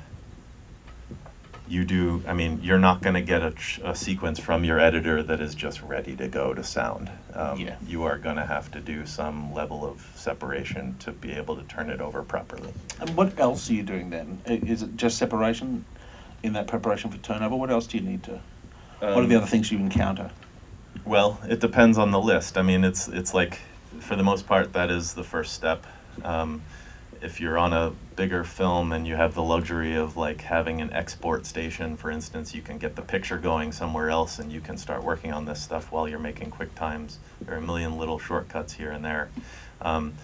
you 1.68 1.84
do. 1.84 2.22
I 2.28 2.34
mean, 2.34 2.60
you're 2.62 2.78
not 2.78 3.00
going 3.02 3.14
to 3.14 3.22
get 3.22 3.40
a, 3.42 3.52
tr- 3.52 3.80
a 3.84 3.94
sequence 3.94 4.38
from 4.38 4.64
your 4.64 4.78
editor 4.78 5.22
that 5.22 5.40
is 5.40 5.54
just 5.54 5.80
ready 5.80 6.14
to 6.16 6.28
go 6.28 6.52
to 6.52 6.62
sound. 6.64 7.10
Um, 7.32 7.58
Yeah. 7.58 7.76
You 7.86 8.02
are 8.02 8.18
going 8.18 8.36
to 8.36 8.44
have 8.44 8.70
to 8.72 8.80
do 8.80 9.06
some 9.06 9.54
level 9.54 9.86
of 9.86 10.12
separation 10.14 10.96
to 10.98 11.12
be 11.12 11.32
able 11.32 11.56
to 11.56 11.62
turn 11.62 11.88
it 11.88 12.00
over 12.00 12.22
properly. 12.22 12.72
And 13.00 13.16
what 13.16 13.38
else 13.38 13.70
are 13.70 13.74
you 13.74 13.82
doing 13.84 14.10
then? 14.10 14.40
I- 14.46 14.60
Is 14.66 14.82
it 14.82 14.96
just 14.96 15.16
separation 15.16 15.84
in 16.42 16.52
that 16.52 16.66
preparation 16.66 17.10
for 17.10 17.18
turnover? 17.18 17.54
What 17.56 17.70
else 17.70 17.86
do 17.86 17.96
you 17.98 18.04
need 18.04 18.22
to? 18.24 18.40
what 19.00 19.22
are 19.22 19.26
the 19.26 19.34
Um, 19.36 19.42
other 19.42 19.50
things 19.50 19.70
you 19.70 19.78
encounter? 19.78 20.30
Well, 21.04 21.38
it 21.48 21.60
depends 21.60 21.98
on 21.98 22.10
the 22.10 22.20
list. 22.20 22.56
I 22.56 22.62
mean, 22.62 22.84
it's 22.84 23.06
it's 23.08 23.34
like 23.34 23.60
for 24.00 24.16
the 24.16 24.22
most 24.22 24.46
part 24.46 24.72
that 24.72 24.90
is 24.90 25.12
the 25.14 25.24
first 25.24 25.52
step. 25.52 25.84
Um, 26.24 26.62
if 27.24 27.40
you're 27.40 27.56
on 27.56 27.72
a 27.72 27.90
bigger 28.16 28.44
film 28.44 28.92
and 28.92 29.06
you 29.06 29.16
have 29.16 29.34
the 29.34 29.42
luxury 29.42 29.94
of 29.94 30.14
like 30.14 30.42
having 30.42 30.82
an 30.82 30.92
export 30.92 31.46
station, 31.46 31.96
for 31.96 32.10
instance, 32.10 32.54
you 32.54 32.60
can 32.60 32.76
get 32.76 32.96
the 32.96 33.02
picture 33.02 33.38
going 33.38 33.72
somewhere 33.72 34.10
else 34.10 34.38
and 34.38 34.52
you 34.52 34.60
can 34.60 34.76
start 34.76 35.02
working 35.02 35.32
on 35.32 35.46
this 35.46 35.62
stuff 35.62 35.90
while 35.90 36.06
you're 36.06 36.18
making 36.18 36.50
quick 36.50 36.74
times. 36.74 37.18
There 37.40 37.54
are 37.54 37.58
a 37.58 37.62
million 37.62 37.96
little 37.96 38.18
shortcuts 38.18 38.74
here 38.74 38.90
and 38.90 39.02
there. 39.02 39.30
Um, 39.80 40.14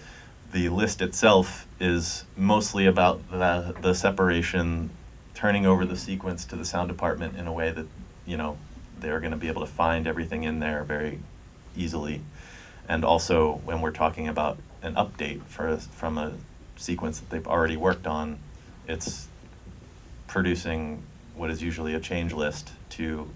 the 0.51 0.69
list 0.69 1.01
itself 1.01 1.67
is 1.79 2.25
mostly 2.37 2.85
about 2.85 3.31
the, 3.31 3.75
the 3.81 3.95
separation, 3.95 4.91
turning 5.33 5.65
over 5.65 5.85
the 5.85 5.97
sequence 5.97 6.45
to 6.45 6.55
the 6.55 6.65
sound 6.65 6.87
department 6.87 7.35
in 7.35 7.47
a 7.47 7.53
way 7.53 7.71
that, 7.71 7.87
you 8.27 8.37
know, 8.37 8.57
they're 8.99 9.19
going 9.19 9.31
to 9.31 9.37
be 9.37 9.47
able 9.47 9.61
to 9.61 9.71
find 9.71 10.05
everything 10.05 10.43
in 10.43 10.59
there 10.59 10.83
very 10.83 11.19
easily. 11.75 12.21
And 12.87 13.03
also, 13.03 13.61
when 13.65 13.81
we're 13.81 13.89
talking 13.89 14.27
about 14.27 14.59
an 14.83 14.93
update 14.93 15.41
for 15.45 15.77
from 15.77 16.17
a 16.19 16.33
sequence 16.81 17.19
that 17.19 17.29
they've 17.29 17.47
already 17.47 17.77
worked 17.77 18.07
on, 18.07 18.39
it's 18.87 19.27
producing 20.27 21.03
what 21.35 21.49
is 21.49 21.61
usually 21.61 21.93
a 21.93 21.99
change 21.99 22.33
list 22.33 22.71
to 22.89 23.29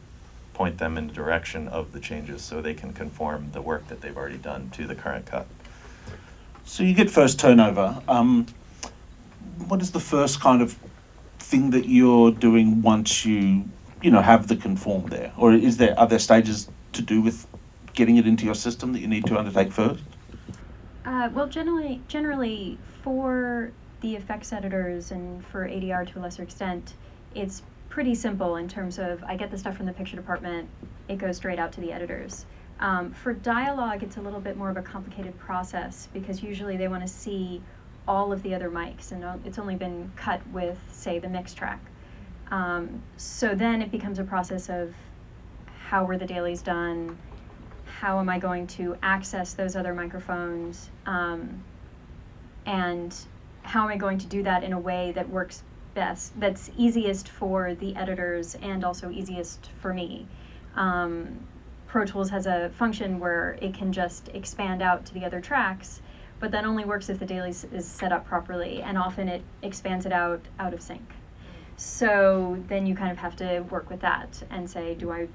point 0.54 0.78
them 0.78 0.98
in 0.98 1.08
the 1.08 1.14
direction 1.14 1.68
of 1.68 1.92
the 1.92 2.00
changes 2.00 2.42
so 2.42 2.62
they 2.62 2.74
can 2.74 2.94
conform 2.94 3.52
the 3.52 3.62
work 3.62 3.88
that 3.90 4.02
they've 4.02 4.16
already 4.16 4.38
done 4.38 4.70
to 4.72 4.88
the 4.88 4.96
current 4.96 5.26
cut. 5.26 5.48
So 6.64 6.84
you 6.84 6.94
get 6.94 7.10
first 7.10 7.40
turnover. 7.40 8.02
Um, 8.08 8.48
what 9.68 9.82
is 9.82 9.92
the 9.92 10.00
first 10.00 10.40
kind 10.40 10.62
of 10.62 10.78
thing 11.40 11.70
that 11.72 11.88
you're 11.88 12.32
doing 12.32 12.82
once 12.82 13.26
you, 13.26 13.66
you 14.02 14.10
know, 14.12 14.22
have 14.22 14.48
the 14.48 14.56
conform 14.56 15.08
there, 15.08 15.32
or 15.38 15.54
is 15.54 15.78
there 15.78 15.98
are 16.00 16.08
there 16.08 16.20
stages 16.20 16.70
to 16.94 17.02
do 17.02 17.22
with 17.22 17.46
getting 17.94 18.18
it 18.18 18.26
into 18.26 18.46
your 18.46 18.56
system 18.56 18.94
that 18.94 19.00
you 19.00 19.08
need 19.08 19.26
to 19.28 19.38
undertake 19.38 19.72
first? 19.72 20.04
Uh, 21.06 21.30
well, 21.34 21.48
generally, 21.48 22.02
generally 22.08 22.78
for 23.06 23.72
the 24.02 24.16
effects 24.16 24.52
editors 24.52 25.12
and 25.12 25.46
for 25.46 25.68
ADR 25.68 26.12
to 26.12 26.18
a 26.18 26.22
lesser 26.22 26.42
extent, 26.42 26.96
it's 27.36 27.62
pretty 27.88 28.16
simple 28.16 28.56
in 28.56 28.68
terms 28.68 28.98
of 28.98 29.24
I 29.24 29.36
get 29.36 29.52
the 29.52 29.60
stuff 29.60 29.78
from 29.78 29.86
the 29.86 29.94
picture 29.94 30.16
department, 30.16 30.68
it 31.08 31.20
goes 31.20 31.38
straight 31.38 31.60
out 31.60 31.72
to 31.74 31.82
the 31.82 31.94
editors. 31.94 32.48
Um, 32.80 33.12
for 33.12 33.32
dialogue, 33.32 34.02
it's 34.02 34.18
a 34.18 34.22
little 34.22 34.40
bit 34.40 34.58
more 34.58 34.72
of 34.72 34.78
a 34.78 34.82
complicated 34.82 35.38
process 35.38 36.10
because 36.14 36.42
usually 36.42 36.78
they 36.78 36.88
want 36.88 37.04
to 37.04 37.08
see 37.08 37.62
all 38.08 38.34
of 38.34 38.42
the 38.42 38.56
other 38.56 38.72
mics, 38.72 39.12
and 39.12 39.24
it's 39.46 39.60
only 39.60 39.76
been 39.76 40.12
cut 40.16 40.42
with, 40.48 40.80
say, 40.92 41.20
the 41.20 41.30
mix 41.30 41.54
track. 41.54 41.80
Um, 42.50 43.04
so 43.18 43.54
then 43.54 43.84
it 43.84 43.92
becomes 43.92 44.18
a 44.18 44.24
process 44.24 44.68
of 44.68 44.96
how 45.90 46.06
were 46.06 46.18
the 46.18 46.26
dailies 46.26 46.64
done? 46.64 47.20
How 48.00 48.20
am 48.20 48.30
I 48.30 48.40
going 48.40 48.66
to 48.68 48.98
access 49.04 49.54
those 49.54 49.76
other 49.76 49.94
microphones? 49.94 50.90
Um, 51.06 51.64
and 52.66 53.16
how 53.64 53.84
am 53.84 53.90
I 53.90 53.98
going 53.98 54.18
to 54.20 54.28
do 54.28 54.44
that 54.44 54.64
in 54.64 54.74
a 54.74 54.80
way 54.80 55.12
that 55.14 55.30
works 55.30 55.64
best, 55.94 56.40
that's 56.40 56.72
easiest 56.78 57.28
for 57.28 57.74
the 57.74 57.96
editors 57.96 58.56
and 58.56 58.84
also 58.84 59.10
easiest 59.10 59.70
for 59.82 59.94
me? 59.94 60.28
Um, 60.76 61.40
Pro 61.88 62.06
Tools 62.06 62.30
has 62.30 62.46
a 62.46 62.70
function 62.72 63.20
where 63.20 63.58
it 63.62 63.74
can 63.74 63.94
just 63.94 64.28
expand 64.30 64.82
out 64.82 65.06
to 65.06 65.14
the 65.14 65.24
other 65.24 65.40
tracks, 65.40 66.02
but 66.40 66.52
that 66.52 66.66
only 66.66 66.84
works 66.84 67.10
if 67.10 67.20
the 67.20 67.26
daily 67.26 67.52
is 67.52 67.86
set 67.86 68.12
up 68.12 68.28
properly, 68.28 68.82
and 68.82 68.98
often 68.98 69.30
it 69.30 69.42
expands 69.62 70.06
it 70.06 70.12
out 70.12 70.42
out 70.60 70.74
of 70.74 70.82
sync. 70.82 71.14
So 71.78 72.62
then 72.68 72.86
you 72.86 72.96
kind 72.96 73.12
of 73.12 73.18
have 73.18 73.36
to 73.38 73.62
work 73.70 73.90
with 73.90 74.02
that 74.02 74.44
and 74.50 74.70
say, 74.70 74.96
do 74.96 75.12
I 75.12 75.28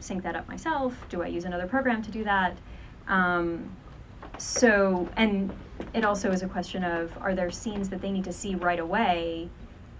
sync 0.00 0.22
that 0.22 0.36
up 0.36 0.48
myself? 0.48 0.94
Do 1.08 1.22
I 1.22 1.26
use 1.26 1.44
another 1.44 1.66
program 1.66 2.02
to 2.02 2.10
do 2.10 2.24
that? 2.24 2.56
Um, 3.08 3.76
so, 4.40 5.08
and 5.16 5.52
it 5.94 6.04
also 6.04 6.30
is 6.32 6.42
a 6.42 6.48
question 6.48 6.82
of 6.82 7.12
are 7.20 7.34
there 7.34 7.50
scenes 7.50 7.88
that 7.90 8.00
they 8.00 8.10
need 8.10 8.24
to 8.24 8.32
see 8.32 8.54
right 8.54 8.78
away? 8.78 9.48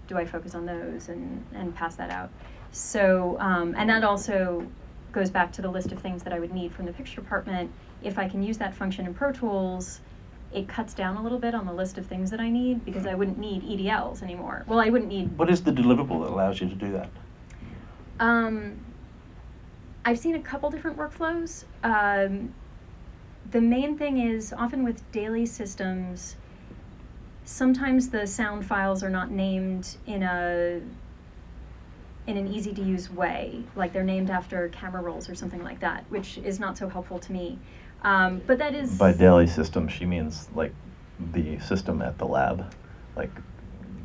Do 0.09 0.16
I 0.16 0.24
focus 0.24 0.55
on 0.55 0.66
those 0.66 1.09
and, 1.09 1.44
and 1.55 1.74
pass 1.74 1.94
that 1.96 2.11
out? 2.11 2.31
So, 2.72 3.37
um, 3.38 3.74
and 3.76 3.88
that 3.90 4.03
also 4.03 4.66
goes 5.12 5.31
back 5.31 5.53
to 5.53 5.62
the 5.62 5.68
list 5.70 5.92
of 5.92 5.98
things 5.98 6.22
that 6.22 6.33
I 6.33 6.38
would 6.38 6.53
need 6.53 6.72
from 6.72 6.87
the 6.87 6.92
picture 6.92 7.20
department. 7.20 7.70
If 8.03 8.18
I 8.18 8.29
can 8.29 8.42
use 8.42 8.59
that 8.59 8.74
function 8.74 9.07
in 9.07 9.12
Pro 9.14 9.33
Tools, 9.33 10.00
it 10.53 10.68
cuts 10.68 10.94
down 10.94 11.16
a 11.16 11.22
little 11.22 11.38
bit 11.38 11.55
on 11.55 11.66
the 11.66 11.72
list 11.72 11.98
of 11.98 12.07
things 12.07 12.31
that 12.31 12.40
I 12.40 12.48
need 12.48 12.85
because 12.85 13.07
I 13.07 13.14
wouldn't 13.14 13.38
need 13.38 13.62
EDLs 13.62 14.22
anymore. 14.22 14.64
Well, 14.66 14.81
I 14.81 14.88
wouldn't 14.88 15.11
need 15.11 15.37
What 15.38 15.50
is 15.50 15.62
the 15.62 15.70
deliverable 15.72 16.22
that 16.24 16.31
allows 16.31 16.61
you 16.61 16.68
to 16.68 16.74
do 16.74 16.92
that? 16.92 17.09
um, 18.20 18.79
I've 20.05 20.18
seen 20.18 20.35
a 20.35 20.40
couple 20.40 20.70
different 20.70 20.96
workflows. 20.96 21.64
Um, 21.85 22.55
the 23.50 23.60
main 23.60 23.96
thing 23.98 24.18
is 24.18 24.52
often 24.52 24.84
with 24.84 25.10
daily 25.12 25.46
systems, 25.46 26.36
sometimes 27.44 28.10
the 28.10 28.26
sound 28.26 28.66
files 28.66 29.02
are 29.02 29.10
not 29.10 29.30
named 29.30 29.96
in 30.06 30.22
a 30.22 30.80
in 32.26 32.36
an 32.36 32.46
easy 32.46 32.72
to 32.72 32.82
use 32.82 33.10
way, 33.10 33.64
like 33.74 33.92
they're 33.92 34.04
named 34.04 34.30
after 34.30 34.68
camera 34.68 35.02
rolls 35.02 35.28
or 35.28 35.34
something 35.34 35.64
like 35.64 35.80
that, 35.80 36.04
which 36.10 36.38
is 36.38 36.60
not 36.60 36.78
so 36.78 36.88
helpful 36.88 37.18
to 37.18 37.32
me. 37.32 37.58
Um, 38.02 38.40
but 38.46 38.58
that 38.58 38.74
is 38.74 38.96
By 38.96 39.12
daily 39.12 39.46
system, 39.46 39.88
she 39.88 40.06
means 40.06 40.48
like 40.54 40.72
the 41.32 41.58
system 41.58 42.02
at 42.02 42.18
the 42.18 42.26
lab, 42.26 42.72
like 43.16 43.30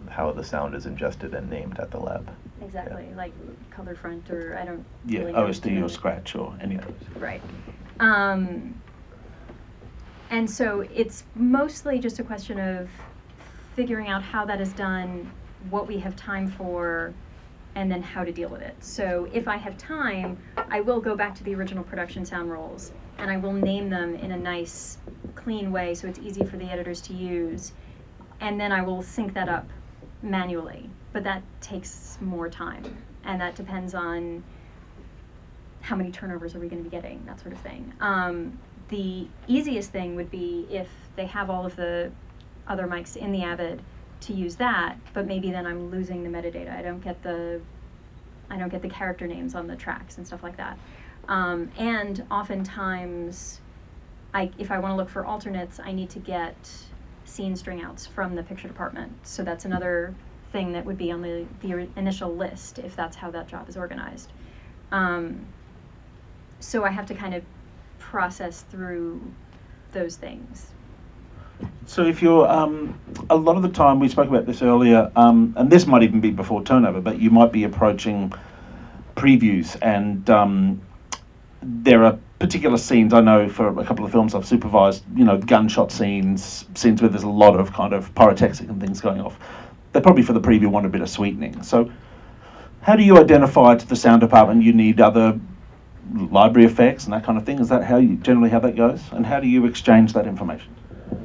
how 0.10 0.32
the 0.32 0.44
sound 0.44 0.74
is 0.74 0.86
ingested 0.86 1.36
and 1.36 1.50
named 1.50 1.78
at 1.80 1.92
the 1.92 2.00
lab. 2.00 2.32
exactly 2.62 3.06
like 3.16 3.34
Colorfront 3.70 4.30
or 4.32 4.58
I 4.58 4.66
don't 4.66 4.86
Yeah, 5.06 5.20
really 5.20 5.34
know 5.34 5.40
OSD 5.48 5.78
or 5.78 5.82
the- 5.84 5.90
Scratch 5.90 6.36
or 6.36 6.56
any 6.62 6.76
of 6.78 6.86
those. 6.86 7.22
Right. 7.22 7.42
Um, 8.00 8.82
and 10.30 10.50
so 10.50 10.82
it's 10.94 11.24
mostly 11.36 12.00
just 12.00 12.20
a 12.20 12.24
question 12.24 12.60
of 12.60 12.90
figuring 13.76 14.08
out 14.08 14.24
how 14.24 14.46
that 14.46 14.62
is 14.62 14.74
done, 14.74 15.32
what 15.70 15.88
we 15.88 16.00
have 16.00 16.16
time 16.16 16.50
for, 16.50 17.14
and 17.76 17.92
then 17.92 18.02
how 18.02 18.24
to 18.24 18.32
deal 18.32 18.50
with 18.50 18.62
it. 18.62 18.76
So 18.80 19.28
if 19.34 19.48
I 19.48 19.58
have 19.58 19.78
time, 19.78 20.38
I 20.70 20.80
will 20.82 21.02
go 21.02 21.16
back 21.16 21.36
to 21.36 21.44
the 21.44 21.54
original 21.56 21.84
production 21.84 22.26
sound 22.26 22.52
rolls 22.52 22.94
and 23.18 23.30
I 23.30 23.38
will 23.38 23.54
name 23.54 23.90
them 23.90 24.16
in 24.16 24.32
a 24.32 24.38
nice, 24.38 24.98
clean 25.36 25.72
way 25.72 25.94
so 25.94 26.08
it's 26.08 26.20
easy 26.20 26.46
for 26.46 26.58
the 26.58 26.66
editors 26.66 27.02
to 27.02 27.14
use. 27.14 27.74
And 28.40 28.60
then 28.60 28.72
I 28.72 28.82
will 28.82 29.02
sync 29.02 29.34
that 29.34 29.50
up 29.50 29.68
manually. 30.22 30.90
But 31.12 31.24
that 31.26 31.44
takes 31.62 32.18
more 32.22 32.50
time. 32.50 32.84
And 33.24 33.40
that 33.42 33.56
depends 33.56 33.94
on 33.94 34.44
how 35.82 35.96
many 35.96 36.12
turnovers 36.12 36.56
are 36.56 36.60
we 36.60 36.68
going 36.68 36.84
to 36.84 36.90
be 36.90 36.96
getting, 36.96 37.24
that 37.26 37.40
sort 37.40 37.54
of 37.54 37.60
thing. 37.60 37.94
Um, 38.00 38.58
the 38.90 39.28
easiest 39.48 39.92
thing 39.92 40.16
would 40.16 40.30
be 40.30 40.68
if 40.70 40.88
they 41.16 41.26
have 41.26 41.50
all 41.50 41.66
of 41.66 41.76
the 41.76 42.12
other 42.68 42.88
mics 42.88 43.16
in 43.16 43.32
the 43.32 43.44
Avid 43.44 43.82
to 44.22 44.34
use 44.34 44.56
that, 44.56 44.98
but 45.14 45.26
maybe 45.26 45.52
then 45.52 45.66
I'm 45.66 45.90
losing 45.90 46.24
the 46.24 46.30
metadata. 46.30 46.76
I 46.76 46.82
don't 46.82 47.04
get 47.04 47.22
the 47.24 47.62
I 48.50 48.58
don't 48.58 48.70
get 48.70 48.82
the 48.82 48.90
character 48.90 49.26
names 49.28 49.56
on 49.56 49.68
the 49.68 49.76
tracks 49.76 50.18
and 50.18 50.28
stuff 50.28 50.44
like 50.44 50.58
that. 50.58 50.78
Um, 51.28 51.72
and 51.78 52.24
oftentimes, 52.30 53.60
I, 54.34 54.52
if 54.58 54.70
I 54.70 54.78
want 54.78 54.92
to 54.92 54.96
look 54.96 55.10
for 55.10 55.26
alternates, 55.26 55.80
I 55.80 55.92
need 55.92 56.10
to 56.12 56.20
get 56.20 56.56
scene 57.24 57.56
string 57.56 57.82
outs 57.82 58.06
from 58.06 58.36
the 58.36 58.44
picture 58.44 58.68
department. 58.68 59.12
So 59.24 59.44
that's 59.44 59.66
another 59.66 60.14
thing 60.52 60.74
that 60.74 60.86
would 60.86 60.98
be 60.98 61.12
on 61.12 61.22
the, 61.22 61.48
the 61.62 61.88
initial 61.96 62.36
list 62.36 62.80
if 62.80 62.96
that's 62.96 63.16
how 63.18 63.32
that 63.32 63.48
job 63.48 63.68
is 63.68 63.76
organized. 63.76 64.32
Um, 64.92 65.48
so 66.60 66.84
I 66.84 66.92
have 66.92 67.08
to 67.08 67.16
kind 67.16 67.34
of 67.34 67.44
process 68.10 68.62
through 68.70 69.20
those 69.92 70.16
things. 70.16 70.68
So 71.86 72.06
if 72.06 72.22
you're, 72.22 72.48
um, 72.48 73.00
a 73.30 73.36
lot 73.36 73.56
of 73.56 73.64
the 73.64 73.70
time, 73.70 74.00
we 74.00 74.10
spoke 74.10 74.28
about 74.28 74.46
this 74.46 74.62
earlier, 74.62 75.12
um, 75.16 75.54
and 75.58 75.72
this 75.72 75.86
might 75.88 76.04
even 76.04 76.20
be 76.20 76.32
before 76.32 76.64
turnover, 76.64 77.02
but 77.02 77.20
you 77.20 77.30
might 77.30 77.52
be 77.52 77.64
approaching 77.64 78.34
previews, 79.16 79.78
and 79.82 80.30
um, 80.30 80.82
there 81.62 82.04
are 82.04 82.18
particular 82.40 82.78
scenes. 82.78 83.14
I 83.14 83.22
know 83.22 83.48
for 83.48 83.68
a 83.80 83.86
couple 83.86 84.06
of 84.06 84.12
films 84.12 84.36
I've 84.36 84.46
supervised, 84.46 85.04
you 85.16 85.24
know, 85.24 85.38
gunshot 85.38 85.92
scenes, 85.92 86.66
scenes 86.76 87.02
where 87.02 87.10
there's 87.10 87.24
a 87.24 87.30
lot 87.30 87.60
of 87.60 87.72
kind 87.74 87.94
of 87.94 88.14
pyrotechnic 88.16 88.70
and 88.70 88.82
things 88.82 89.00
going 89.02 89.22
off. 89.22 89.40
They 89.94 90.02
probably 90.02 90.24
for 90.24 90.34
the 90.34 90.42
preview 90.42 90.68
want 90.68 90.86
a 90.86 90.90
bit 90.90 91.02
of 91.02 91.10
sweetening. 91.10 91.64
So, 91.64 91.92
how 92.82 92.96
do 92.96 93.04
you 93.04 93.18
identify 93.18 93.76
to 93.76 93.88
the 93.88 93.96
sound 93.96 94.22
department 94.22 94.62
you 94.64 94.74
need 94.74 95.02
other 95.02 95.40
library 96.14 96.66
effects 96.66 97.06
and 97.06 97.14
that 97.14 97.24
kind 97.24 97.38
of 97.38 97.46
thing? 97.46 97.60
Is 97.60 97.70
that 97.70 97.84
how 97.84 97.98
you 97.98 98.16
generally 98.16 98.50
how 98.50 98.60
that 98.60 98.76
goes? 98.76 99.02
And 99.12 99.26
how 99.26 99.40
do 99.40 99.48
you 99.48 99.66
exchange 99.66 100.14
that 100.14 100.28
information? 100.28 100.76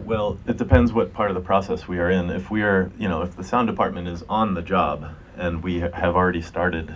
Well, 0.04 0.38
it 0.46 0.56
depends 0.56 0.92
what 0.92 1.12
part 1.12 1.30
of 1.30 1.34
the 1.34 1.40
process 1.40 1.86
we 1.86 1.98
are 1.98 2.10
in. 2.10 2.30
If 2.30 2.50
we 2.50 2.62
are, 2.62 2.90
you 2.98 3.08
know, 3.08 3.22
if 3.22 3.36
the 3.36 3.44
sound 3.44 3.68
department 3.68 4.08
is 4.08 4.22
on 4.28 4.54
the 4.54 4.62
job 4.62 5.14
and 5.36 5.62
we 5.62 5.80
have 5.80 6.16
already 6.16 6.42
started, 6.42 6.94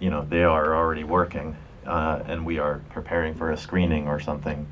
you 0.00 0.10
know, 0.10 0.26
they 0.28 0.42
are 0.42 0.74
already 0.74 1.04
working, 1.04 1.56
uh, 1.86 2.22
and 2.26 2.44
we 2.44 2.58
are 2.58 2.80
preparing 2.90 3.34
for 3.34 3.50
a 3.50 3.56
screening 3.56 4.08
or 4.08 4.18
something, 4.18 4.66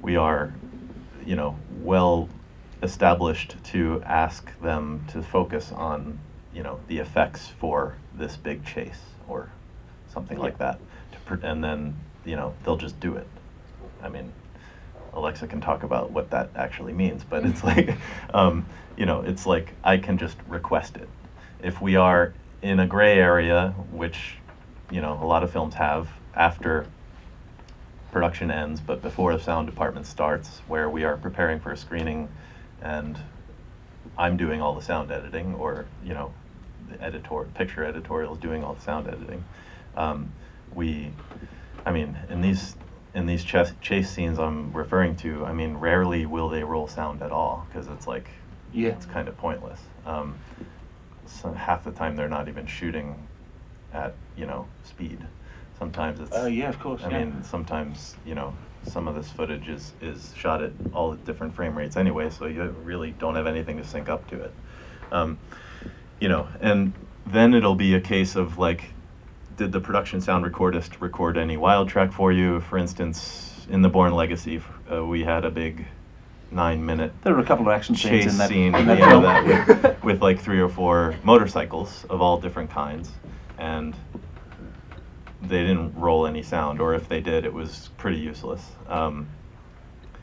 we 0.00 0.16
are, 0.16 0.54
you 1.24 1.36
know, 1.36 1.58
well 1.82 2.28
established 2.82 3.56
to 3.64 4.02
ask 4.04 4.58
them 4.60 5.04
to 5.08 5.22
focus 5.22 5.72
on, 5.72 6.18
you 6.54 6.62
know, 6.62 6.80
the 6.88 6.98
effects 6.98 7.48
for 7.58 7.96
this 8.14 8.36
big 8.36 8.64
chase 8.64 9.00
or 9.28 9.50
something 10.08 10.38
like 10.38 10.58
that. 10.58 10.80
And 11.30 11.62
then, 11.62 11.96
you 12.24 12.36
know, 12.36 12.54
they'll 12.64 12.76
just 12.76 12.98
do 13.00 13.16
it. 13.16 13.26
I 14.02 14.08
mean, 14.08 14.32
Alexa 15.12 15.46
can 15.46 15.60
talk 15.60 15.82
about 15.82 16.10
what 16.10 16.30
that 16.30 16.50
actually 16.54 16.92
means, 16.92 17.24
but 17.24 17.44
it's 17.44 17.64
like, 17.64 17.96
um, 18.34 18.66
you 18.96 19.06
know, 19.06 19.22
it's 19.22 19.46
like 19.46 19.74
I 19.82 19.98
can 19.98 20.18
just 20.18 20.36
request 20.46 20.96
it. 20.96 21.08
If 21.62 21.80
we 21.80 21.96
are 21.96 22.34
in 22.62 22.80
a 22.80 22.86
gray 22.86 23.18
area, 23.18 23.74
which, 23.90 24.36
you 24.90 25.00
know, 25.00 25.18
a 25.20 25.26
lot 25.26 25.42
of 25.42 25.50
films 25.50 25.74
have 25.74 26.08
after 26.34 26.86
production 28.12 28.50
ends, 28.50 28.80
but 28.80 29.02
before 29.02 29.36
the 29.36 29.42
sound 29.42 29.66
department 29.66 30.06
starts, 30.06 30.60
where 30.68 30.88
we 30.88 31.04
are 31.04 31.16
preparing 31.16 31.60
for 31.60 31.72
a 31.72 31.76
screening 31.76 32.28
and 32.80 33.18
I'm 34.16 34.36
doing 34.36 34.60
all 34.62 34.74
the 34.74 34.82
sound 34.82 35.10
editing, 35.10 35.54
or, 35.54 35.86
you 36.04 36.14
know, 36.14 36.32
the 36.88 37.02
editor, 37.02 37.44
picture 37.54 37.84
editorial 37.84 38.34
is 38.34 38.38
doing 38.38 38.64
all 38.64 38.74
the 38.74 38.80
sound 38.80 39.08
editing. 39.08 39.44
Um, 39.96 40.32
we, 40.74 41.12
I 41.84 41.92
mean, 41.92 42.18
in 42.28 42.40
these 42.40 42.76
in 43.14 43.24
these 43.26 43.42
chase, 43.44 43.72
chase 43.80 44.10
scenes 44.10 44.38
I'm 44.38 44.72
referring 44.74 45.16
to, 45.16 45.44
I 45.46 45.52
mean, 45.54 45.78
rarely 45.78 46.26
will 46.26 46.50
they 46.50 46.62
roll 46.64 46.86
sound 46.86 47.22
at 47.22 47.32
all 47.32 47.66
because 47.68 47.88
it's 47.88 48.06
like, 48.06 48.28
Yeah. 48.72 48.90
it's 48.90 49.06
kind 49.06 49.26
of 49.26 49.38
pointless. 49.38 49.80
Um, 50.04 50.34
so 51.24 51.52
half 51.52 51.82
the 51.82 51.92
time 51.92 52.14
they're 52.14 52.28
not 52.28 52.46
even 52.48 52.66
shooting 52.66 53.26
at 53.92 54.14
you 54.36 54.46
know 54.46 54.68
speed. 54.84 55.18
Sometimes 55.78 56.20
it's. 56.20 56.30
Oh, 56.34 56.46
yeah, 56.46 56.68
of 56.68 56.78
course, 56.80 57.02
I 57.04 57.10
yeah. 57.10 57.24
mean, 57.24 57.42
sometimes 57.42 58.16
you 58.24 58.34
know 58.34 58.54
some 58.86 59.08
of 59.08 59.14
this 59.14 59.30
footage 59.30 59.68
is 59.68 59.92
is 60.00 60.32
shot 60.36 60.62
at 60.62 60.72
all 60.92 61.12
at 61.12 61.24
different 61.24 61.54
frame 61.54 61.76
rates 61.76 61.96
anyway, 61.96 62.30
so 62.30 62.46
you 62.46 62.62
really 62.84 63.12
don't 63.12 63.34
have 63.34 63.46
anything 63.46 63.76
to 63.78 63.84
sync 63.84 64.08
up 64.08 64.28
to 64.30 64.40
it. 64.42 64.54
Um, 65.10 65.38
you 66.20 66.28
know, 66.28 66.48
and 66.60 66.92
then 67.26 67.54
it'll 67.54 67.74
be 67.74 67.94
a 67.94 68.00
case 68.00 68.36
of 68.36 68.58
like, 68.58 68.90
did 69.56 69.72
the 69.72 69.80
production 69.80 70.20
sound 70.20 70.44
recordist 70.44 71.00
record 71.00 71.36
any 71.36 71.56
wild 71.56 71.88
track 71.88 72.12
for 72.12 72.32
you? 72.32 72.60
For 72.60 72.78
instance, 72.78 73.66
in 73.70 73.82
the 73.82 73.88
Bourne 73.88 74.14
Legacy, 74.14 74.60
uh, 74.92 75.04
we 75.04 75.24
had 75.24 75.44
a 75.44 75.50
big 75.50 75.86
nine-minute 76.50 77.12
There 77.22 77.34
are 77.34 77.40
a 77.40 77.44
couple 77.44 77.66
of 77.66 77.72
action 77.72 77.94
scenes 77.96 78.24
chase 78.24 78.32
in 78.32 78.38
that. 78.38 78.48
scene 78.48 78.74
in 78.74 78.86
that 78.86 78.96
the 78.98 79.02
end 79.02 79.12
of 79.12 79.22
film. 79.22 79.22
that 79.24 79.82
with, 79.94 80.04
with 80.04 80.22
like 80.22 80.38
three 80.40 80.60
or 80.60 80.68
four 80.68 81.16
motorcycles 81.24 82.04
of 82.08 82.20
all 82.20 82.38
different 82.40 82.70
kinds, 82.70 83.10
and 83.58 83.94
they 85.42 85.62
didn't 85.62 85.94
roll 85.96 86.26
any 86.26 86.42
sound, 86.42 86.80
or 86.80 86.94
if 86.94 87.08
they 87.08 87.20
did, 87.20 87.44
it 87.44 87.52
was 87.52 87.90
pretty 87.96 88.18
useless. 88.18 88.62
Um, 88.88 89.28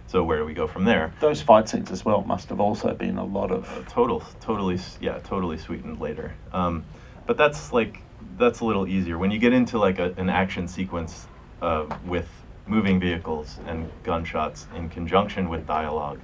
so 0.07 0.23
where 0.23 0.37
do 0.37 0.45
we 0.45 0.53
go 0.53 0.67
from 0.67 0.85
there? 0.85 1.13
Those 1.19 1.41
fight 1.41 1.67
scenes 1.67 1.91
as 1.91 2.05
well 2.05 2.21
must 2.23 2.49
have 2.49 2.59
also 2.61 2.93
been 2.93 3.17
a 3.17 3.25
lot 3.25 3.51
Uh, 3.51 3.55
of. 3.55 3.85
total, 3.89 4.21
totally, 4.39 4.79
yeah, 5.01 5.17
totally 5.19 5.57
sweetened 5.57 5.99
later. 5.99 6.33
Um, 6.53 6.85
but 7.25 7.35
that's 7.37 7.73
like 7.73 8.01
that's 8.37 8.59
a 8.59 8.65
little 8.65 8.87
easier 8.87 9.17
when 9.17 9.31
you 9.31 9.39
get 9.39 9.53
into 9.53 9.77
like 9.77 9.99
a, 9.99 10.13
an 10.17 10.29
action 10.29 10.67
sequence 10.67 11.27
uh, 11.61 11.85
with 12.05 12.27
moving 12.65 12.99
vehicles 12.99 13.59
and 13.67 13.89
gunshots 14.03 14.67
in 14.75 14.89
conjunction 14.89 15.49
with 15.49 15.65
dialogue 15.67 16.19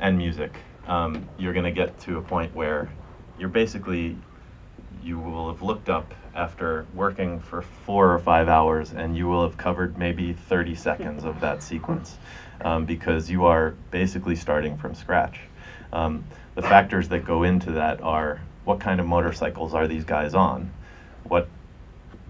and 0.00 0.16
music. 0.16 0.58
Um, 0.86 1.28
you're 1.38 1.52
going 1.52 1.64
to 1.64 1.72
get 1.72 1.98
to 2.00 2.18
a 2.18 2.22
point 2.22 2.54
where 2.54 2.90
you're 3.38 3.48
basically 3.48 4.16
you 5.02 5.18
will 5.18 5.52
have 5.52 5.62
looked 5.62 5.88
up 5.88 6.14
after 6.34 6.86
working 6.94 7.38
for 7.40 7.62
four 7.62 8.12
or 8.12 8.18
five 8.18 8.48
hours 8.48 8.92
and 8.92 9.16
you 9.16 9.26
will 9.26 9.46
have 9.46 9.56
covered 9.56 9.96
maybe 9.96 10.32
30 10.32 10.74
seconds 10.74 11.24
of 11.24 11.40
that 11.40 11.62
sequence 11.62 12.18
um, 12.62 12.84
because 12.84 13.30
you 13.30 13.44
are 13.44 13.74
basically 13.90 14.36
starting 14.36 14.76
from 14.76 14.94
scratch. 14.94 15.40
Um, 15.92 16.24
the 16.54 16.62
factors 16.62 17.08
that 17.10 17.24
go 17.24 17.42
into 17.42 17.72
that 17.72 18.00
are 18.00 18.40
what 18.64 18.80
kind 18.80 19.00
of 19.00 19.06
motorcycles 19.06 19.74
are 19.74 19.86
these 19.86 20.04
guys 20.04 20.34
on? 20.34 20.72
What 21.28 21.48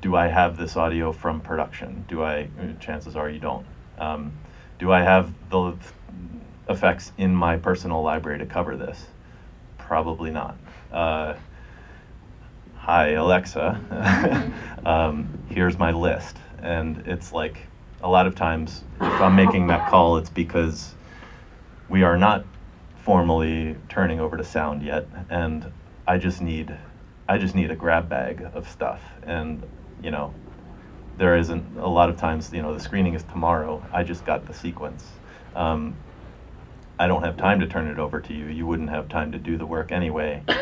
do 0.00 0.16
I 0.16 0.28
have 0.28 0.56
this 0.56 0.76
audio 0.76 1.12
from 1.12 1.40
production? 1.40 2.04
Do 2.08 2.22
I? 2.22 2.48
Chances 2.80 3.16
are 3.16 3.30
you 3.30 3.38
don't. 3.38 3.66
Um, 3.98 4.32
do 4.78 4.92
I 4.92 5.02
have 5.02 5.32
the 5.50 5.74
effects 6.68 7.12
in 7.16 7.34
my 7.34 7.56
personal 7.56 8.02
library 8.02 8.38
to 8.38 8.46
cover 8.46 8.76
this? 8.76 9.06
Probably 9.78 10.30
not. 10.30 10.56
Uh, 10.92 11.34
hi 12.86 13.08
alexa 13.08 14.52
um, 14.86 15.28
here's 15.48 15.76
my 15.76 15.90
list 15.90 16.36
and 16.62 16.98
it's 16.98 17.32
like 17.32 17.66
a 18.00 18.08
lot 18.08 18.28
of 18.28 18.36
times 18.36 18.84
if 19.00 19.20
i'm 19.20 19.34
making 19.34 19.66
that 19.66 19.90
call 19.90 20.16
it's 20.18 20.30
because 20.30 20.94
we 21.88 22.04
are 22.04 22.16
not 22.16 22.44
formally 23.02 23.74
turning 23.88 24.20
over 24.20 24.36
to 24.36 24.44
sound 24.44 24.84
yet 24.84 25.04
and 25.28 25.66
i 26.06 26.16
just 26.16 26.40
need 26.40 26.78
i 27.28 27.38
just 27.38 27.54
need 27.54 27.70
a 27.70 27.76
grab 27.76 28.08
bag 28.08 28.46
of 28.54 28.68
stuff 28.68 29.02
and 29.22 29.62
you 30.02 30.10
know 30.10 30.34
there 31.18 31.36
isn't 31.36 31.78
a 31.78 31.88
lot 31.88 32.08
of 32.08 32.16
times 32.16 32.52
you 32.52 32.62
know 32.62 32.74
the 32.74 32.80
screening 32.80 33.14
is 33.14 33.22
tomorrow 33.24 33.82
i 33.92 34.02
just 34.02 34.24
got 34.24 34.46
the 34.46 34.54
sequence 34.54 35.04
um, 35.54 35.96
I 36.98 37.08
don't 37.08 37.22
have 37.24 37.36
time 37.36 37.60
to 37.60 37.66
turn 37.66 37.88
it 37.88 37.98
over 37.98 38.20
to 38.20 38.32
you. 38.32 38.46
You 38.46 38.66
wouldn't 38.66 38.88
have 38.88 39.08
time 39.08 39.32
to 39.32 39.38
do 39.38 39.56
the 39.56 39.66
work 39.66 39.92
anyway. 39.92 40.42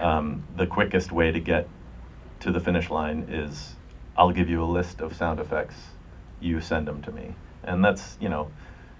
Um, 0.00 0.44
the 0.56 0.66
quickest 0.66 1.12
way 1.12 1.30
to 1.30 1.38
get 1.38 1.68
to 2.38 2.50
the 2.50 2.58
finish 2.58 2.88
line 2.88 3.26
is 3.28 3.74
I'll 4.16 4.32
give 4.32 4.48
you 4.48 4.64
a 4.64 4.64
list 4.64 5.02
of 5.02 5.14
sound 5.14 5.38
effects. 5.38 5.74
You 6.40 6.62
send 6.62 6.88
them 6.88 7.02
to 7.02 7.12
me. 7.12 7.34
And 7.62 7.84
that's, 7.84 8.16
you 8.18 8.30
know, 8.30 8.50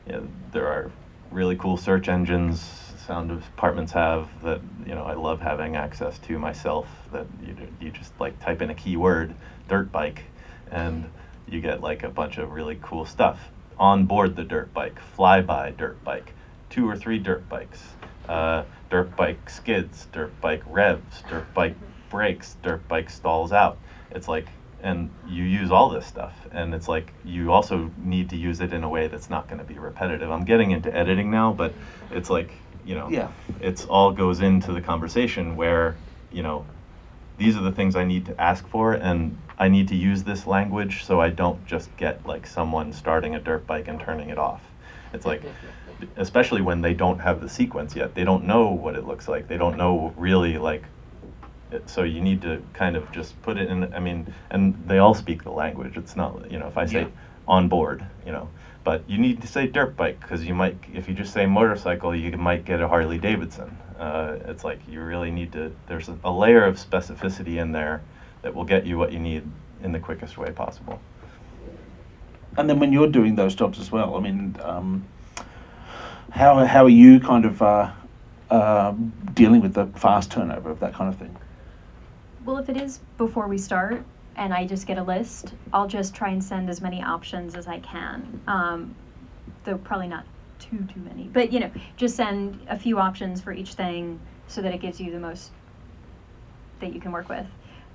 you 0.06 0.12
know, 0.12 0.28
there 0.52 0.66
are 0.66 0.90
really 1.30 1.56
cool 1.56 1.78
search 1.78 2.06
engines 2.06 2.89
sound 3.10 3.28
departments 3.28 3.90
have 3.90 4.28
that, 4.40 4.60
you 4.86 4.94
know, 4.94 5.02
I 5.02 5.14
love 5.14 5.40
having 5.40 5.74
access 5.74 6.16
to 6.20 6.38
myself 6.38 6.86
that 7.10 7.26
you, 7.44 7.56
you 7.80 7.90
just 7.90 8.12
like 8.20 8.38
type 8.38 8.62
in 8.62 8.70
a 8.70 8.74
keyword, 8.74 9.34
dirt 9.68 9.90
bike, 9.90 10.22
and 10.70 11.10
you 11.48 11.60
get 11.60 11.80
like 11.80 12.04
a 12.04 12.08
bunch 12.08 12.38
of 12.38 12.52
really 12.52 12.78
cool 12.80 13.04
stuff 13.04 13.50
on 13.80 14.06
board 14.06 14.36
the 14.36 14.44
dirt 14.44 14.72
bike, 14.72 15.00
fly 15.00 15.40
by 15.40 15.72
dirt 15.72 16.04
bike, 16.04 16.34
two 16.68 16.88
or 16.88 16.96
three 16.96 17.18
dirt 17.18 17.48
bikes, 17.48 17.82
uh, 18.28 18.62
dirt 18.90 19.16
bike 19.16 19.50
skids, 19.50 20.06
dirt 20.12 20.40
bike 20.40 20.62
revs, 20.64 21.24
dirt 21.28 21.52
bike 21.52 21.74
brakes, 22.10 22.58
dirt 22.62 22.86
bike 22.86 23.10
stalls 23.10 23.50
out. 23.50 23.76
It's 24.12 24.28
like, 24.28 24.46
and 24.84 25.10
you 25.26 25.42
use 25.42 25.72
all 25.72 25.90
this 25.90 26.06
stuff, 26.06 26.46
and 26.52 26.72
it's 26.72 26.86
like 26.86 27.12
you 27.24 27.50
also 27.50 27.90
need 28.04 28.30
to 28.30 28.36
use 28.36 28.60
it 28.60 28.72
in 28.72 28.84
a 28.84 28.88
way 28.88 29.08
that's 29.08 29.28
not 29.28 29.48
going 29.48 29.58
to 29.58 29.64
be 29.64 29.80
repetitive. 29.80 30.30
I'm 30.30 30.44
getting 30.44 30.70
into 30.70 30.96
editing 30.96 31.28
now, 31.28 31.52
but 31.52 31.74
it's 32.12 32.30
like, 32.30 32.52
you 32.84 32.94
know, 32.94 33.08
Yeah. 33.10 33.28
it's 33.60 33.84
all 33.86 34.12
goes 34.12 34.40
into 34.40 34.72
the 34.72 34.80
conversation 34.80 35.56
where, 35.56 35.96
you 36.32 36.42
know, 36.42 36.64
these 37.38 37.56
are 37.56 37.62
the 37.62 37.72
things 37.72 37.96
I 37.96 38.04
need 38.04 38.26
to 38.26 38.40
ask 38.40 38.66
for, 38.68 38.92
and 38.92 39.36
I 39.58 39.68
need 39.68 39.88
to 39.88 39.96
use 39.96 40.24
this 40.24 40.46
language 40.46 41.04
so 41.04 41.20
I 41.20 41.30
don't 41.30 41.64
just 41.66 41.94
get 41.96 42.26
like 42.26 42.46
someone 42.46 42.92
starting 42.92 43.34
a 43.34 43.40
dirt 43.40 43.66
bike 43.66 43.88
and 43.88 43.98
turning 44.00 44.28
it 44.30 44.38
off. 44.38 44.62
It's 45.12 45.26
like, 45.26 45.42
especially 46.16 46.60
when 46.60 46.82
they 46.82 46.94
don't 46.94 47.20
have 47.20 47.40
the 47.40 47.48
sequence 47.48 47.96
yet, 47.96 48.14
they 48.14 48.24
don't 48.24 48.44
know 48.44 48.68
what 48.70 48.94
it 48.94 49.06
looks 49.06 49.26
like. 49.28 49.48
They 49.48 49.56
don't 49.56 49.76
know 49.76 50.12
really 50.16 50.58
like. 50.58 50.84
it- 51.72 51.88
So 51.88 52.02
you 52.02 52.20
need 52.20 52.42
to 52.42 52.62
kind 52.72 52.96
of 52.96 53.10
just 53.12 53.40
put 53.42 53.56
it 53.56 53.68
in. 53.68 53.92
I 53.94 54.00
mean, 54.00 54.32
and 54.50 54.74
they 54.86 54.98
all 54.98 55.14
speak 55.14 55.42
the 55.44 55.50
language. 55.52 55.96
It's 55.96 56.16
not 56.16 56.50
you 56.50 56.58
know 56.58 56.66
if 56.66 56.76
I 56.76 56.84
say 56.86 57.02
Yeah. 57.02 57.06
on 57.48 57.68
board, 57.68 58.04
you 58.26 58.32
know, 58.32 58.48
but 58.82 59.08
you 59.08 59.18
need 59.18 59.40
to 59.42 59.46
say 59.46 59.66
dirt 59.66 59.96
bike 59.96 60.20
because 60.20 60.44
you 60.44 60.54
might 60.54 60.76
if 60.94 61.08
you 61.08 61.14
just 61.14 61.32
say 61.32 61.46
motorcycle, 61.46 62.14
you 62.14 62.36
might 62.36 62.64
get 62.64 62.80
a 62.80 62.88
Harley 62.88 63.18
Davidson. 63.18 63.76
Uh, 63.98 64.38
it's 64.46 64.64
like 64.64 64.80
you 64.88 65.02
really 65.02 65.30
need 65.30 65.52
to. 65.52 65.72
There's 65.86 66.08
a, 66.08 66.18
a 66.24 66.32
layer 66.32 66.64
of 66.64 66.76
specificity 66.76 67.60
in 67.60 67.72
there 67.72 68.02
that 68.42 68.54
will 68.54 68.64
get 68.64 68.86
you 68.86 68.96
what 68.96 69.12
you 69.12 69.18
need 69.18 69.44
in 69.82 69.92
the 69.92 69.98
quickest 69.98 70.38
way 70.38 70.50
possible. 70.50 71.00
And 72.56 72.68
then 72.68 72.78
when 72.78 72.92
you're 72.92 73.08
doing 73.08 73.36
those 73.36 73.54
jobs 73.54 73.78
as 73.78 73.92
well, 73.92 74.16
I 74.16 74.20
mean, 74.20 74.56
um, 74.62 75.04
how 76.30 76.64
how 76.64 76.84
are 76.84 76.88
you 76.88 77.20
kind 77.20 77.44
of 77.44 77.60
uh, 77.60 77.90
uh, 78.50 78.92
dealing 79.34 79.60
with 79.60 79.74
the 79.74 79.86
fast 79.86 80.30
turnover 80.30 80.70
of 80.70 80.80
that 80.80 80.94
kind 80.94 81.12
of 81.12 81.18
thing? 81.18 81.36
Well, 82.44 82.56
if 82.56 82.68
it 82.70 82.76
is 82.76 83.00
before 83.18 83.46
we 83.46 83.58
start 83.58 84.02
and 84.40 84.54
I 84.54 84.66
just 84.66 84.86
get 84.86 84.96
a 84.96 85.02
list, 85.02 85.52
I'll 85.72 85.86
just 85.86 86.14
try 86.14 86.30
and 86.30 86.42
send 86.42 86.70
as 86.70 86.80
many 86.80 87.02
options 87.02 87.54
as 87.54 87.68
I 87.68 87.78
can. 87.80 88.40
Um, 88.46 88.96
though 89.64 89.76
probably 89.76 90.08
not 90.08 90.24
too 90.58 90.78
too 90.92 91.00
many, 91.00 91.24
but 91.24 91.52
you 91.52 91.60
know, 91.60 91.70
just 91.96 92.16
send 92.16 92.58
a 92.68 92.78
few 92.78 92.98
options 92.98 93.40
for 93.40 93.52
each 93.52 93.74
thing 93.74 94.18
so 94.48 94.62
that 94.62 94.74
it 94.74 94.80
gives 94.80 94.98
you 94.98 95.12
the 95.12 95.20
most 95.20 95.52
that 96.80 96.94
you 96.94 97.00
can 97.00 97.12
work 97.12 97.28
with. 97.28 97.46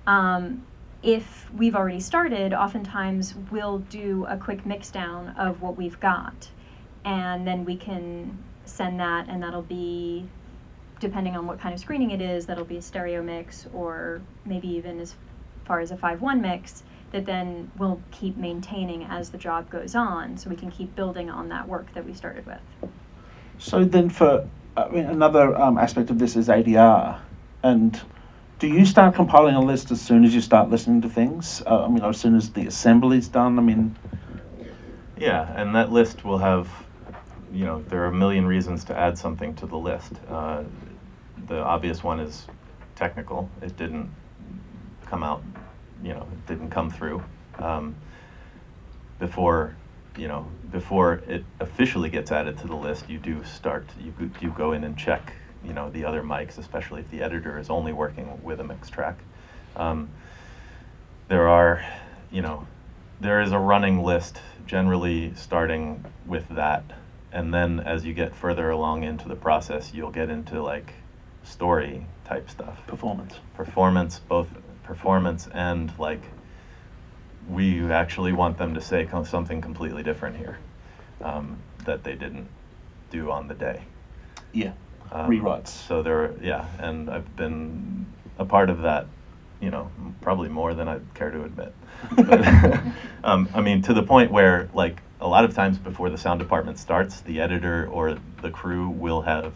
Um, 0.06 0.66
if 1.02 1.52
we've 1.52 1.76
already 1.76 2.00
started, 2.00 2.54
oftentimes 2.54 3.34
we'll 3.52 3.80
do 3.80 4.26
a 4.30 4.38
quick 4.38 4.66
mix 4.66 4.92
down 4.92 5.30
of 5.30 5.64
what 5.64 5.76
we've 5.76 6.00
got, 6.00 6.52
and 7.04 7.46
then 7.46 7.66
we 7.66 7.76
can 7.76 8.38
send 8.66 9.00
that, 9.00 9.28
and 9.28 9.42
that'll 9.42 9.64
be 9.64 10.30
depending 11.00 11.36
on 11.36 11.48
what 11.48 11.60
kind 11.60 11.74
of 11.74 11.80
screening 11.80 12.12
it 12.12 12.22
is, 12.22 12.46
that'll 12.46 12.64
be 12.64 12.78
a 12.78 12.82
stereo 12.82 13.22
mix 13.22 13.68
or 13.74 14.22
maybe 14.46 14.68
even 14.68 15.00
as 15.00 15.16
far 15.66 15.80
as 15.80 15.92
a 15.92 15.96
5-1 15.96 16.42
mix 16.42 16.84
that 17.12 17.26
then 17.26 17.72
we'll 17.78 18.02
keep 18.12 18.38
maintaining 18.38 19.04
as 19.04 19.30
the 19.30 19.38
job 19.38 19.70
goes 19.70 19.96
on 19.96 20.38
so 20.38 20.50
we 20.50 20.56
can 20.56 20.72
keep 20.72 20.96
building 20.96 21.30
on 21.30 21.50
that 21.50 21.68
work 21.68 21.94
that 21.94 22.06
we 22.06 22.14
started 22.14 22.46
with. 22.46 22.60
So 23.58 23.86
then, 23.86 24.10
for 24.10 24.48
I 24.76 24.90
mean, 24.90 25.06
another 25.06 25.56
um, 25.56 25.78
aspect 25.78 26.10
of 26.10 26.20
this 26.20 26.36
is 26.36 26.50
ADR, 26.50 27.20
and 27.64 28.02
do 28.60 28.68
you 28.68 28.86
start 28.86 29.16
compiling 29.16 29.56
a 29.56 29.62
list 29.62 29.92
as 29.92 30.02
soon 30.02 30.26
as 30.26 30.36
you 30.36 30.42
start 30.42 30.70
listening 30.70 31.02
to 31.02 31.10
things? 31.10 31.62
Uh, 31.66 31.86
I 31.86 31.88
mean, 31.88 32.04
as 32.04 32.18
soon 32.18 32.36
as 32.36 32.52
the 32.52 32.68
assembly's 32.68 33.28
done. 33.30 33.58
I 33.58 33.62
mean, 33.62 33.96
Yeah, 35.18 35.54
and 35.56 35.74
that 35.76 35.92
list 35.92 36.26
will 36.26 36.40
have 36.40 36.70
you 37.56 37.64
know, 37.64 37.82
there 37.88 38.04
are 38.04 38.08
a 38.08 38.14
million 38.14 38.46
reasons 38.46 38.84
to 38.84 38.98
add 38.98 39.18
something 39.18 39.56
to 39.56 39.66
the 39.66 39.78
list. 39.78 40.12
Uh, 40.28 40.64
the 41.48 41.58
obvious 41.60 42.04
one 42.04 42.20
is 42.20 42.48
technical. 42.96 43.50
It 43.62 43.78
didn't 43.78 44.10
come 45.16 45.24
out, 45.24 45.42
you 46.04 46.14
know, 46.14 46.28
it 46.30 46.46
didn't 46.46 46.70
come 46.70 46.90
through. 46.90 47.24
Um, 47.58 47.96
before, 49.18 49.74
you 50.18 50.28
know, 50.28 50.46
before 50.74 51.22
it 51.26 51.46
officially 51.62 52.10
gets 52.10 52.34
added 52.34 52.58
to 52.58 52.68
the 52.68 52.76
list, 52.76 53.10
you 53.10 53.18
do 53.18 53.42
start, 53.46 53.86
you, 54.04 54.12
go- 54.12 54.30
you 54.42 54.50
go 54.50 54.74
in 54.74 54.84
and 54.84 54.98
check, 54.98 55.32
you 55.64 55.72
know, 55.72 55.90
the 55.90 56.04
other 56.04 56.22
mics, 56.22 56.58
especially 56.58 57.00
if 57.00 57.10
the 57.12 57.22
editor 57.22 57.58
is 57.58 57.70
only 57.70 57.94
working 57.94 58.44
with 58.44 58.60
a 58.60 58.64
mix 58.66 58.90
track. 58.90 59.18
Um, 59.78 60.10
there 61.30 61.48
are, 61.48 61.86
you 62.30 62.42
know, 62.42 62.68
there 63.22 63.40
is 63.40 63.54
a 63.54 63.60
running 63.60 64.04
list 64.04 64.42
generally 64.68 65.34
starting 65.36 66.04
with 66.26 66.50
that. 66.50 66.84
And 67.32 67.54
then 67.54 67.80
as 67.80 68.04
you 68.04 68.14
get 68.14 68.36
further 68.36 68.70
along 68.70 69.04
into 69.04 69.30
the 69.30 69.36
process, 69.38 69.94
you'll 69.94 70.12
get 70.12 70.30
into 70.30 70.62
like 70.62 70.96
story 71.46 72.06
type 72.26 72.50
stuff 72.50 72.86
Performance. 72.86 73.36
performance, 73.56 74.20
both 74.20 74.50
performance 74.86 75.48
and 75.54 75.92
like 76.00 76.22
we 77.50 77.92
actually 77.92 78.34
want 78.34 78.58
them 78.58 78.74
to 78.74 78.82
say 78.82 79.08
something 79.24 79.62
completely 79.62 80.04
different 80.04 80.38
here 80.38 80.58
um, 81.22 81.58
that 81.86 82.04
they 82.04 82.16
didn't 82.16 82.48
do 83.10 83.32
on 83.32 83.48
the 83.48 83.54
day. 83.54 83.84
Yeah. 84.52 84.74
Um, 85.12 85.30
Rewrites. 85.30 85.68
So 85.68 86.02
there, 86.02 86.34
yeah, 86.42 86.68
and 86.80 87.10
I've 87.10 87.36
been 87.36 88.08
a 88.40 88.46
part 88.46 88.70
of 88.70 88.82
that, 88.82 89.08
you 89.62 89.70
know, 89.70 89.92
probably 90.22 90.50
more 90.50 90.74
than 90.74 90.88
I'd 90.88 91.14
care 91.14 91.32
to 91.32 91.44
admit. 91.44 91.74
But, 92.16 92.46
um, 93.24 93.50
I 93.54 93.62
mean, 93.62 93.82
to 93.84 93.94
the 93.94 94.04
point 94.04 94.32
where, 94.32 94.70
like, 94.74 95.02
a 95.22 95.28
lot 95.28 95.46
of 95.46 95.54
times 95.54 95.78
before 95.78 96.10
the 96.10 96.18
sound 96.18 96.40
department 96.40 96.78
starts, 96.78 97.22
the 97.22 97.40
editor 97.40 97.88
or 97.88 98.18
the 98.42 98.50
crew 98.50 98.90
will 98.90 99.22
have 99.22 99.54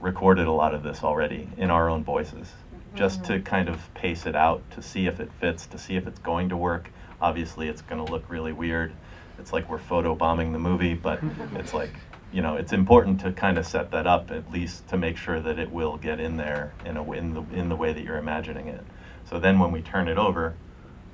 recorded 0.00 0.46
a 0.46 0.52
lot 0.52 0.74
of 0.74 0.82
this 0.82 1.04
already 1.04 1.48
in 1.56 1.70
our 1.70 1.88
own 1.88 2.02
voices, 2.02 2.52
just 2.94 3.24
to 3.24 3.34
mm-hmm. 3.34 3.44
kind 3.44 3.68
of 3.68 3.92
pace 3.94 4.26
it 4.26 4.36
out, 4.36 4.62
to 4.72 4.82
see 4.82 5.06
if 5.06 5.20
it 5.20 5.30
fits, 5.40 5.66
to 5.66 5.78
see 5.78 5.96
if 5.96 6.06
it's 6.06 6.18
going 6.18 6.48
to 6.50 6.56
work. 6.56 6.90
Obviously, 7.20 7.68
it's 7.68 7.82
going 7.82 8.04
to 8.04 8.10
look 8.10 8.28
really 8.28 8.52
weird. 8.52 8.92
It's 9.38 9.52
like 9.52 9.68
we're 9.68 9.78
photo 9.78 10.14
bombing 10.14 10.52
the 10.52 10.58
movie, 10.58 10.94
but 10.94 11.20
it's 11.54 11.72
like, 11.72 11.90
you 12.32 12.42
know, 12.42 12.56
it's 12.56 12.72
important 12.72 13.20
to 13.20 13.32
kind 13.32 13.58
of 13.58 13.66
set 13.66 13.90
that 13.92 14.06
up 14.06 14.30
at 14.30 14.50
least 14.50 14.88
to 14.88 14.96
make 14.96 15.16
sure 15.16 15.40
that 15.40 15.58
it 15.58 15.70
will 15.70 15.96
get 15.96 16.20
in 16.20 16.36
there 16.36 16.72
in 16.84 16.96
a 16.96 17.12
in 17.12 17.34
the 17.34 17.42
in 17.52 17.68
the 17.68 17.76
way 17.76 17.92
that 17.92 18.04
you're 18.04 18.18
imagining 18.18 18.68
it. 18.68 18.84
So 19.28 19.38
then 19.38 19.58
when 19.58 19.72
we 19.72 19.82
turn 19.82 20.08
it 20.08 20.18
over, 20.18 20.54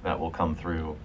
that 0.02 0.18
will 0.18 0.30
come 0.30 0.54
through 0.54 0.96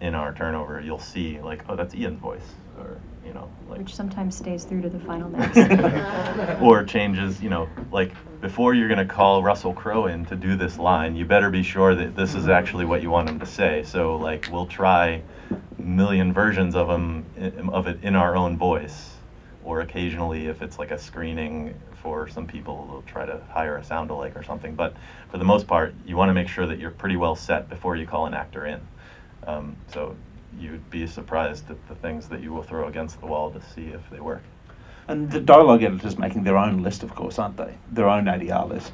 in 0.00 0.14
our 0.14 0.32
turnover. 0.32 0.80
You'll 0.80 0.98
see 0.98 1.40
like, 1.40 1.64
oh, 1.68 1.76
that's 1.76 1.94
Ian's 1.94 2.20
voice, 2.20 2.54
or 2.78 2.98
you 3.24 3.34
know, 3.34 3.50
like 3.68 3.78
Which 3.78 3.94
sometimes 3.94 4.36
stays 4.36 4.64
through 4.64 4.82
to 4.82 4.88
the 4.88 5.00
final 5.00 5.28
mix. 5.30 6.60
or 6.60 6.84
changes, 6.84 7.42
you 7.42 7.50
know, 7.50 7.68
like 7.92 8.12
before 8.40 8.72
you're 8.74 8.88
going 8.88 9.06
to 9.06 9.12
call 9.12 9.42
Russell 9.42 9.74
Crowe 9.74 10.06
in 10.06 10.24
to 10.26 10.36
do 10.36 10.56
this 10.56 10.78
line, 10.78 11.14
you 11.14 11.24
better 11.24 11.50
be 11.50 11.62
sure 11.62 11.94
that 11.94 12.16
this 12.16 12.34
is 12.34 12.48
actually 12.48 12.86
what 12.86 13.02
you 13.02 13.10
want 13.10 13.28
him 13.28 13.38
to 13.38 13.46
say. 13.46 13.82
So 13.82 14.16
like 14.16 14.48
we'll 14.50 14.66
try 14.66 15.22
a 15.50 15.82
million 15.82 16.32
versions 16.32 16.74
of 16.74 16.88
him 16.88 17.26
of 17.72 17.86
it 17.86 18.02
in 18.02 18.16
our 18.16 18.36
own 18.36 18.56
voice, 18.56 19.16
or 19.62 19.80
occasionally 19.80 20.46
if 20.46 20.62
it's 20.62 20.78
like 20.78 20.90
a 20.90 20.98
screening 20.98 21.74
for 22.02 22.28
some 22.28 22.46
people, 22.46 22.86
they'll 22.86 23.02
try 23.02 23.26
to 23.26 23.42
hire 23.50 23.76
a 23.76 23.84
sound 23.84 24.10
alike 24.10 24.34
or 24.36 24.42
something. 24.42 24.74
But 24.74 24.96
for 25.30 25.36
the 25.36 25.44
most 25.44 25.66
part, 25.66 25.94
you 26.06 26.16
want 26.16 26.30
to 26.30 26.34
make 26.34 26.48
sure 26.48 26.66
that 26.66 26.78
you're 26.78 26.90
pretty 26.90 27.16
well 27.16 27.36
set 27.36 27.68
before 27.68 27.94
you 27.94 28.06
call 28.06 28.24
an 28.24 28.32
actor 28.32 28.64
in. 28.64 28.80
Um, 29.46 29.76
so 29.92 30.16
you'd 30.58 30.88
be 30.90 31.06
surprised 31.06 31.70
at 31.70 31.88
the 31.88 31.94
things 31.94 32.28
that 32.28 32.40
you 32.40 32.52
will 32.54 32.62
throw 32.62 32.88
against 32.88 33.20
the 33.20 33.26
wall 33.26 33.50
to 33.50 33.60
see 33.74 33.88
if 33.88 34.08
they 34.10 34.20
work. 34.20 34.42
And 35.10 35.28
the 35.28 35.40
dialogue 35.40 35.82
editor's 35.82 36.16
making 36.18 36.44
their 36.44 36.56
own 36.56 36.84
list, 36.84 37.02
of 37.02 37.16
course, 37.16 37.40
aren't 37.40 37.56
they? 37.56 37.74
Their 37.90 38.08
own 38.08 38.26
ADR 38.26 38.68
list. 38.68 38.92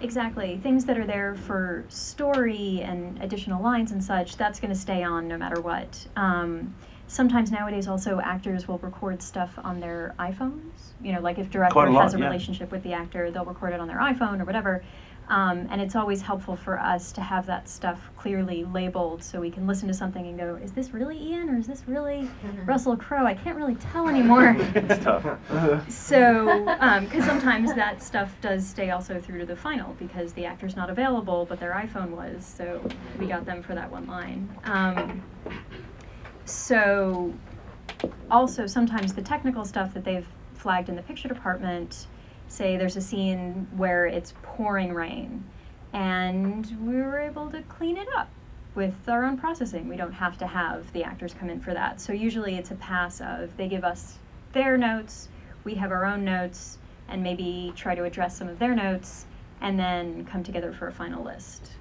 Exactly. 0.00 0.58
Things 0.62 0.86
that 0.86 0.96
are 0.96 1.06
there 1.06 1.34
for 1.34 1.84
story 1.88 2.80
and 2.80 3.22
additional 3.22 3.62
lines 3.62 3.92
and 3.92 4.02
such, 4.02 4.38
that's 4.38 4.60
going 4.60 4.72
to 4.72 4.78
stay 4.78 5.02
on 5.02 5.28
no 5.28 5.36
matter 5.36 5.60
what. 5.60 6.06
Um, 6.16 6.74
sometimes 7.06 7.50
nowadays, 7.50 7.86
also, 7.86 8.18
actors 8.18 8.66
will 8.66 8.78
record 8.78 9.20
stuff 9.20 9.58
on 9.62 9.78
their 9.78 10.14
iPhones. 10.18 10.92
You 11.02 11.12
know, 11.12 11.20
like 11.20 11.38
if 11.38 11.50
director 11.50 11.80
a 11.80 11.92
lot, 11.92 12.04
has 12.04 12.14
a 12.14 12.18
yeah. 12.18 12.26
relationship 12.28 12.72
with 12.72 12.82
the 12.82 12.94
actor, 12.94 13.30
they'll 13.30 13.44
record 13.44 13.74
it 13.74 13.80
on 13.80 13.88
their 13.88 13.98
iPhone 13.98 14.40
or 14.40 14.46
whatever. 14.46 14.82
Um, 15.28 15.68
and 15.70 15.80
it's 15.80 15.94
always 15.94 16.22
helpful 16.22 16.56
for 16.56 16.78
us 16.78 17.12
to 17.12 17.20
have 17.20 17.44
that 17.46 17.68
stuff 17.68 18.10
clearly 18.16 18.64
labeled 18.64 19.22
so 19.22 19.40
we 19.40 19.50
can 19.50 19.66
listen 19.66 19.86
to 19.88 19.94
something 19.94 20.26
and 20.26 20.38
go, 20.38 20.58
is 20.62 20.72
this 20.72 20.94
really 20.94 21.18
Ian 21.18 21.50
or 21.50 21.58
is 21.58 21.66
this 21.66 21.82
really 21.86 22.30
Russell 22.64 22.96
Crowe? 22.96 23.26
I 23.26 23.34
can't 23.34 23.56
really 23.56 23.74
tell 23.76 24.08
anymore. 24.08 24.56
It's 24.74 25.04
tough. 25.04 25.24
So, 25.90 26.64
because 27.00 27.24
sometimes 27.24 27.74
that 27.74 28.02
stuff 28.02 28.34
does 28.40 28.66
stay 28.66 28.90
also 28.90 29.20
through 29.20 29.40
to 29.40 29.46
the 29.46 29.56
final 29.56 29.94
because 29.98 30.32
the 30.32 30.46
actor's 30.46 30.76
not 30.76 30.88
available, 30.88 31.44
but 31.44 31.60
their 31.60 31.72
iPhone 31.72 32.10
was, 32.10 32.44
so 32.46 32.80
we 33.18 33.26
got 33.26 33.44
them 33.44 33.62
for 33.62 33.74
that 33.74 33.90
one 33.90 34.06
line. 34.06 34.48
Um, 34.64 35.22
so, 36.44 37.34
also 38.30 38.66
sometimes 38.66 39.14
the 39.14 39.22
technical 39.22 39.64
stuff 39.64 39.92
that 39.94 40.04
they've 40.04 40.26
flagged 40.54 40.88
in 40.88 40.96
the 40.96 41.02
picture 41.02 41.28
department, 41.28 42.06
say 42.48 42.76
there's 42.76 42.96
a 42.96 43.00
scene 43.00 43.68
where 43.76 44.06
it's 44.06 44.34
pouring 44.42 44.92
rain, 44.94 45.44
and 45.92 46.66
we 46.84 46.94
were 46.96 47.18
able 47.18 47.50
to 47.50 47.62
clean 47.62 47.96
it 47.96 48.08
up 48.16 48.28
with 48.74 49.08
our 49.08 49.24
own 49.24 49.36
processing. 49.36 49.88
We 49.88 49.96
don't 49.96 50.12
have 50.12 50.38
to 50.38 50.46
have 50.46 50.92
the 50.92 51.04
actors 51.04 51.34
come 51.34 51.50
in 51.50 51.60
for 51.60 51.74
that. 51.74 52.00
So 52.00 52.12
usually 52.12 52.56
it's 52.56 52.70
a 52.70 52.76
pass 52.76 53.20
of 53.20 53.56
they 53.56 53.68
give 53.68 53.84
us 53.84 54.18
their 54.52 54.78
notes, 54.78 55.28
we 55.64 55.74
have 55.74 55.90
our 55.90 56.04
own 56.04 56.24
notes, 56.24 56.78
and 57.08 57.22
maybe 57.22 57.72
try 57.76 57.94
to 57.94 58.04
address 58.04 58.36
some 58.36 58.48
of 58.48 58.58
their 58.58 58.74
notes, 58.74 59.26
and 59.60 59.78
then 59.78 60.24
come 60.24 60.42
together 60.42 60.72
for 60.72 60.88
a 60.88 60.92
final 60.92 61.24
list. 61.24 61.72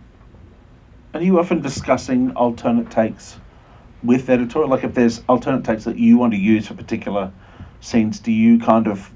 Are 1.13 1.21
you 1.21 1.39
often 1.39 1.61
discussing 1.61 2.31
alternate 2.31 2.91
takes 2.91 3.37
with 4.03 4.29
editorial? 4.29 4.69
Like 4.69 4.83
if 4.83 4.93
there's 4.93 5.21
alternate 5.29 5.63
takes 5.63 5.83
that 5.85 5.97
you 5.97 6.17
want 6.17 6.33
to 6.33 6.39
use 6.39 6.67
for 6.67 6.73
particular 6.73 7.31
scenes, 7.79 8.19
do 8.19 8.31
you 8.31 8.59
kind 8.59 8.87
of 8.87 9.11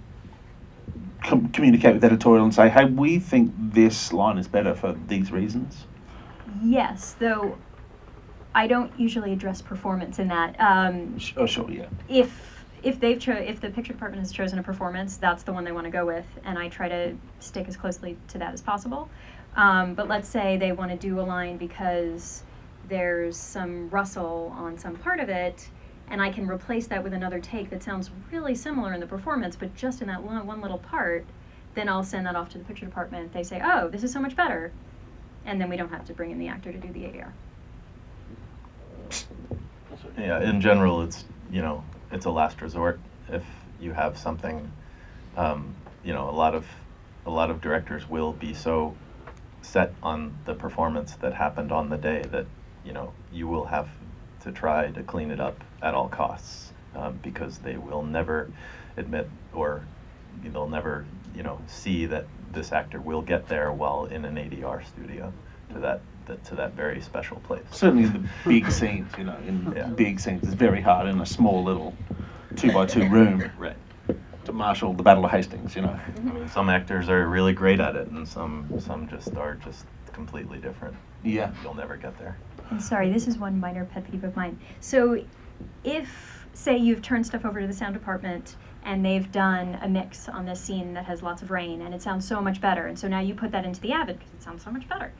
com- 1.22 1.50
communicate 1.50 1.94
with 1.96 2.04
editorial 2.04 2.44
and 2.44 2.54
say, 2.54 2.70
hey, 2.70 2.86
we 2.86 3.20
think 3.20 3.54
this 3.58 4.12
line 4.14 4.38
is 4.38 4.48
better 4.48 4.74
for 4.76 4.96
these 5.08 5.32
reasons? 5.32 5.86
Yes, 6.62 7.16
though 7.20 7.58
I 8.54 8.68
don't 8.68 8.92
usually 9.00 9.32
address 9.32 9.62
performance 9.62 10.20
in 10.20 10.28
that. 10.28 10.60
Um, 10.60 11.18
Oh, 11.38 11.46
sure, 11.46 11.70
yeah. 11.72 11.88
if 12.10 12.58
if 12.84 13.00
they've 13.00 13.20
cho- 13.20 13.34
if 13.34 13.62
the 13.62 13.70
picture 13.70 13.94
department 13.94 14.22
has 14.24 14.32
chosen 14.32 14.58
a 14.58 14.64
performance, 14.64 15.16
that's 15.18 15.44
the 15.44 15.54
one 15.54 15.64
they 15.64 15.72
want 15.72 15.86
to 15.86 15.92
go 15.92 16.04
with, 16.06 16.26
and 16.44 16.58
I 16.58 16.68
try 16.68 16.90
to 16.90 17.16
stick 17.40 17.68
as 17.68 17.78
closely 17.78 18.18
to 18.30 18.40
that 18.40 18.54
as 18.54 18.62
possible. 18.62 19.08
Um, 19.56 19.94
but 19.94 20.08
let's 20.08 20.28
say 20.28 20.58
they 20.58 20.72
want 20.72 20.90
to 20.92 20.98
do 20.98 21.20
a 21.20 21.22
line 21.22 21.58
because 21.58 22.42
there's 22.90 23.38
some 23.38 23.88
rustle 23.90 24.52
on 24.58 24.78
some 24.80 24.96
part 24.96 25.20
of 25.20 25.30
it, 25.30 25.70
and 26.12 26.22
I 26.22 26.30
can 26.30 26.46
replace 26.46 26.88
that 26.88 27.04
with 27.04 27.14
another 27.14 27.40
take 27.40 27.70
that 27.70 27.82
sounds 27.82 28.12
really 28.32 28.54
similar 28.54 28.94
in 28.94 29.00
the 29.00 29.08
performance, 29.08 29.56
but 29.56 29.74
just 29.74 30.02
in 30.02 30.08
that 30.10 30.22
one, 30.22 30.46
one 30.46 30.62
little 30.62 30.78
part. 30.78 31.26
Then 31.74 31.88
I'll 31.88 32.04
send 32.04 32.26
that 32.26 32.36
off 32.36 32.50
to 32.50 32.58
the 32.58 32.66
picture 32.66 32.86
department. 32.86 33.32
They 33.32 33.44
say, 33.44 33.62
"Oh, 33.64 33.88
this 33.88 34.04
is 34.04 34.12
so 34.12 34.20
much 34.20 34.36
better," 34.36 34.74
and 35.46 35.60
then 35.60 35.70
we 35.70 35.78
don't 35.78 35.90
have 35.90 36.04
to 36.06 36.14
bring 36.14 36.30
in 36.30 36.38
the 36.38 36.50
actor 36.50 36.74
to 36.74 36.78
do 36.78 36.92
the 36.92 37.06
ADR. 37.06 37.32
Yeah, 40.18 40.42
in 40.42 40.60
general, 40.60 41.02
it's, 41.02 41.24
you 41.50 41.62
know, 41.62 41.86
it's 42.12 42.26
a 42.26 42.30
last 42.30 42.62
resort 42.62 43.00
if 43.30 43.44
you 43.80 43.94
have 43.94 44.18
something, 44.18 44.70
um, 45.38 45.76
you 46.04 46.12
know, 46.12 46.30
a 46.30 46.32
lot 46.32 46.54
of, 46.54 46.66
a 47.26 47.30
lot 47.30 47.50
of 47.50 47.62
directors 47.62 48.10
will 48.10 48.34
be 48.34 48.54
so 48.54 48.98
set 49.62 49.94
on 50.04 50.38
the 50.44 50.54
performance 50.54 51.16
that 51.16 51.36
happened 51.36 51.72
on 51.72 51.90
the 51.90 51.98
day 51.98 52.24
that, 52.32 52.48
you 52.84 52.92
know, 52.92 53.14
you 53.32 53.48
will 53.48 53.66
have 53.66 53.88
to 54.44 54.52
try 54.52 54.88
to 54.92 55.04
clean 55.04 55.32
it 55.32 55.40
up 55.40 55.64
at 55.82 55.94
all 55.94 56.10
costs, 56.10 56.72
um, 56.96 57.20
because 57.24 57.60
they 57.60 57.78
will 57.78 58.04
never 58.04 58.50
admit 58.98 59.30
or 59.54 59.84
they'll 60.44 60.68
never, 60.68 61.06
you 61.36 61.44
know, 61.44 61.60
see 61.68 62.06
that 62.08 62.26
this 62.52 62.72
actor 62.72 63.00
will 63.00 63.22
get 63.22 63.48
there 63.48 63.72
while 63.72 64.06
in 64.06 64.26
an 64.26 64.36
ADR 64.36 64.86
studio 64.86 65.32
to 65.74 65.80
that, 65.80 66.02
that 66.26 66.44
to 66.46 66.56
that 66.56 66.74
very 66.74 67.02
special 67.02 67.38
place. 67.42 67.64
Certainly 67.72 68.08
the 68.10 68.22
big 68.50 68.70
scenes, 68.72 69.12
you 69.18 69.24
know, 69.24 69.38
in 69.48 69.74
Yeah. 69.76 69.88
big 69.88 70.20
scenes, 70.20 70.44
it's 70.44 70.54
very 70.54 70.82
hard 70.82 71.08
in 71.08 71.22
a 71.22 71.26
small 71.26 71.64
little 71.64 71.96
two 72.56 72.72
by 72.72 72.86
two 72.86 73.08
room 73.10 73.50
Right. 73.58 73.78
to 74.46 74.52
marshal 74.52 74.94
the 74.94 75.04
Battle 75.04 75.24
of 75.26 75.32
Hastings, 75.32 75.76
you 75.76 75.84
know. 75.84 75.98
I 76.18 76.20
mean, 76.22 76.50
some 76.50 76.70
actors 76.70 77.08
are 77.10 77.28
really 77.28 77.54
great 77.54 77.80
at 77.80 77.96
it, 77.96 78.08
and 78.08 78.28
some 78.28 78.66
some 78.80 79.08
just 79.08 79.36
are 79.38 79.56
just 79.56 79.86
completely 80.12 80.58
different. 80.58 80.96
Yeah. 81.24 81.52
You'll 81.64 81.76
never 81.76 81.96
get 81.96 82.18
there. 82.18 82.38
And 82.72 82.82
sorry, 82.82 83.12
this 83.12 83.28
is 83.28 83.38
one 83.38 83.60
minor 83.60 83.86
pet 83.86 84.10
peeve 84.10 84.24
of 84.24 84.36
mine. 84.36 84.58
So, 84.80 85.24
if, 85.84 86.48
say, 86.54 86.78
you've 86.78 87.02
turned 87.02 87.26
stuff 87.26 87.46
over 87.46 87.60
to 87.60 87.68
the 87.68 87.74
sound 87.74 87.94
department 87.94 88.56
and 88.84 89.06
they've 89.06 89.32
done 89.32 89.78
a 89.82 89.88
mix 89.88 90.28
on 90.28 90.46
this 90.46 90.60
scene 90.60 90.94
that 90.96 91.06
has 91.06 91.22
lots 91.22 91.42
of 91.42 91.52
rain 91.52 91.82
and 91.82 91.94
it 91.94 92.02
sounds 92.02 92.28
so 92.28 92.42
much 92.42 92.60
better, 92.60 92.88
and 92.88 92.98
so 92.98 93.08
now 93.08 93.20
you 93.20 93.36
put 93.36 93.52
that 93.52 93.66
into 93.66 93.80
the 93.82 93.92
Avid 93.92 94.18
because 94.18 94.34
it 94.34 94.42
sounds 94.42 94.64
so 94.64 94.72
much 94.72 94.88
better. 94.88 95.12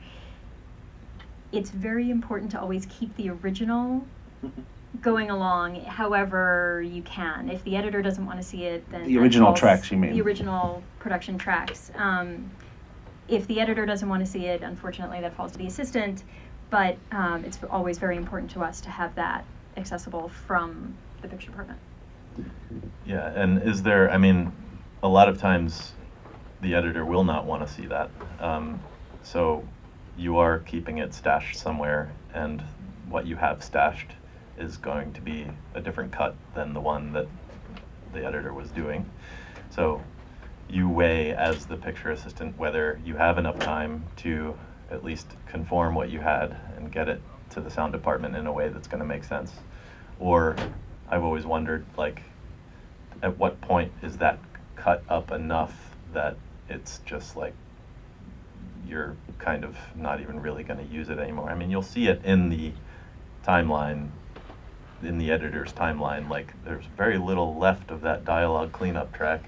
It's 1.52 1.70
very 1.70 2.10
important 2.10 2.50
to 2.52 2.60
always 2.60 2.86
keep 2.86 3.14
the 3.16 3.28
original 3.28 4.06
going 5.00 5.30
along 5.30 5.82
however 5.84 6.82
you 6.86 7.02
can. 7.02 7.50
If 7.50 7.62
the 7.64 7.76
editor 7.76 8.02
doesn't 8.02 8.24
want 8.24 8.40
to 8.40 8.46
see 8.46 8.64
it, 8.64 8.90
then 8.90 9.04
The 9.04 9.18
original 9.18 9.52
tracks, 9.52 9.90
you 9.90 9.98
mean? 9.98 10.14
The 10.14 10.22
original 10.22 10.82
production 10.98 11.36
tracks. 11.38 11.92
Um, 11.96 12.50
if 13.28 13.46
the 13.46 13.60
editor 13.60 13.86
doesn't 13.86 14.08
want 14.08 14.24
to 14.24 14.30
see 14.30 14.46
it, 14.46 14.62
unfortunately, 14.62 15.20
that 15.20 15.34
falls 15.34 15.52
to 15.52 15.58
the 15.58 15.66
assistant. 15.66 16.24
But 16.72 16.96
um, 17.12 17.44
it's 17.44 17.58
always 17.70 17.98
very 17.98 18.16
important 18.16 18.50
to 18.52 18.62
us 18.62 18.80
to 18.80 18.88
have 18.88 19.14
that 19.16 19.44
accessible 19.76 20.30
from 20.30 20.94
the 21.20 21.28
picture 21.28 21.50
department. 21.50 21.78
Yeah, 23.04 23.30
and 23.34 23.62
is 23.62 23.82
there, 23.82 24.10
I 24.10 24.16
mean, 24.16 24.52
a 25.02 25.08
lot 25.08 25.28
of 25.28 25.38
times 25.38 25.92
the 26.62 26.74
editor 26.74 27.04
will 27.04 27.24
not 27.24 27.44
want 27.44 27.66
to 27.66 27.70
see 27.70 27.84
that. 27.88 28.08
Um, 28.40 28.80
so 29.22 29.68
you 30.16 30.38
are 30.38 30.60
keeping 30.60 30.96
it 30.96 31.12
stashed 31.12 31.58
somewhere, 31.58 32.10
and 32.32 32.62
what 33.06 33.26
you 33.26 33.36
have 33.36 33.62
stashed 33.62 34.12
is 34.56 34.78
going 34.78 35.12
to 35.12 35.20
be 35.20 35.48
a 35.74 35.80
different 35.82 36.10
cut 36.10 36.34
than 36.54 36.72
the 36.72 36.80
one 36.80 37.12
that 37.12 37.26
the 38.14 38.24
editor 38.24 38.54
was 38.54 38.70
doing. 38.70 39.10
So 39.68 40.02
you 40.70 40.88
weigh 40.88 41.34
as 41.34 41.66
the 41.66 41.76
picture 41.76 42.12
assistant 42.12 42.56
whether 42.56 42.98
you 43.04 43.16
have 43.16 43.36
enough 43.36 43.58
time 43.58 44.04
to 44.16 44.56
at 44.92 45.02
least 45.02 45.26
conform 45.46 45.94
what 45.94 46.10
you 46.10 46.20
had 46.20 46.54
and 46.76 46.92
get 46.92 47.08
it 47.08 47.20
to 47.50 47.60
the 47.60 47.70
sound 47.70 47.92
department 47.92 48.36
in 48.36 48.46
a 48.46 48.52
way 48.52 48.68
that's 48.68 48.86
going 48.86 49.00
to 49.00 49.06
make 49.06 49.24
sense. 49.24 49.52
Or 50.20 50.54
I've 51.08 51.24
always 51.24 51.44
wondered, 51.44 51.84
like, 51.96 52.22
at 53.22 53.38
what 53.38 53.60
point 53.60 53.92
is 54.02 54.18
that 54.18 54.38
cut 54.76 55.02
up 55.08 55.30
enough 55.32 55.96
that 56.12 56.36
it's 56.68 57.00
just 57.04 57.36
like 57.36 57.54
you're 58.86 59.16
kind 59.38 59.64
of 59.64 59.76
not 59.96 60.20
even 60.20 60.40
really 60.40 60.62
going 60.62 60.86
to 60.86 60.94
use 60.94 61.08
it 61.08 61.18
anymore? 61.18 61.50
I 61.50 61.54
mean, 61.54 61.70
you'll 61.70 61.82
see 61.82 62.08
it 62.08 62.24
in 62.24 62.50
the 62.50 62.72
timeline, 63.46 64.10
in 65.02 65.18
the 65.18 65.30
editor's 65.30 65.72
timeline. 65.72 66.28
Like, 66.28 66.52
there's 66.64 66.84
very 66.96 67.18
little 67.18 67.56
left 67.56 67.90
of 67.90 68.02
that 68.02 68.24
dialogue 68.24 68.72
cleanup 68.72 69.12
track. 69.12 69.44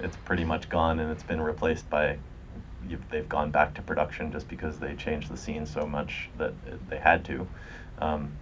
It's 0.00 0.16
pretty 0.16 0.44
much 0.44 0.68
gone 0.68 0.98
and 0.98 1.10
it's 1.10 1.22
been 1.22 1.40
replaced 1.40 1.88
by. 1.88 2.18
They've 3.10 3.28
gone 3.28 3.50
back 3.50 3.74
to 3.74 3.82
production 3.82 4.32
just 4.32 4.48
because 4.48 4.78
they 4.78 4.94
changed 4.94 5.30
the 5.30 5.36
scene 5.36 5.66
so 5.66 5.86
much 5.86 6.30
that 6.38 6.54
it, 6.66 6.88
they 6.88 6.98
had 6.98 7.24
to. 7.26 7.46
Um, 7.98 8.36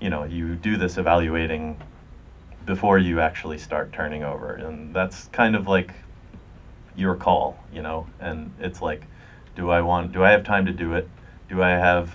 you 0.00 0.10
know, 0.10 0.24
you 0.24 0.56
do 0.56 0.76
this 0.76 0.98
evaluating 0.98 1.80
before 2.66 2.98
you 2.98 3.20
actually 3.20 3.58
start 3.58 3.92
turning 3.92 4.24
over. 4.24 4.54
And 4.54 4.94
that's 4.94 5.28
kind 5.28 5.54
of 5.54 5.66
like 5.66 5.92
your 6.96 7.14
call, 7.14 7.58
you 7.72 7.82
know? 7.82 8.06
And 8.20 8.52
it's 8.60 8.82
like, 8.82 9.04
do 9.56 9.70
I 9.70 9.80
want, 9.80 10.12
do 10.12 10.24
I 10.24 10.30
have 10.30 10.44
time 10.44 10.66
to 10.66 10.72
do 10.72 10.94
it? 10.94 11.08
Do 11.48 11.62
I 11.62 11.70
have, 11.70 12.14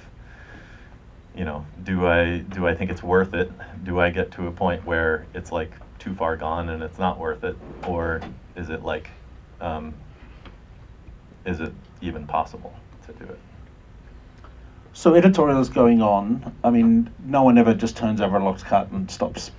you 1.35 1.45
know, 1.45 1.65
do 1.83 2.07
I, 2.07 2.39
do 2.39 2.67
I 2.67 2.75
think 2.75 2.91
it's 2.91 3.03
worth 3.03 3.33
it? 3.33 3.51
Do 3.83 3.99
I 3.99 4.09
get 4.09 4.31
to 4.31 4.47
a 4.47 4.51
point 4.51 4.85
where 4.85 5.25
it's 5.33 5.51
like 5.51 5.71
too 5.99 6.13
far 6.15 6.35
gone 6.35 6.69
and 6.69 6.81
it's 6.81 6.97
not 6.97 7.19
worth 7.19 7.43
it? 7.43 7.55
Or 7.85 8.21
is 8.55 8.69
it 8.69 8.83
like, 8.83 9.09
um, 9.61 9.93
is 11.47 11.61
it 11.61 11.73
even 12.01 12.27
possible 12.27 12.73
to 13.07 13.13
do 13.13 13.23
it? 13.23 13.39
So 14.93 15.15
editorial 15.15 15.61
is 15.61 15.69
going 15.69 16.01
on. 16.01 16.55
I 16.63 16.69
mean, 16.69 17.09
no 17.25 17.43
one 17.43 17.57
ever 17.57 17.73
just 17.73 17.95
turns 17.95 18.19
over 18.19 18.37
a 18.37 18.43
locked 18.43 18.65
cut 18.65 18.91
and 18.91 19.09
stops 19.09 19.51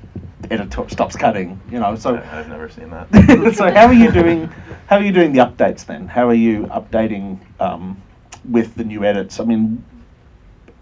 editor 0.51 0.89
stops 0.89 1.16
cutting. 1.16 1.61
You 1.70 1.80
know, 1.80 1.97
so 1.97 2.16
I, 2.16 2.41
I've 2.41 2.49
never 2.49 2.68
seen 2.68 2.91
that. 2.91 3.55
so 3.57 3.70
how 3.70 3.86
are 3.86 3.93
you 3.93 4.12
doing? 4.12 4.49
How 4.86 4.97
are 4.97 5.03
you 5.03 5.12
doing 5.12 5.32
the 5.32 5.39
updates 5.41 5.86
then? 5.86 6.09
How 6.09 6.28
are 6.28 6.34
you 6.34 6.64
updating 6.66 7.39
um, 7.61 8.01
with 8.49 8.74
the 8.74 8.84
new 8.84 9.05
edits? 9.05 9.41
I 9.41 9.45
mean, 9.45 9.84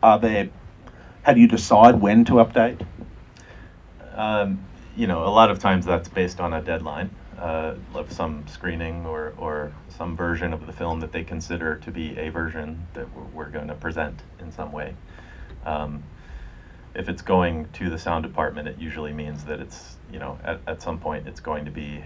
are 0.02 0.18
there? 0.18 0.48
How 1.22 1.32
do 1.32 1.40
you 1.40 1.48
decide 1.48 2.00
when 2.00 2.24
to 2.24 2.34
update? 2.34 2.84
Um, 4.14 4.64
you 4.96 5.06
know, 5.06 5.24
a 5.24 5.28
lot 5.28 5.50
of 5.50 5.58
times 5.58 5.84
that's 5.84 6.08
based 6.08 6.40
on 6.40 6.54
a 6.54 6.62
deadline 6.62 7.10
uh, 7.38 7.74
of 7.94 8.12
some 8.12 8.46
screening 8.46 9.04
or, 9.06 9.34
or 9.36 9.72
some 9.88 10.16
version 10.16 10.52
of 10.52 10.66
the 10.66 10.72
film 10.72 11.00
that 11.00 11.12
they 11.12 11.22
consider 11.22 11.76
to 11.76 11.90
be 11.90 12.16
a 12.18 12.30
version 12.30 12.86
that 12.94 13.14
we're, 13.14 13.24
we're 13.24 13.50
going 13.50 13.68
to 13.68 13.74
present 13.74 14.22
in 14.40 14.50
some 14.50 14.72
way. 14.72 14.94
Um, 15.64 16.04
if 16.94 17.08
it's 17.08 17.22
going 17.22 17.68
to 17.74 17.90
the 17.90 17.98
sound 17.98 18.22
department, 18.24 18.68
it 18.68 18.78
usually 18.78 19.12
means 19.12 19.44
that 19.44 19.60
it's, 19.60 19.96
you 20.10 20.18
know, 20.18 20.38
at, 20.42 20.60
at 20.66 20.80
some 20.80 20.98
point 20.98 21.28
it's 21.28 21.40
going 21.40 21.66
to 21.66 21.70
be 21.70 22.02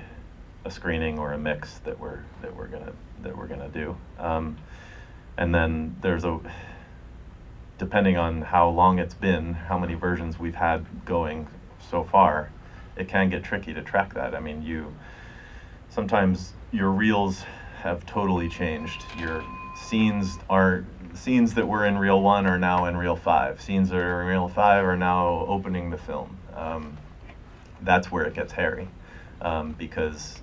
a 0.64 0.70
screening 0.70 1.18
or 1.18 1.32
a 1.32 1.38
mix 1.38 1.78
that 1.80 1.98
we're 1.98 2.20
that 2.42 2.54
we're 2.54 2.66
gonna 2.66 2.92
that 3.22 3.36
we're 3.36 3.46
gonna 3.46 3.68
do. 3.68 3.96
Um, 4.18 4.58
and 5.36 5.54
then 5.54 5.96
there's 6.02 6.24
a 6.24 6.40
depending 7.78 8.16
on 8.18 8.42
how 8.42 8.68
long 8.68 8.98
it's 8.98 9.14
been, 9.14 9.54
how 9.54 9.78
many 9.78 9.94
versions 9.94 10.38
we've 10.38 10.56
had 10.56 10.84
going 11.06 11.48
so 11.78 12.04
far, 12.04 12.50
it 12.94 13.08
can 13.08 13.30
get 13.30 13.42
tricky 13.42 13.72
to 13.72 13.80
track 13.80 14.12
that. 14.12 14.34
I 14.34 14.40
mean, 14.40 14.62
you 14.62 14.94
sometimes 15.90 16.52
your 16.72 16.90
reels 16.90 17.44
have 17.82 18.06
totally 18.06 18.48
changed. 18.48 19.04
Your 19.18 19.44
scenes 19.88 20.38
are 20.48 20.84
scenes 21.14 21.54
that 21.54 21.66
were 21.66 21.84
in 21.84 21.98
reel 21.98 22.22
one 22.22 22.46
are 22.46 22.58
now 22.58 22.86
in 22.86 22.96
reel 22.96 23.16
five. 23.16 23.60
Scenes 23.60 23.90
that 23.90 23.98
are 23.98 24.22
in 24.22 24.28
reel 24.28 24.48
five 24.48 24.84
are 24.84 24.96
now 24.96 25.44
opening 25.48 25.90
the 25.90 25.98
film. 25.98 26.38
Um, 26.54 26.96
that's 27.82 28.10
where 28.10 28.24
it 28.24 28.34
gets 28.34 28.52
hairy 28.52 28.88
um, 29.40 29.72
because 29.72 30.40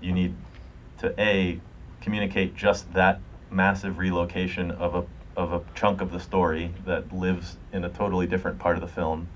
you 0.00 0.12
need 0.12 0.34
to 0.98 1.14
a 1.18 1.60
communicate 2.00 2.54
just 2.54 2.92
that 2.94 3.20
massive 3.50 3.98
relocation 3.98 4.70
of 4.70 4.94
a 4.94 5.04
of 5.36 5.52
a 5.52 5.62
chunk 5.74 6.00
of 6.00 6.12
the 6.12 6.20
story 6.20 6.74
that 6.84 7.12
lives 7.12 7.56
in 7.72 7.84
a 7.84 7.88
totally 7.88 8.26
different 8.26 8.58
part 8.58 8.76
of 8.76 8.82
the 8.82 8.88
film. 8.88 9.28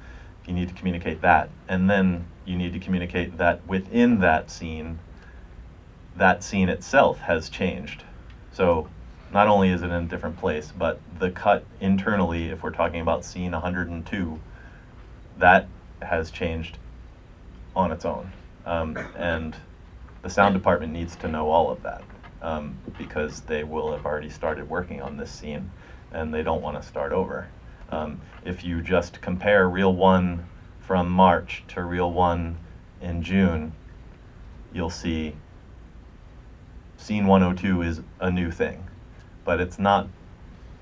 You 0.47 0.53
need 0.53 0.68
to 0.68 0.74
communicate 0.74 1.22
that, 1.22 1.49
and 1.68 1.89
then 1.89 2.26
you 2.45 2.57
need 2.57 2.74
to 2.74 2.78
communicate 2.78 3.39
that 3.39 3.66
within 3.66 4.20
that 4.20 4.51
scene, 4.51 4.99
that 6.17 6.43
scene 6.43 6.69
itself 6.69 7.21
has 7.21 7.49
changed. 7.49 8.05
So 8.53 8.89
not 9.33 9.49
only 9.49 9.71
is 9.71 9.83
it 9.83 9.87
in 9.87 9.93
a 9.93 10.07
different 10.07 10.37
place, 10.37 10.73
but 10.77 11.01
the 11.19 11.31
cut 11.31 11.65
internally, 11.81 12.51
if 12.51 12.62
we're 12.62 12.71
talking 12.71 13.01
about 13.01 13.25
scene 13.25 13.53
102, 13.53 14.41
that 15.39 15.69
has 16.03 16.31
changed 16.31 16.79
on 17.75 17.91
its 17.91 18.05
own. 18.05 18.31
Um, 18.65 18.97
and 19.17 19.57
the 20.23 20.31
sound 20.31 20.55
department 20.55 20.93
needs 20.93 21.17
to 21.17 21.29
know 21.29 21.51
all 21.51 21.71
of 21.71 21.83
that 21.83 22.03
um, 22.41 22.79
because 22.97 23.41
they 23.43 23.65
will 23.65 23.93
have 23.93 24.07
already 24.07 24.31
started 24.31 24.69
working 24.69 25.03
on 25.03 25.17
this 25.17 25.31
scene 25.31 25.71
and 26.12 26.33
they 26.33 26.43
don't 26.43 26.62
want 26.62 26.81
to 26.81 26.87
start 26.87 27.12
over. 27.12 27.49
Um, 27.91 28.21
if 28.45 28.65
you 28.65 28.81
just 28.81 29.21
compare 29.21 29.69
reel 29.69 29.95
one 29.95 30.47
from 30.81 31.09
March 31.09 31.65
to 31.69 31.83
reel 31.83 32.12
one 32.12 32.59
in 33.01 33.23
June, 33.23 33.73
you'll 34.73 34.91
see 34.91 35.35
scene 37.05 37.27
102 37.27 37.83
is 37.83 38.01
a 38.19 38.31
new 38.31 38.51
thing, 38.51 38.89
but 39.45 39.61
it's 39.61 39.79
not 39.79 40.09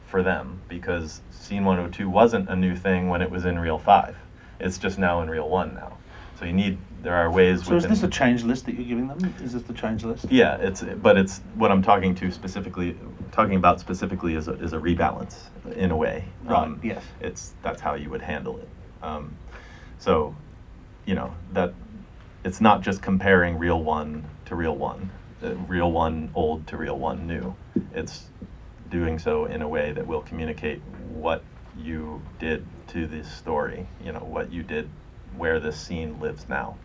for 0.07 0.23
them 0.23 0.63
because 0.69 1.21
scene 1.33 1.65
102 1.65 2.09
wasn't 2.09 2.49
a 2.49 2.55
new 2.55 2.77
thing 2.77 3.09
when 3.09 3.21
it 3.21 3.29
was 3.29 3.45
in 3.45 3.59
reel 3.59 3.79
five. 3.79 4.17
It's 4.61 4.79
just 4.79 5.01
now 5.01 5.21
in 5.21 5.29
reel 5.29 5.49
one 5.49 5.75
now. 5.75 5.99
So 6.39 6.45
you 6.45 6.53
need 6.53 6.79
there 7.03 7.17
are 7.17 7.29
ways. 7.29 7.67
So 7.67 7.75
is 7.75 7.89
this 7.89 8.05
a 8.05 8.09
change 8.09 8.45
list 8.45 8.67
that 8.67 8.77
you're 8.77 8.85
giving 8.85 9.09
them? 9.09 9.35
Is 9.43 9.53
this 9.53 9.63
the 9.63 9.73
change 9.73 10.05
list? 10.05 10.27
Yeah, 10.31 10.59
it's 10.59 10.83
but 10.83 11.17
it's 11.17 11.39
what 11.57 11.73
I'm 11.73 11.83
talking 11.83 12.15
to 12.15 12.31
specifically, 12.31 12.97
talking 13.33 13.57
about 13.57 13.81
specifically 13.81 14.37
is 14.37 14.47
a, 14.47 14.53
is 14.63 14.73
a 14.73 14.79
rebalance 14.79 15.35
in 15.75 15.91
a 15.91 15.97
way. 15.97 16.25
Um, 16.47 16.53
Right, 16.53 16.85
yes. 16.85 17.05
It's 17.21 17.55
that's 17.63 17.81
how 17.81 17.95
you 17.95 18.11
would 18.11 18.23
handle 18.23 18.59
it. 18.59 18.69
Um, 19.03 19.37
so, 19.99 20.37
you 21.05 21.17
know 21.17 21.35
that 21.53 21.75
it's 22.45 22.61
not 22.61 22.81
just 22.81 23.03
comparing 23.03 23.59
reel 23.59 23.83
one 23.83 24.25
to 24.45 24.55
reel 24.55 24.77
one, 24.77 25.11
reel 25.43 25.91
one 25.91 26.31
old 26.35 26.67
to 26.69 26.77
reel 26.77 26.99
one 26.99 27.27
new. 27.27 27.55
It's 27.95 28.29
doing 28.91 29.19
so 29.19 29.47
in 29.47 29.63
a 29.63 29.69
way 29.69 29.93
that 29.93 30.07
will 30.07 30.23
communicate 30.23 30.81
what 31.13 31.43
you 31.77 32.23
did 32.39 32.67
to 32.89 33.07
this 33.07 33.31
story. 33.31 33.89
You 34.05 34.13
know 34.13 34.21
what 34.21 34.53
you 34.53 34.63
did, 34.63 34.89
where 35.37 35.61
this 35.61 35.79
scene 35.79 36.21
lives 36.21 36.49
now 36.49 36.77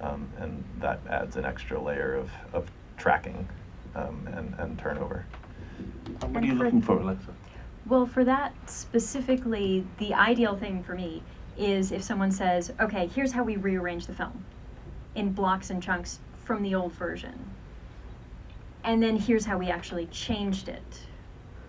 um, 0.00 0.28
and 0.38 0.64
that 0.80 1.00
adds 1.08 1.36
an 1.36 1.44
extra 1.44 1.80
layer 1.80 2.14
of, 2.14 2.30
of 2.52 2.70
tracking 2.96 3.48
um, 3.94 4.28
and, 4.32 4.54
and 4.58 4.78
turnover. 4.78 5.26
And 6.22 6.34
what 6.34 6.42
are 6.42 6.46
you 6.46 6.56
for- 6.56 6.64
looking 6.64 6.82
for, 6.82 6.98
Alexa? 6.98 7.34
Well, 7.86 8.06
for 8.06 8.24
that 8.24 8.54
specifically, 8.68 9.86
the 9.98 10.12
ideal 10.12 10.56
thing 10.56 10.82
for 10.82 10.94
me 10.94 11.22
is 11.56 11.90
if 11.90 12.02
someone 12.02 12.30
says, 12.30 12.72
okay, 12.78 13.06
here's 13.06 13.32
how 13.32 13.42
we 13.42 13.56
rearrange 13.56 14.06
the 14.06 14.12
film 14.12 14.44
in 15.14 15.32
blocks 15.32 15.70
and 15.70 15.82
chunks 15.82 16.20
from 16.44 16.62
the 16.62 16.74
old 16.74 16.92
version. 16.92 17.50
And 18.84 19.02
then 19.02 19.16
here's 19.16 19.44
how 19.44 19.58
we 19.58 19.68
actually 19.68 20.06
changed 20.06 20.68
it. 20.68 21.00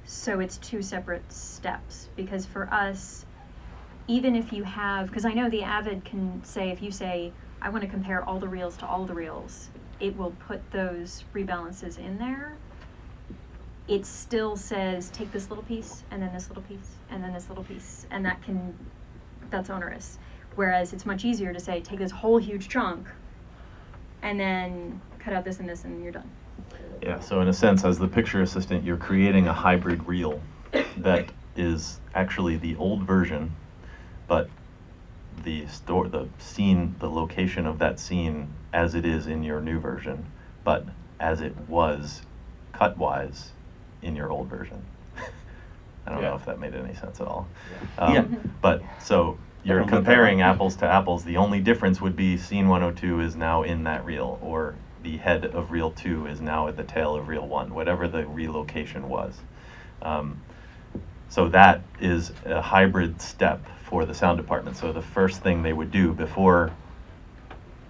So 0.05 0.39
it's 0.39 0.57
two 0.57 0.81
separate 0.81 1.31
steps. 1.31 2.09
Because 2.15 2.45
for 2.45 2.71
us, 2.73 3.25
even 4.07 4.35
if 4.35 4.53
you 4.53 4.63
have, 4.63 5.07
because 5.07 5.25
I 5.25 5.33
know 5.33 5.49
the 5.49 5.63
Avid 5.63 6.05
can 6.05 6.43
say, 6.43 6.69
if 6.69 6.81
you 6.81 6.91
say, 6.91 7.31
I 7.61 7.69
want 7.69 7.83
to 7.83 7.89
compare 7.89 8.23
all 8.23 8.39
the 8.39 8.47
reels 8.47 8.77
to 8.77 8.87
all 8.87 9.05
the 9.05 9.13
reels, 9.13 9.69
it 9.99 10.15
will 10.17 10.31
put 10.47 10.71
those 10.71 11.25
rebalances 11.33 11.97
in 11.97 12.17
there 12.17 12.55
it 13.89 14.05
still 14.05 14.55
says 14.55 15.09
take 15.09 15.31
this 15.31 15.49
little 15.49 15.63
piece 15.63 16.03
and 16.11 16.21
then 16.21 16.31
this 16.31 16.47
little 16.47 16.61
piece 16.61 16.91
and 17.09 17.23
then 17.23 17.33
this 17.33 17.49
little 17.49 17.63
piece 17.63 18.05
and 18.11 18.23
that 18.23 18.39
can 18.43 18.71
that's 19.49 19.71
onerous 19.71 20.19
Whereas 20.59 20.91
it's 20.91 21.05
much 21.05 21.23
easier 21.23 21.53
to 21.53 21.59
say, 21.59 21.79
take 21.79 21.99
this 21.99 22.11
whole 22.11 22.37
huge 22.37 22.67
chunk 22.67 23.07
and 24.21 24.37
then 24.37 24.99
cut 25.17 25.33
out 25.33 25.45
this 25.45 25.59
and 25.59 25.69
this 25.69 25.85
and 25.85 26.03
you're 26.03 26.11
done. 26.11 26.29
Yeah, 27.01 27.19
so 27.19 27.41
in 27.41 27.47
a 27.47 27.53
sense, 27.53 27.83
as 27.85 27.99
the 27.99 28.07
picture 28.07 28.41
assistant, 28.41 28.83
you're 28.83 28.97
creating 28.97 29.47
a 29.47 29.53
hybrid 29.53 30.07
reel 30.07 30.41
that 30.97 31.31
is 31.55 31.99
actually 32.13 32.57
the 32.57 32.75
old 32.75 33.03
version, 33.03 33.55
but 34.27 34.49
the 35.43 35.65
store, 35.67 36.07
the 36.07 36.27
scene, 36.37 36.95
the 36.99 37.09
location 37.09 37.65
of 37.65 37.79
that 37.79 37.99
scene 37.99 38.49
as 38.73 38.95
it 38.95 39.05
is 39.05 39.27
in 39.27 39.43
your 39.43 39.61
new 39.61 39.79
version, 39.79 40.25
but 40.63 40.85
as 41.19 41.41
it 41.41 41.55
was 41.67 42.21
cut 42.73 42.97
wise 42.97 43.51
in 44.01 44.15
your 44.15 44.29
old 44.31 44.47
version. 44.47 44.81
I 46.05 46.11
don't 46.11 46.21
Yeah. 46.21 46.29
know 46.29 46.35
if 46.35 46.45
that 46.45 46.59
made 46.59 46.73
any 46.75 46.93
sense 46.93 47.19
at 47.21 47.27
all. 47.27 47.47
Yeah. 47.97 48.05
Um, 48.05 48.13
Yeah. 48.13 48.25
But 48.61 48.81
so 49.01 49.37
you're 49.63 49.79
Everyone 49.79 49.89
got 49.89 49.97
that 50.03 50.05
comparing 50.05 50.41
apples 50.41 50.75
to 50.77 50.85
apples. 50.85 51.23
The 51.23 51.37
only 51.37 51.59
difference 51.61 52.01
would 52.01 52.15
be 52.15 52.37
scene 52.37 52.67
102 52.67 53.21
is 53.21 53.35
now 53.35 53.63
in 53.63 53.83
that 53.85 54.03
reel, 54.05 54.37
or 54.41 54.75
the 55.03 55.17
head 55.17 55.45
of 55.45 55.71
reel 55.71 55.91
2 55.91 56.27
is 56.27 56.41
now 56.41 56.67
at 56.67 56.77
the 56.77 56.83
tail 56.83 57.15
of 57.15 57.27
reel 57.27 57.47
1, 57.47 57.73
whatever 57.73 58.07
the 58.07 58.25
relocation 58.25 59.09
was. 59.09 59.35
Um, 60.01 60.41
so 61.29 61.47
that 61.49 61.81
is 61.99 62.31
a 62.45 62.61
hybrid 62.61 63.21
step 63.21 63.63
for 63.83 64.05
the 64.05 64.13
sound 64.13 64.37
department. 64.37 64.77
So 64.77 64.91
the 64.91 65.01
first 65.01 65.41
thing 65.41 65.63
they 65.63 65.73
would 65.73 65.91
do 65.91 66.13
before 66.13 66.71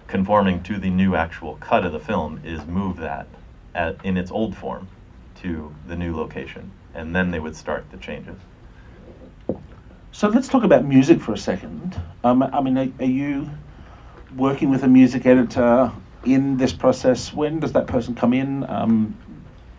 conforming 0.06 0.62
to 0.64 0.78
the 0.78 0.90
new 0.90 1.14
actual 1.14 1.56
cut 1.56 1.84
of 1.84 1.92
the 1.92 2.00
film 2.00 2.40
is 2.44 2.66
move 2.66 2.96
that 2.98 3.26
at, 3.74 4.04
in 4.04 4.16
its 4.16 4.30
old 4.30 4.56
form 4.56 4.88
to 5.36 5.74
the 5.86 5.96
new 5.96 6.14
location, 6.14 6.72
and 6.94 7.14
then 7.14 7.30
they 7.30 7.40
would 7.40 7.56
start 7.56 7.90
the 7.90 7.96
changes. 7.96 8.36
So 10.12 10.28
let's 10.28 10.48
talk 10.48 10.64
about 10.64 10.84
music 10.84 11.20
for 11.20 11.32
a 11.32 11.38
second. 11.38 12.00
Um, 12.24 12.42
I 12.42 12.60
mean, 12.60 12.76
are, 12.76 12.88
are 12.98 13.08
you 13.08 13.48
working 14.36 14.68
with 14.68 14.82
a 14.82 14.88
music 14.88 15.24
editor 15.24 15.92
in 16.24 16.56
this 16.56 16.72
process? 16.72 17.32
When 17.32 17.60
does 17.60 17.72
that 17.72 17.86
person 17.86 18.14
come 18.14 18.32
in? 18.32 18.68
Um, 18.68 19.16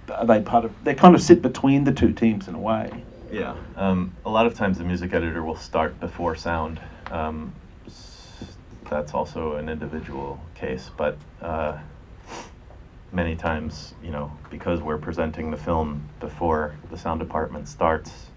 are 0.09 0.25
they 0.25 0.41
part 0.41 0.65
of? 0.65 0.83
They 0.83 0.93
kind 0.93 1.15
of 1.15 1.21
sit 1.21 1.41
between 1.41 1.83
the 1.83 1.93
two 1.93 2.11
teams 2.11 2.47
in 2.47 2.55
a 2.55 2.59
way. 2.59 3.03
Yeah. 3.31 3.55
Um, 3.77 4.13
a 4.25 4.29
lot 4.29 4.45
of 4.45 4.55
times 4.55 4.77
the 4.77 4.83
music 4.83 5.13
editor 5.13 5.43
will 5.43 5.55
start 5.55 5.99
before 5.99 6.35
sound. 6.35 6.81
Um, 7.09 7.53
that's 8.89 9.13
also 9.13 9.55
an 9.55 9.69
individual 9.69 10.37
case, 10.53 10.91
but 10.97 11.17
uh, 11.41 11.77
many 13.13 13.37
times, 13.37 13.93
you 14.03 14.11
know, 14.11 14.37
because 14.49 14.81
we're 14.81 14.97
presenting 14.97 15.49
the 15.49 15.57
film 15.57 16.09
before 16.19 16.75
the 16.89 16.97
sound 16.97 17.21
department 17.21 17.69
starts, 17.69 18.27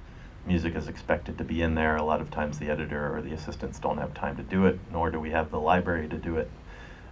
music 0.46 0.76
is 0.76 0.86
expected 0.86 1.38
to 1.38 1.44
be 1.44 1.60
in 1.60 1.74
there. 1.74 1.96
A 1.96 2.04
lot 2.04 2.20
of 2.20 2.30
times 2.30 2.60
the 2.60 2.70
editor 2.70 3.16
or 3.16 3.20
the 3.20 3.32
assistants 3.32 3.80
don't 3.80 3.98
have 3.98 4.14
time 4.14 4.36
to 4.36 4.44
do 4.44 4.66
it, 4.66 4.78
nor 4.92 5.10
do 5.10 5.18
we 5.18 5.30
have 5.30 5.50
the 5.50 5.58
library 5.58 6.08
to 6.08 6.16
do 6.16 6.36
it. 6.36 6.48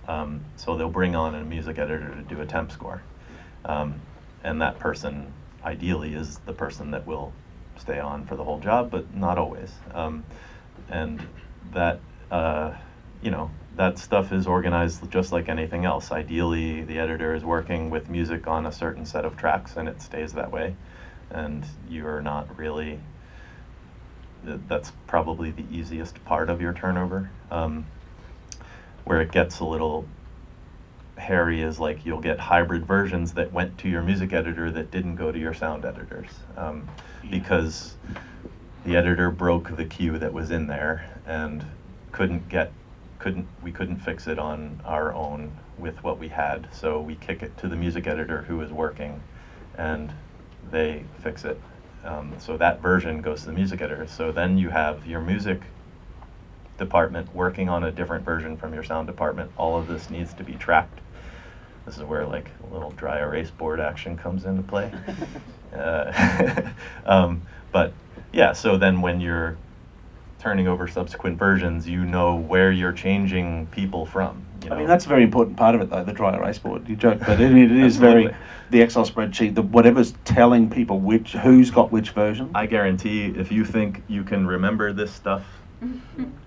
Um, 0.08 0.44
so 0.56 0.76
they'll 0.76 0.90
bring 0.90 1.14
on 1.14 1.34
a 1.34 1.44
music 1.44 1.78
editor 1.78 2.14
to 2.14 2.22
do 2.22 2.40
a 2.40 2.46
temp 2.46 2.72
score. 2.72 3.02
Um, 3.64 4.00
and 4.42 4.60
that 4.60 4.78
person 4.78 5.32
ideally 5.64 6.14
is 6.14 6.38
the 6.38 6.52
person 6.52 6.90
that 6.90 7.06
will 7.06 7.32
stay 7.78 8.00
on 8.00 8.26
for 8.26 8.36
the 8.36 8.44
whole 8.44 8.58
job, 8.58 8.90
but 8.90 9.14
not 9.14 9.38
always. 9.38 9.72
Um, 9.94 10.24
and 10.88 11.26
that, 11.72 12.00
uh, 12.30 12.74
you 13.22 13.30
know, 13.30 13.50
that 13.76 13.98
stuff 13.98 14.32
is 14.32 14.46
organized 14.46 15.10
just 15.10 15.32
like 15.32 15.48
anything 15.48 15.84
else. 15.84 16.12
Ideally, 16.12 16.82
the 16.82 16.98
editor 16.98 17.34
is 17.34 17.44
working 17.44 17.88
with 17.88 18.10
music 18.10 18.46
on 18.46 18.66
a 18.66 18.72
certain 18.72 19.06
set 19.06 19.24
of 19.24 19.36
tracks 19.36 19.76
and 19.76 19.88
it 19.88 20.02
stays 20.02 20.32
that 20.34 20.50
way. 20.50 20.76
And 21.30 21.64
you're 21.88 22.20
not 22.20 22.58
really, 22.58 23.00
that's 24.44 24.92
probably 25.06 25.50
the 25.50 25.64
easiest 25.70 26.22
part 26.24 26.50
of 26.50 26.60
your 26.60 26.74
turnover. 26.74 27.30
Um, 27.50 27.86
where 29.04 29.20
it 29.20 29.32
gets 29.32 29.60
a 29.60 29.64
little 29.64 30.06
hairy 31.16 31.62
is 31.62 31.78
like 31.78 32.04
you'll 32.04 32.20
get 32.20 32.38
hybrid 32.38 32.86
versions 32.86 33.34
that 33.34 33.52
went 33.52 33.78
to 33.78 33.88
your 33.88 34.02
music 34.02 34.32
editor 34.32 34.70
that 34.70 34.90
didn't 34.90 35.16
go 35.16 35.30
to 35.30 35.38
your 35.38 35.54
sound 35.54 35.84
editors. 35.84 36.28
Um, 36.56 36.88
because 37.30 37.96
the 38.84 38.96
editor 38.96 39.30
broke 39.30 39.76
the 39.76 39.84
cue 39.84 40.18
that 40.18 40.32
was 40.32 40.50
in 40.50 40.66
there 40.66 41.20
and 41.26 41.64
couldn't 42.10 42.48
get 42.48 42.72
couldn't 43.18 43.46
we 43.62 43.70
couldn't 43.70 43.98
fix 43.98 44.26
it 44.26 44.38
on 44.38 44.80
our 44.84 45.12
own 45.14 45.56
with 45.78 46.02
what 46.02 46.18
we 46.18 46.28
had. 46.28 46.68
So 46.72 47.00
we 47.00 47.14
kick 47.14 47.42
it 47.42 47.56
to 47.58 47.68
the 47.68 47.76
music 47.76 48.06
editor 48.06 48.42
who 48.42 48.60
is 48.60 48.72
working 48.72 49.22
and 49.76 50.12
they 50.70 51.04
fix 51.22 51.44
it. 51.44 51.60
Um, 52.04 52.34
so 52.38 52.56
that 52.56 52.80
version 52.80 53.20
goes 53.20 53.42
to 53.42 53.46
the 53.46 53.52
music 53.52 53.80
editor. 53.80 54.08
So 54.08 54.32
then 54.32 54.58
you 54.58 54.70
have 54.70 55.06
your 55.06 55.20
music 55.20 55.60
department 56.78 57.34
working 57.34 57.68
on 57.68 57.84
a 57.84 57.90
different 57.90 58.24
version 58.24 58.56
from 58.56 58.74
your 58.74 58.82
sound 58.82 59.06
department. 59.06 59.50
All 59.56 59.78
of 59.78 59.88
this 59.88 60.10
needs 60.10 60.34
to 60.34 60.44
be 60.44 60.54
tracked. 60.54 61.00
This 61.86 61.96
is 61.96 62.04
where 62.04 62.26
like 62.26 62.50
a 62.68 62.72
little 62.72 62.90
dry 62.92 63.20
erase 63.20 63.50
board 63.50 63.80
action 63.80 64.16
comes 64.16 64.44
into 64.44 64.62
play. 64.62 64.92
Uh, 65.72 66.70
um, 67.06 67.40
but 67.72 67.94
yeah, 68.30 68.52
so 68.52 68.76
then 68.76 69.00
when 69.00 69.22
you're 69.22 69.56
turning 70.38 70.68
over 70.68 70.88
subsequent 70.88 71.38
versions, 71.38 71.88
you 71.88 72.04
know 72.04 72.34
where 72.34 72.72
you're 72.72 72.92
changing 72.92 73.66
people 73.68 74.04
from. 74.04 74.44
You 74.62 74.68
know? 74.68 74.74
I 74.74 74.78
mean, 74.80 74.88
that's 74.88 75.06
a 75.06 75.08
very 75.08 75.22
important 75.22 75.56
part 75.56 75.74
of 75.74 75.80
it, 75.80 75.88
though. 75.88 76.04
The 76.04 76.12
dry 76.12 76.36
erase 76.36 76.58
board. 76.58 76.88
You 76.88 76.96
joke, 76.96 77.20
but 77.20 77.40
it, 77.40 77.56
it 77.56 77.72
is 77.72 77.96
very 77.96 78.34
the 78.70 78.80
Excel 78.80 79.06
spreadsheet. 79.06 79.54
The 79.54 79.62
whatever's 79.62 80.14
telling 80.24 80.68
people 80.68 80.98
which 80.98 81.32
who's 81.32 81.70
got 81.70 81.92
which 81.92 82.10
version. 82.10 82.50
I 82.54 82.66
guarantee 82.66 83.26
if 83.36 83.52
you 83.52 83.64
think 83.64 84.02
you 84.08 84.24
can 84.24 84.46
remember 84.46 84.92
this 84.92 85.12
stuff, 85.12 85.44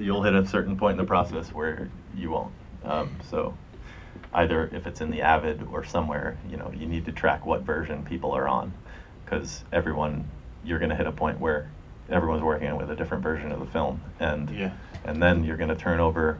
you'll 0.00 0.22
hit 0.22 0.34
a 0.34 0.46
certain 0.46 0.76
point 0.76 0.92
in 0.92 0.98
the 0.98 1.08
process 1.08 1.52
where 1.52 1.90
you 2.16 2.30
won't. 2.30 2.52
Um, 2.84 3.10
so 3.28 3.56
either 4.32 4.70
if 4.72 4.86
it's 4.86 5.00
in 5.00 5.10
the 5.10 5.22
Avid 5.22 5.62
or 5.72 5.84
somewhere, 5.84 6.36
you 6.48 6.56
know, 6.56 6.72
you 6.74 6.86
need 6.86 7.04
to 7.06 7.12
track 7.12 7.44
what 7.44 7.62
version 7.62 8.04
people 8.04 8.32
are 8.32 8.48
on, 8.48 8.72
because 9.24 9.64
everyone, 9.72 10.28
you're 10.64 10.78
going 10.78 10.90
to 10.90 10.96
hit 10.96 11.06
a 11.06 11.12
point 11.12 11.40
where 11.40 11.70
everyone's 12.08 12.42
working 12.42 12.76
with 12.76 12.90
a 12.90 12.96
different 12.96 13.22
version 13.22 13.52
of 13.52 13.60
the 13.60 13.66
film, 13.66 14.00
and 14.18 14.50
Yeah. 14.50 14.72
and 15.04 15.22
then 15.22 15.44
you're 15.44 15.56
going 15.56 15.68
to 15.68 15.76
turn 15.76 16.00
over 16.00 16.38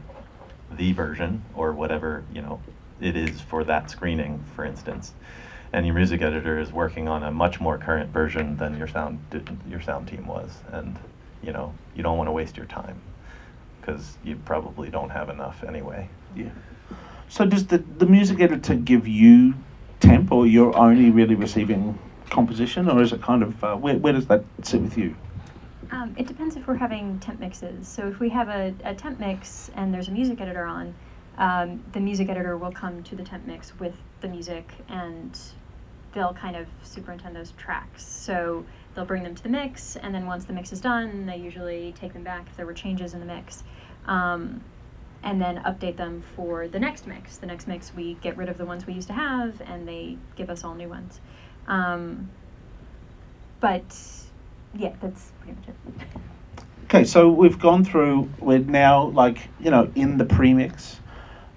the 0.69 0.93
version 0.93 1.43
or 1.53 1.73
whatever 1.73 2.23
you 2.33 2.41
know 2.41 2.61
it 3.01 3.15
is 3.15 3.41
for 3.41 3.63
that 3.63 3.89
screening, 3.89 4.43
for 4.55 4.63
instance. 4.65 5.13
And 5.73 5.85
your 5.85 5.95
music 5.95 6.21
editor 6.21 6.59
is 6.59 6.71
working 6.73 7.07
on 7.07 7.23
a 7.23 7.31
much 7.31 7.59
more 7.61 7.77
current 7.77 8.11
version 8.11 8.57
than 8.57 8.77
your 8.77 8.87
sound 8.87 9.19
your 9.67 9.81
sound 9.81 10.07
team 10.07 10.27
was, 10.27 10.59
and 10.71 10.99
you 11.41 11.51
know 11.53 11.73
you 11.95 12.03
don't 12.03 12.17
want 12.17 12.27
to 12.27 12.33
waste 12.33 12.57
your 12.57 12.65
time 12.65 13.01
because 13.81 14.17
you 14.23 14.35
probably 14.45 14.89
don't 14.89 15.09
have 15.09 15.29
enough 15.29 15.63
anyway. 15.63 16.07
Yeah. 16.35 16.49
So 17.29 17.45
does 17.45 17.67
the 17.67 17.79
the 17.79 18.05
music 18.05 18.39
editor 18.39 18.75
give 18.75 19.07
you 19.07 19.55
temp, 19.99 20.31
or 20.31 20.45
you're 20.47 20.75
only 20.77 21.09
really 21.09 21.35
receiving 21.35 21.97
composition, 22.29 22.89
or 22.89 23.01
is 23.01 23.11
it 23.13 23.21
kind 23.21 23.43
of 23.43 23.63
uh, 23.63 23.75
where 23.75 23.97
where 23.97 24.13
does 24.13 24.27
that 24.27 24.43
sit 24.63 24.81
with 24.81 24.97
you? 24.97 25.15
Um, 25.91 26.15
it 26.17 26.25
depends 26.25 26.55
if 26.55 26.67
we're 26.67 26.75
having 26.75 27.19
temp 27.19 27.39
mixes. 27.39 27.87
So 27.87 28.07
if 28.07 28.19
we 28.19 28.29
have 28.29 28.47
a, 28.47 28.73
a 28.85 28.95
temp 28.95 29.19
mix 29.19 29.69
and 29.75 29.93
there's 29.93 30.07
a 30.07 30.11
music 30.11 30.39
editor 30.39 30.63
on, 30.63 30.95
um, 31.37 31.83
the 31.91 31.99
music 31.99 32.29
editor 32.29 32.57
will 32.57 32.71
come 32.71 33.03
to 33.03 33.15
the 33.15 33.23
temp 33.23 33.45
mix 33.45 33.77
with 33.77 33.95
the 34.21 34.29
music 34.29 34.71
and 34.87 35.37
they'll 36.13 36.33
kind 36.33 36.55
of 36.55 36.67
superintend 36.83 37.35
those 37.35 37.51
tracks. 37.57 38.05
So 38.05 38.65
they'll 38.95 39.05
bring 39.05 39.23
them 39.23 39.35
to 39.35 39.43
the 39.43 39.49
mix 39.49 39.95
and 39.95 40.13
then 40.13 40.25
once 40.25 40.45
the 40.45 40.53
mix 40.53 40.71
is 40.71 40.81
done, 40.81 41.25
they 41.25 41.37
usually 41.37 41.93
take 41.97 42.13
them 42.13 42.23
back 42.23 42.47
if 42.49 42.57
there 42.57 42.65
were 42.65 42.73
changes 42.73 43.13
in 43.13 43.19
the 43.19 43.25
mix. 43.25 43.63
Um, 44.05 44.63
and 45.23 45.39
then 45.39 45.57
update 45.57 45.97
them 45.97 46.23
for 46.35 46.67
the 46.67 46.79
next 46.79 47.05
mix. 47.05 47.37
The 47.37 47.45
next 47.45 47.67
mix, 47.67 47.93
we 47.93 48.15
get 48.15 48.35
rid 48.37 48.49
of 48.49 48.57
the 48.57 48.65
ones 48.65 48.87
we 48.87 48.93
used 48.93 49.07
to 49.07 49.13
have 49.13 49.61
and 49.61 49.87
they 49.87 50.17
give 50.35 50.49
us 50.49 50.63
all 50.63 50.73
new 50.73 50.89
ones. 50.89 51.19
Um, 51.67 52.29
but 53.59 53.95
yeah, 54.73 54.93
that's 55.01 55.31
pretty 55.41 55.57
much 55.59 55.69
it. 55.69 56.07
Okay, 56.85 57.05
so 57.05 57.29
we've 57.29 57.59
gone 57.59 57.85
through. 57.85 58.29
We're 58.39 58.59
now 58.59 59.07
like 59.09 59.47
you 59.59 59.71
know 59.71 59.89
in 59.95 60.17
the 60.17 60.25
premix, 60.25 60.99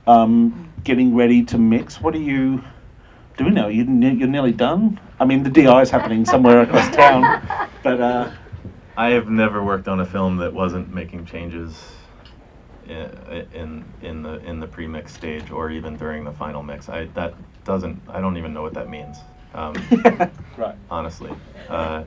um, 0.07 0.73
getting 0.85 1.17
ready 1.17 1.43
to 1.47 1.59
mix. 1.59 2.01
What 2.01 2.15
are 2.15 2.21
you 2.21 2.63
doing 3.37 3.55
now? 3.55 3.69
You 3.69 3.85
you're 3.85 4.29
nearly 4.29 4.53
done. 4.53 5.01
I 5.25 5.27
mean, 5.27 5.43
the 5.43 5.49
DI 5.49 5.81
is 5.81 5.89
happening 5.89 6.27
somewhere 6.27 6.61
across 6.61 6.95
town, 6.95 7.23
but 7.83 7.99
uh, 7.99 8.31
I 8.95 9.13
have 9.13 9.31
never 9.31 9.65
worked 9.65 9.89
on 9.89 9.99
a 9.99 10.05
film 10.05 10.37
that 10.37 10.53
wasn't 10.53 10.93
making 10.93 11.25
changes 11.25 11.83
i- 12.87 13.47
in 13.55 13.87
in 14.03 14.23
the 14.23 14.35
in 14.45 14.61
the 14.61 14.67
pre-mix 14.67 15.15
stage 15.15 15.51
or 15.51 15.71
even 15.71 15.97
during 15.97 16.25
the 16.25 16.33
final 16.33 16.63
mix. 16.63 16.91
I 16.91 17.07
that 17.15 17.33
doesn't 17.65 18.03
I 18.07 18.21
don't 18.21 18.37
even 18.37 18.53
know 18.53 18.61
what 18.61 18.75
that 18.75 18.91
means. 18.91 19.23
Um, 19.55 19.73
right. 20.59 20.75
honestly. 20.91 21.33
Uh, 21.71 22.05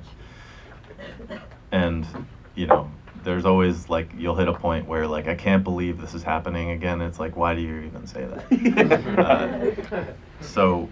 and 1.72 2.06
you 2.54 2.68
know, 2.68 2.92
there's 3.24 3.48
always 3.48 3.90
like 3.90 4.12
you'll 4.16 4.36
hit 4.36 4.48
a 4.48 4.54
point 4.54 4.88
where 4.88 5.08
like 5.08 5.28
I 5.28 5.34
can't 5.34 5.64
believe 5.64 6.00
this 6.00 6.14
is 6.14 6.22
happening 6.22 6.70
again. 6.70 7.02
It's 7.02 7.20
like 7.20 7.36
why 7.36 7.56
do 7.56 7.62
you 7.62 7.80
even 7.82 8.06
say 8.06 8.26
that? 8.26 9.08
Uh, 9.18 10.14
so 10.40 10.88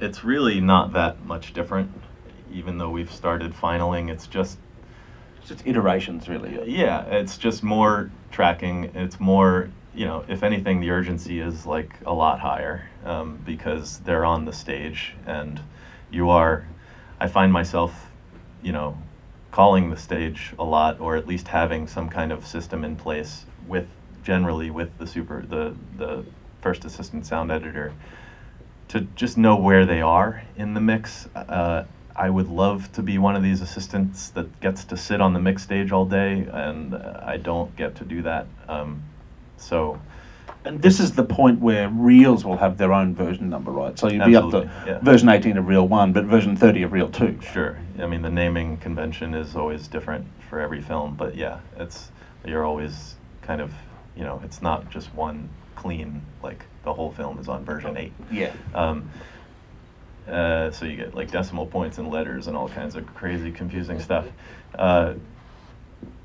it's 0.00 0.24
really 0.24 0.60
not 0.60 0.92
that 0.92 1.24
much 1.24 1.52
different, 1.52 1.90
even 2.52 2.78
though 2.78 2.90
we've 2.90 3.12
started 3.12 3.52
finaling. 3.54 4.10
It's 4.10 4.26
just 4.26 4.58
Just 5.46 5.66
iterations, 5.66 6.28
really. 6.28 6.58
Yeah, 6.70 7.02
it's 7.04 7.36
just 7.36 7.62
more 7.62 8.10
tracking. 8.30 8.84
It's 8.94 9.20
more, 9.20 9.68
you 9.94 10.06
know, 10.06 10.24
if 10.26 10.42
anything, 10.42 10.80
the 10.80 10.90
urgency 10.90 11.38
is 11.38 11.66
like 11.66 11.94
a 12.06 12.14
lot 12.14 12.40
higher 12.40 12.88
um, 13.04 13.42
because 13.44 13.98
they're 14.00 14.24
on 14.24 14.46
the 14.46 14.52
stage 14.52 15.14
and 15.26 15.60
you 16.10 16.30
are. 16.30 16.66
I 17.20 17.28
find 17.28 17.52
myself, 17.52 18.10
you 18.62 18.72
know, 18.72 18.96
calling 19.52 19.90
the 19.90 19.96
stage 19.98 20.54
a 20.58 20.64
lot, 20.64 20.98
or 20.98 21.14
at 21.14 21.26
least 21.26 21.48
having 21.48 21.86
some 21.86 22.08
kind 22.08 22.32
of 22.32 22.46
system 22.46 22.82
in 22.82 22.96
place 22.96 23.44
with 23.68 23.86
generally 24.24 24.70
with 24.70 24.96
the 24.98 25.06
super 25.06 25.42
the 25.42 25.74
the 25.98 26.24
first 26.62 26.84
assistant 26.86 27.26
sound 27.26 27.52
editor 27.52 27.92
to 28.94 29.00
just 29.16 29.36
know 29.36 29.56
where 29.56 29.84
they 29.84 30.00
are 30.00 30.44
in 30.56 30.74
the 30.74 30.80
mix. 30.80 31.28
Uh, 31.34 31.84
I 32.14 32.30
would 32.30 32.48
love 32.48 32.92
to 32.92 33.02
be 33.02 33.18
one 33.18 33.34
of 33.34 33.42
these 33.42 33.60
assistants 33.60 34.30
that 34.30 34.60
gets 34.60 34.84
to 34.84 34.96
sit 34.96 35.20
on 35.20 35.32
the 35.32 35.40
mix 35.40 35.64
stage 35.64 35.90
all 35.90 36.04
day, 36.04 36.46
and 36.52 36.94
uh, 36.94 37.20
I 37.24 37.36
don't 37.36 37.74
get 37.74 37.96
to 37.96 38.04
do 38.04 38.22
that. 38.22 38.46
Um, 38.68 39.02
so, 39.56 40.00
And 40.64 40.80
this 40.80 41.00
is 41.00 41.12
the 41.12 41.24
point 41.24 41.60
where 41.60 41.88
Reels 41.88 42.44
will 42.44 42.58
have 42.58 42.78
their 42.78 42.92
own 42.92 43.16
version 43.16 43.50
number, 43.50 43.72
right? 43.72 43.98
So 43.98 44.08
you'll 44.08 44.26
be 44.26 44.36
up 44.36 44.52
to 44.52 44.70
yeah. 44.86 45.00
version 45.00 45.28
18 45.28 45.56
of 45.58 45.66
Reel 45.66 45.88
1, 45.88 46.12
but 46.12 46.24
version 46.26 46.56
30 46.56 46.84
of 46.84 46.92
Reel 46.92 47.10
2. 47.10 47.40
sure. 47.52 47.76
I 47.98 48.06
mean, 48.06 48.22
the 48.22 48.30
naming 48.30 48.76
convention 48.76 49.34
is 49.34 49.56
always 49.56 49.88
different 49.88 50.26
for 50.48 50.60
every 50.60 50.80
film, 50.80 51.16
but 51.16 51.34
yeah, 51.34 51.58
it's 51.76 52.12
you're 52.44 52.64
always 52.64 53.16
kind 53.42 53.60
of, 53.60 53.72
you 54.16 54.22
know, 54.22 54.40
it's 54.44 54.62
not 54.62 54.88
just 54.88 55.12
one 55.14 55.48
clean 55.74 56.22
like 56.44 56.66
the 56.84 56.92
whole 56.94 57.10
film 57.10 57.38
is 57.38 57.48
on 57.48 57.64
version 57.64 57.96
eight. 57.96 58.12
Yeah. 58.30 58.52
Um, 58.74 59.10
uh, 60.28 60.70
so 60.70 60.86
you 60.86 60.96
get 60.96 61.14
like 61.14 61.30
decimal 61.30 61.66
points 61.66 61.98
and 61.98 62.08
letters 62.08 62.46
and 62.46 62.56
all 62.56 62.68
kinds 62.68 62.96
of 62.96 63.06
crazy, 63.14 63.50
confusing 63.50 64.00
stuff. 64.00 64.26
Uh, 64.74 65.14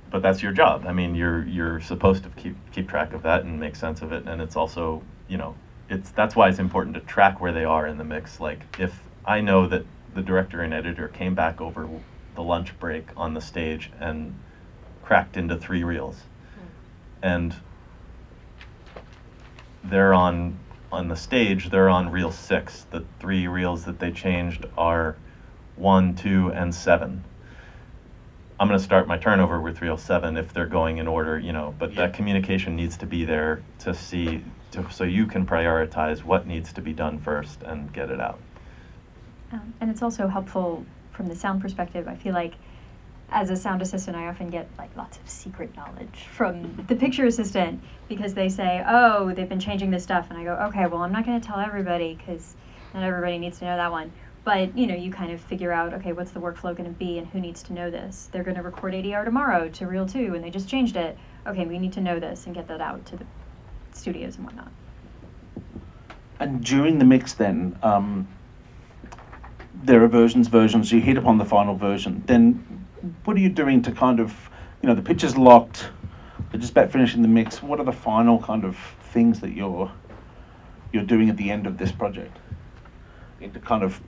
but 0.09 0.21
that's 0.21 0.41
your 0.41 0.51
job. 0.51 0.85
I 0.87 0.93
mean, 0.93 1.15
you're 1.15 1.45
you're 1.45 1.79
supposed 1.81 2.23
to 2.23 2.29
keep 2.29 2.55
keep 2.71 2.89
track 2.89 3.13
of 3.13 3.23
that 3.23 3.43
and 3.43 3.59
make 3.59 3.75
sense 3.75 4.01
of 4.01 4.11
it. 4.11 4.25
And 4.25 4.41
it's 4.41 4.55
also, 4.55 5.03
you 5.27 5.37
know, 5.37 5.55
it's 5.89 6.11
that's 6.11 6.35
why 6.35 6.49
it's 6.49 6.59
important 6.59 6.95
to 6.95 7.01
track 7.01 7.41
where 7.41 7.51
they 7.51 7.65
are 7.65 7.85
in 7.85 7.97
the 7.97 8.03
mix. 8.03 8.39
Like 8.39 8.79
if 8.79 9.01
I 9.25 9.41
know 9.41 9.67
that 9.67 9.85
the 10.13 10.21
director 10.21 10.61
and 10.61 10.73
editor 10.73 11.07
came 11.07 11.35
back 11.35 11.61
over 11.61 11.87
the 12.35 12.43
lunch 12.43 12.77
break 12.79 13.09
on 13.15 13.33
the 13.33 13.41
stage 13.41 13.91
and 13.99 14.35
cracked 15.03 15.37
into 15.37 15.57
three 15.57 15.83
reels, 15.83 16.23
and 17.21 17.55
they're 19.83 20.13
on 20.13 20.59
on 20.91 21.07
the 21.07 21.15
stage 21.15 21.69
they're 21.69 21.89
on 21.89 22.11
reel 22.11 22.31
six 22.31 22.85
the 22.91 23.05
three 23.19 23.47
reels 23.47 23.85
that 23.85 23.99
they 23.99 24.11
changed 24.11 24.65
are 24.77 25.15
one 25.75 26.15
two 26.15 26.49
and 26.49 26.73
seven 26.73 27.23
i'm 28.59 28.67
going 28.67 28.77
to 28.77 28.83
start 28.83 29.07
my 29.07 29.17
turnover 29.17 29.61
with 29.61 29.81
reel 29.81 29.97
seven 29.97 30.35
if 30.35 30.51
they're 30.53 30.65
going 30.65 30.97
in 30.97 31.07
order 31.07 31.37
you 31.39 31.53
know 31.53 31.73
but 31.77 31.91
Yeah. 31.91 31.97
that 32.07 32.13
communication 32.13 32.75
needs 32.75 32.97
to 32.97 33.05
be 33.05 33.23
there 33.23 33.61
to 33.79 33.93
see 33.93 34.43
to, 34.71 34.89
so 34.91 35.03
you 35.03 35.25
can 35.25 35.45
prioritize 35.45 36.23
what 36.23 36.45
needs 36.45 36.73
to 36.73 36.81
be 36.81 36.93
done 36.93 37.19
first 37.19 37.63
and 37.63 37.91
get 37.93 38.09
it 38.09 38.19
out 38.19 38.39
Um, 39.51 39.73
and 39.79 39.89
it's 39.89 40.01
also 40.01 40.27
helpful 40.27 40.85
from 41.11 41.27
the 41.27 41.35
sound 41.35 41.61
perspective. 41.61 42.07
I 42.07 42.15
feel 42.15 42.33
like 42.33 42.53
as 43.31 43.49
a 43.49 43.55
sound 43.55 43.81
assistant, 43.81 44.17
I 44.17 44.27
often 44.27 44.49
get 44.49 44.67
like 44.77 44.95
lots 44.95 45.17
of 45.17 45.29
secret 45.29 45.75
knowledge 45.75 46.27
from 46.31 46.85
the 46.87 46.95
picture 46.95 47.25
assistant 47.25 47.81
because 48.07 48.33
they 48.33 48.49
say, 48.49 48.83
"Oh, 48.87 49.33
they've 49.33 49.49
been 49.49 49.59
changing 49.59 49.91
this 49.91 50.03
stuff," 50.03 50.27
and 50.29 50.39
I 50.39 50.43
go, 50.43 50.53
"Okay, 50.67 50.87
well, 50.87 51.01
I'm 51.01 51.11
not 51.11 51.25
going 51.25 51.39
to 51.39 51.45
tell 51.45 51.59
everybody 51.59 52.15
because 52.15 52.55
not 52.93 53.03
everybody 53.03 53.37
needs 53.37 53.59
to 53.59 53.65
know 53.65 53.77
that 53.77 53.91
one." 53.91 54.11
But 54.43 54.77
you 54.77 54.87
know, 54.87 54.95
you 54.95 55.11
kind 55.11 55.31
of 55.31 55.41
figure 55.41 55.71
out, 55.71 55.93
okay, 55.93 56.13
what's 56.13 56.31
the 56.31 56.39
workflow 56.39 56.75
going 56.75 56.85
to 56.85 56.97
be, 56.97 57.17
and 57.17 57.27
who 57.27 57.39
needs 57.39 57.61
to 57.63 57.73
know 57.73 57.91
this? 57.91 58.29
They're 58.31 58.43
going 58.43 58.55
to 58.55 58.63
record 58.63 58.93
ADR 58.93 59.25
tomorrow 59.25 59.69
to 59.69 59.87
Reel 59.87 60.07
Two, 60.07 60.33
and 60.33 60.43
they 60.43 60.49
just 60.49 60.67
changed 60.67 60.95
it. 60.95 61.17
Okay, 61.45 61.65
we 61.65 61.77
need 61.77 61.93
to 61.93 62.01
know 62.01 62.19
this 62.19 62.45
and 62.45 62.55
get 62.55 62.67
that 62.67 62.81
out 62.81 63.05
to 63.07 63.17
the 63.17 63.25
studios 63.91 64.37
and 64.37 64.45
whatnot. 64.45 64.71
And 66.39 66.63
during 66.63 66.99
the 66.99 67.05
mix, 67.05 67.33
then, 67.33 67.77
um, 67.83 68.27
there 69.83 70.03
are 70.03 70.07
versions, 70.07 70.47
versions. 70.47 70.91
You 70.91 71.01
hit 71.01 71.17
upon 71.17 71.37
the 71.37 71.45
final 71.45 71.75
version. 71.75 72.23
Then, 72.25 72.65
what 73.25 73.37
are 73.37 73.39
you 73.39 73.49
doing 73.49 73.81
to 73.83 73.91
kind 73.91 74.19
of, 74.19 74.49
you 74.81 74.87
know, 74.87 74.95
the 74.95 75.01
picture's 75.01 75.37
locked. 75.37 75.89
They're 76.51 76.59
just 76.59 76.71
about 76.71 76.91
finishing 76.91 77.21
the 77.21 77.27
mix. 77.27 77.61
What 77.61 77.79
are 77.79 77.85
the 77.85 77.91
final 77.91 78.39
kind 78.39 78.63
of 78.63 78.77
things 79.13 79.39
that 79.41 79.51
you're 79.51 79.91
you're 80.91 81.03
doing 81.03 81.29
at 81.29 81.37
the 81.37 81.51
end 81.51 81.67
of 81.67 81.77
this 81.77 81.91
project? 81.91 82.37
To 83.41 83.59
kind 83.59 83.83
of 83.83 84.01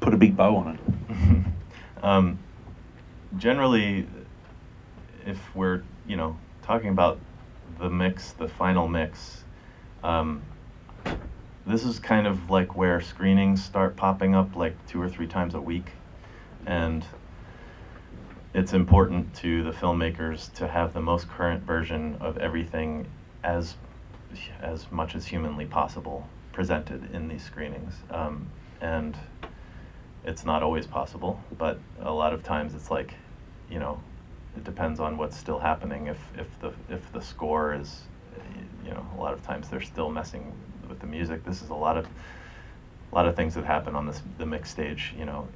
put 0.00 0.14
a 0.14 0.16
big 0.16 0.36
bow 0.36 0.56
on 0.56 0.78
it. 0.78 2.04
um, 2.04 2.38
generally, 3.36 4.06
if 5.26 5.38
we're 5.54 5.82
you 6.06 6.16
know 6.16 6.36
talking 6.62 6.90
about 6.90 7.18
the 7.78 7.88
mix, 7.88 8.32
the 8.32 8.48
final 8.48 8.86
mix, 8.88 9.44
um, 10.04 10.42
this 11.66 11.84
is 11.84 11.98
kind 11.98 12.26
of 12.26 12.50
like 12.50 12.76
where 12.76 13.00
screenings 13.00 13.64
start 13.64 13.96
popping 13.96 14.34
up 14.34 14.54
like 14.56 14.74
two 14.86 15.00
or 15.00 15.08
three 15.08 15.26
times 15.26 15.54
a 15.54 15.60
week, 15.60 15.90
and 16.66 17.04
it's 18.52 18.72
important 18.72 19.34
to 19.36 19.62
the 19.62 19.70
filmmakers 19.70 20.52
to 20.54 20.68
have 20.68 20.92
the 20.92 21.00
most 21.00 21.28
current 21.28 21.62
version 21.62 22.16
of 22.20 22.36
everything 22.38 23.06
as 23.42 23.76
as 24.60 24.90
much 24.92 25.14
as 25.16 25.26
humanly 25.26 25.64
possible 25.64 26.28
presented 26.52 27.12
in 27.14 27.28
these 27.28 27.42
screenings, 27.42 27.94
um, 28.10 28.48
and 28.80 29.16
it's 30.24 30.44
not 30.44 30.62
always 30.62 30.86
possible, 30.86 31.42
but 31.56 31.78
a 32.00 32.12
lot 32.12 32.32
of 32.32 32.42
times 32.42 32.74
it's 32.74 32.90
like, 32.90 33.14
you 33.70 33.78
know, 33.78 34.00
it 34.56 34.64
depends 34.64 35.00
on 35.00 35.16
what's 35.16 35.36
still 35.36 35.58
happening. 35.58 36.06
If 36.06 36.18
if 36.36 36.60
the 36.60 36.72
if 36.88 37.12
the 37.12 37.20
score 37.20 37.74
is, 37.74 38.02
you 38.84 38.90
know, 38.90 39.06
a 39.16 39.20
lot 39.20 39.32
of 39.32 39.42
times 39.42 39.68
they're 39.68 39.80
still 39.80 40.10
messing 40.10 40.52
with 40.88 41.00
the 41.00 41.06
music. 41.06 41.44
This 41.44 41.62
is 41.62 41.70
a 41.70 41.74
lot 41.74 41.96
of 41.96 42.06
a 43.10 43.14
lot 43.14 43.26
of 43.26 43.36
things 43.36 43.54
that 43.54 43.64
happen 43.64 43.94
on 43.94 44.06
this 44.06 44.22
the 44.38 44.46
mix 44.46 44.70
stage. 44.70 45.14
You 45.16 45.24
know, 45.24 45.48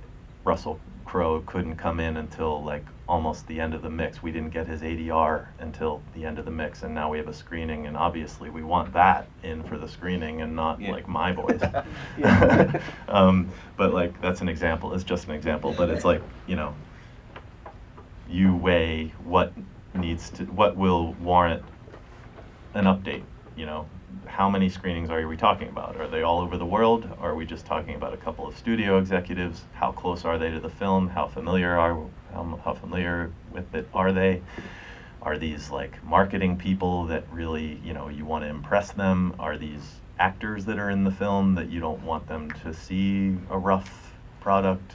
Russell 0.44 0.80
Crowe 1.04 1.42
couldn't 1.46 1.76
come 1.76 2.00
in 2.00 2.16
until 2.16 2.62
like 2.64 2.86
almost 3.08 3.46
the 3.46 3.60
end 3.60 3.74
of 3.74 3.82
the 3.82 3.90
mix. 3.90 4.22
We 4.22 4.32
didn't 4.32 4.50
get 4.50 4.66
his 4.66 4.82
ADR 4.82 5.48
until 5.58 6.02
the 6.14 6.24
end 6.24 6.38
of 6.38 6.44
the 6.44 6.50
mix, 6.50 6.82
and 6.82 6.94
now 6.94 7.10
we 7.10 7.18
have 7.18 7.28
a 7.28 7.32
screening, 7.34 7.86
and 7.86 7.96
obviously 7.96 8.50
we 8.50 8.62
want 8.62 8.92
that 8.94 9.28
in 9.42 9.62
for 9.64 9.78
the 9.78 9.88
screening 9.88 10.42
and 10.42 10.54
not 10.56 10.80
Yeah. 10.80 10.92
like 10.92 11.08
my 11.08 11.32
voice. 11.32 11.60
Um, 13.08 13.52
but 13.76 13.92
like 13.94 14.20
that's 14.20 14.40
an 14.40 14.48
example. 14.48 14.94
It's 14.94 15.04
just 15.04 15.28
an 15.28 15.34
example, 15.34 15.74
but 15.76 15.88
it's 15.90 16.04
like 16.04 16.22
you 16.46 16.56
know, 16.56 16.74
you 18.28 18.54
weigh 18.56 19.14
what 19.22 19.52
needs 19.94 20.30
to 20.30 20.44
what 20.44 20.76
will 20.76 21.14
warrant 21.14 21.62
an 22.74 22.84
update. 22.84 23.22
You 23.56 23.66
know, 23.66 23.88
how 24.26 24.48
many 24.50 24.68
screenings 24.68 25.10
are 25.10 25.26
we 25.26 25.36
talking 25.36 25.68
about? 25.68 25.96
Are 25.96 26.08
they 26.08 26.22
all 26.22 26.40
over 26.40 26.56
the 26.56 26.66
world? 26.66 27.08
Are 27.20 27.34
we 27.34 27.44
just 27.46 27.66
talking 27.66 27.94
about 27.94 28.12
a 28.12 28.16
couple 28.16 28.46
of 28.46 28.56
studio 28.56 28.98
executives? 28.98 29.64
How 29.74 29.92
close 29.92 30.24
are 30.24 30.38
they 30.38 30.50
to 30.50 30.60
the 30.60 30.68
film? 30.70 31.08
How 31.08 31.26
familiar 31.26 31.76
are 31.78 32.00
how, 32.32 32.58
how 32.64 32.74
familiar 32.74 33.32
with 33.52 33.74
it 33.74 33.88
are 33.94 34.12
they? 34.12 34.42
Are 35.22 35.38
these 35.38 35.70
like 35.70 36.02
marketing 36.04 36.56
people 36.56 37.06
that 37.06 37.24
really 37.32 37.80
you 37.84 37.92
know 37.92 38.08
you 38.08 38.24
want 38.24 38.44
to 38.44 38.48
impress 38.50 38.92
them? 38.92 39.34
Are 39.38 39.56
these 39.56 40.00
actors 40.18 40.64
that 40.66 40.78
are 40.78 40.90
in 40.90 41.04
the 41.04 41.10
film 41.10 41.54
that 41.54 41.70
you 41.70 41.80
don't 41.80 42.02
want 42.02 42.26
them 42.28 42.50
to 42.62 42.74
see 42.74 43.36
a 43.50 43.58
rough 43.58 44.14
product? 44.40 44.92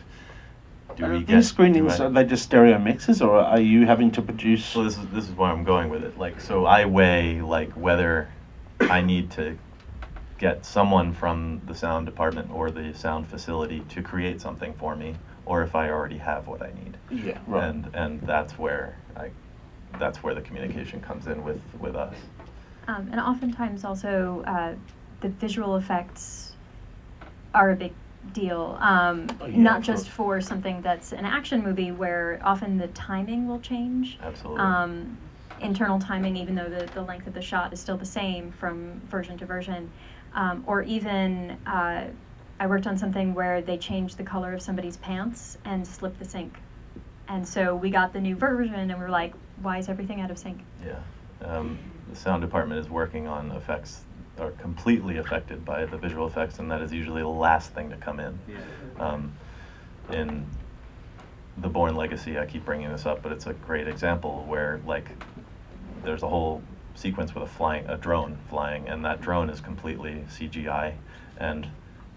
Do 0.95 1.05
Are 1.05 1.11
we 1.11 1.17
these 1.19 1.27
get 1.27 1.43
screenings 1.45 1.99
I- 1.99 2.05
are 2.05 2.09
they 2.09 2.23
just 2.25 2.43
stereo 2.43 2.77
mixes, 2.79 3.21
or 3.21 3.39
are 3.39 3.59
you 3.59 3.85
having 3.85 4.11
to 4.11 4.21
produce? 4.21 4.65
so 4.65 4.83
this 4.83 4.97
is 4.97 5.07
this 5.07 5.29
is 5.29 5.35
where 5.35 5.49
I'm 5.51 5.63
going 5.63 5.89
with 5.89 6.03
it. 6.03 6.17
Like, 6.17 6.41
so 6.41 6.65
I 6.65 6.85
weigh 6.85 7.41
like 7.41 7.71
whether 7.73 8.27
I 8.81 9.01
need 9.01 9.31
to 9.31 9.57
get 10.37 10.65
someone 10.65 11.11
from 11.13 11.61
the 11.65 11.75
sound 11.75 12.05
department 12.05 12.49
or 12.51 12.71
the 12.71 12.93
sound 12.93 13.27
facility 13.27 13.81
to 13.89 14.01
create 14.01 14.39
something 14.39 14.73
for 14.75 14.95
me, 14.95 15.15
or 15.45 15.61
if 15.63 15.75
I 15.75 15.89
already 15.89 16.17
have 16.17 16.47
what 16.47 16.61
I 16.61 16.71
need. 16.71 16.97
yeah, 17.11 17.37
right. 17.47 17.63
And 17.65 17.89
and 17.93 18.21
that's 18.21 18.57
where 18.57 18.97
I, 19.17 19.31
that's 19.99 20.23
where 20.23 20.33
the 20.33 20.41
communication 20.41 21.01
comes 21.01 21.27
in 21.27 21.43
with 21.43 21.61
with 21.79 21.95
us. 21.95 22.15
Um, 22.87 23.09
and 23.11 23.19
oftentimes 23.19 23.83
also 23.85 24.43
uh, 24.47 24.73
the 25.21 25.29
visual 25.29 25.75
effects 25.75 26.53
are 27.53 27.71
a 27.71 27.75
big 27.75 27.93
deal. 28.33 28.77
Um, 28.81 29.27
Oh, 29.41 29.45
yeah, 29.45 29.57
not 29.61 29.81
just 29.81 30.05
course. 30.05 30.15
for 30.15 30.41
something 30.41 30.81
that's 30.81 31.11
an 31.11 31.25
action 31.25 31.63
movie 31.63 31.91
where 31.91 32.39
often 32.43 32.77
the 32.77 32.87
timing 32.87 33.47
will 33.47 33.59
change. 33.59 34.17
Absolutely. 34.23 34.61
Um, 34.61 35.17
internal 35.61 35.99
timing, 35.99 36.35
even 36.37 36.55
though 36.55 36.69
the, 36.69 36.85
the 36.93 37.01
length 37.01 37.27
of 37.27 37.33
the 37.33 37.41
shot 37.41 37.73
is 37.73 37.79
still 37.79 37.97
the 37.97 38.05
same 38.05 38.51
from 38.51 39.01
version 39.09 39.37
to 39.37 39.45
version. 39.45 39.91
Um, 40.33 40.63
or 40.67 40.83
even, 40.83 41.57
uh, 41.65 42.07
I 42.59 42.67
worked 42.67 42.87
on 42.87 42.97
something 42.97 43.33
where 43.33 43.61
they 43.61 43.77
changed 43.77 44.17
the 44.17 44.23
color 44.23 44.53
of 44.53 44.61
somebody's 44.61 44.97
pants 44.97 45.57
and 45.65 45.87
slipped 45.87 46.19
the 46.19 46.25
sync. 46.25 46.57
And 47.27 47.47
so 47.47 47.75
we 47.75 47.89
got 47.89 48.13
the 48.13 48.21
new 48.21 48.35
version 48.35 48.75
and 48.75 48.93
we 48.93 48.99
were 48.99 49.09
like, 49.09 49.33
why 49.61 49.77
is 49.77 49.89
everything 49.89 50.21
out 50.21 50.31
of 50.31 50.37
sync? 50.37 50.61
Yeah. 50.85 50.99
Um, 51.41 51.77
the 52.09 52.15
sound 52.15 52.41
department 52.41 52.79
is 52.79 52.89
working 52.89 53.27
on 53.27 53.51
effects 53.51 54.01
that 54.35 54.45
are 54.45 54.51
completely 54.51 55.17
affected 55.17 55.63
by 55.63 55.85
the 55.85 55.97
visual 55.97 56.25
effects, 56.25 56.59
and 56.59 56.71
that 56.71 56.81
is 56.81 56.91
usually 56.91 57.21
the 57.21 57.27
last 57.27 57.73
thing 57.73 57.89
to 57.89 57.97
come 57.97 58.19
in. 58.19 58.39
Um, 58.99 59.33
in 60.11 60.45
the 61.61 61.67
Bourne 61.67 61.95
Legacy. 61.95 62.39
I 62.39 62.45
keep 62.45 62.65
bringing 62.65 62.89
this 62.89 63.05
up, 63.05 63.21
but 63.21 63.31
it's 63.31 63.47
a 63.47 63.53
great 63.53 63.87
example 63.87 64.45
where 64.47 64.79
like 64.85 65.07
there's 66.03 66.23
a 66.23 66.27
whole 66.29 66.61
sequence 66.95 67.33
with 67.33 67.43
a 67.43 67.47
flying 67.47 67.87
a 67.87 67.97
drone 67.97 68.37
flying, 68.49 68.87
and 68.87 69.03
that 69.05 69.21
drone 69.21 69.49
is 69.49 69.61
completely 69.61 70.23
CGI, 70.29 70.93
and 71.37 71.67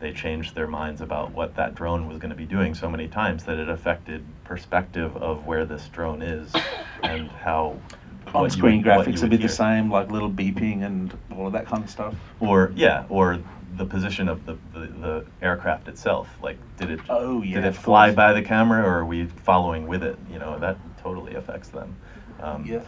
they 0.01 0.12
changed 0.12 0.55
their 0.57 0.66
minds 0.66 1.01
about 1.01 1.30
what 1.30 1.55
that 1.55 1.74
drone 1.76 2.09
was 2.09 2.18
going 2.18 2.30
to 2.30 2.37
be 2.37 2.45
doing 2.45 2.74
so 2.74 2.91
many 2.91 3.07
times 3.07 3.45
that 3.45 3.59
it 3.59 3.68
affected 3.68 4.24
perspective 4.45 5.16
of 5.16 5.47
where 5.47 5.64
this 5.64 5.87
drone 5.89 6.22
is 6.22 6.51
and 7.05 7.28
how 7.30 7.76
On-screen 8.35 8.83
would- 8.83 8.87
graphics 8.87 9.20
would 9.20 9.30
be 9.30 9.37
the 9.37 9.49
same, 9.49 9.91
like 9.91 10.11
little 10.11 10.30
beeping 10.30 10.85
and 10.85 11.16
all 11.37 11.47
of 11.47 11.53
that 11.53 11.66
kind 11.66 11.85
of 11.85 11.91
stuff. 11.91 12.14
or 12.41 12.72
yeah, 12.74 13.05
or 13.09 13.39
the 13.76 13.87
position 13.87 14.28
of 14.28 14.45
the, 14.45 14.59
the, 14.74 14.80
the 14.80 15.26
aircraft 15.41 15.89
itself. 15.89 16.28
Like, 16.43 16.59
did 16.76 16.91
it 16.91 17.01
Oh, 17.09 17.41
yeah, 17.43 17.55
did 17.61 17.64
it 17.64 17.72
fly 17.74 18.09
course. 18.09 18.16
by 18.16 18.33
the 18.35 18.43
camera, 18.43 18.83
or 18.85 18.99
are 18.99 19.05
we 19.07 19.24
following 19.26 19.87
with 19.87 20.03
it? 20.03 20.18
You 20.30 20.39
know, 20.41 20.59
that 20.59 20.76
totally 21.03 21.37
affects 21.37 21.68
them. 21.68 21.97
Um, 22.41 22.66
Yeah. 22.66 22.80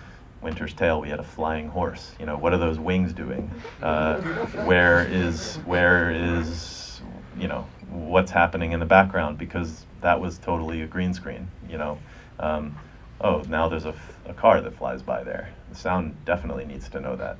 Winter's 0.44 0.74
Tale, 0.74 1.00
we 1.00 1.08
had 1.08 1.18
a 1.18 1.24
flying 1.24 1.68
horse. 1.68 2.12
You 2.20 2.26
know, 2.26 2.36
what 2.36 2.52
are 2.52 2.58
those 2.58 2.78
wings 2.78 3.14
doing? 3.14 3.50
Uh, 3.82 4.20
where 4.66 5.06
is 5.06 5.56
where 5.64 6.10
is 6.10 7.00
you 7.36 7.48
know 7.48 7.62
what's 7.90 8.30
happening 8.30 8.72
in 8.72 8.78
the 8.78 8.86
background? 8.86 9.38
Because 9.38 9.86
that 10.02 10.20
was 10.20 10.38
totally 10.38 10.82
a 10.82 10.86
green 10.86 11.14
screen. 11.14 11.48
You 11.68 11.78
know, 11.78 11.98
um, 12.38 12.78
oh 13.22 13.42
now 13.48 13.68
there's 13.68 13.86
a, 13.86 13.96
f- 13.96 14.18
a 14.26 14.34
car 14.34 14.60
that 14.60 14.74
flies 14.76 15.02
by 15.02 15.24
there. 15.24 15.48
The 15.70 15.76
sound 15.76 16.24
definitely 16.26 16.66
needs 16.66 16.90
to 16.90 17.00
know 17.00 17.16
that. 17.16 17.38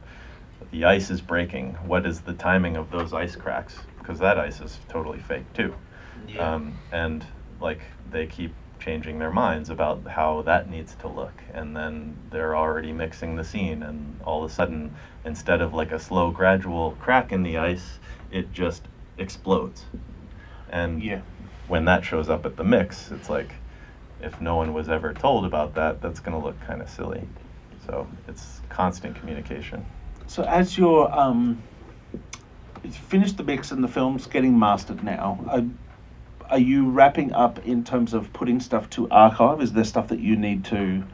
The 0.71 0.87
ice 0.87 1.11
is 1.11 1.21
breaking. 1.21 1.75
What 1.87 2.07
is 2.07 2.23
the 2.23 2.33
timing 2.33 2.77
of 2.77 2.91
those 2.91 3.13
ice 3.13 3.37
cracks? 3.37 3.77
Because 3.99 4.19
that 4.21 4.39
ice 4.39 4.63
is 4.63 4.81
totally 4.89 5.19
fake 5.19 5.53
too. 5.53 5.75
Yeah. 6.35 6.55
Um, 6.55 6.79
and 6.91 7.25
like 7.61 7.81
they 8.11 8.27
keep 8.27 8.55
changing 8.85 9.19
their 9.19 9.31
minds 9.31 9.71
about 9.71 10.07
how 10.09 10.43
that 10.43 10.69
needs 10.69 10.95
to 10.97 11.09
look. 11.09 11.33
And 11.53 11.75
then 11.75 12.17
they're 12.31 12.55
already 12.55 12.93
mixing 12.93 13.37
the 13.37 13.45
scene 13.45 13.83
and 13.83 14.21
all 14.25 14.45
of 14.45 14.51
a 14.51 14.55
sudden 14.55 14.95
instead 15.25 15.63
of 15.63 15.73
like 15.73 15.91
a 15.91 15.99
slow 15.99 16.31
gradual 16.31 16.93
crack 17.01 17.33
in 17.33 17.43
the 17.43 17.57
ice 17.57 17.99
it 18.31 18.53
just 18.53 18.83
explodes. 19.17 19.87
And 20.69 21.03
Yeah. 21.03 21.23
when 21.67 21.87
that 21.87 22.05
shows 22.05 22.29
up 22.29 22.45
at 22.45 22.57
the 22.57 22.65
mix 22.65 23.11
it's 23.11 23.31
like 23.31 23.55
if 24.21 24.41
no 24.41 24.57
one 24.57 24.75
was 24.75 24.89
ever 24.89 25.15
told 25.15 25.47
about 25.47 25.75
that 25.75 26.03
that's 26.03 26.21
going 26.21 26.39
to 26.39 26.45
look 26.45 26.61
kind 26.61 26.83
of 26.83 26.91
silly. 26.91 27.27
So 27.87 28.07
it's 28.29 28.61
constant 28.69 29.17
communication. 29.17 29.87
So 30.27 30.43
as 30.45 30.77
you're 30.77 31.11
um, 31.19 31.63
it's 32.83 32.99
finished 32.99 33.39
the 33.39 33.45
mix 33.45 33.71
and 33.73 33.83
the 33.83 33.89
film's 33.89 34.27
getting 34.27 34.59
mastered 34.59 35.03
now, 35.03 35.39
are 36.51 36.59
you 36.59 36.91
wrapping 36.91 37.33
up 37.33 37.59
in 37.67 37.85
terms 37.85 38.15
of 38.15 38.33
putting 38.33 38.61
stuff 38.61 38.91
to 38.91 39.09
archive? 39.11 39.61
Is 39.61 39.73
there 39.73 39.85
stuff 39.85 40.09
that 40.09 40.21
you 40.21 40.37
need 40.37 40.65
to 40.67 41.05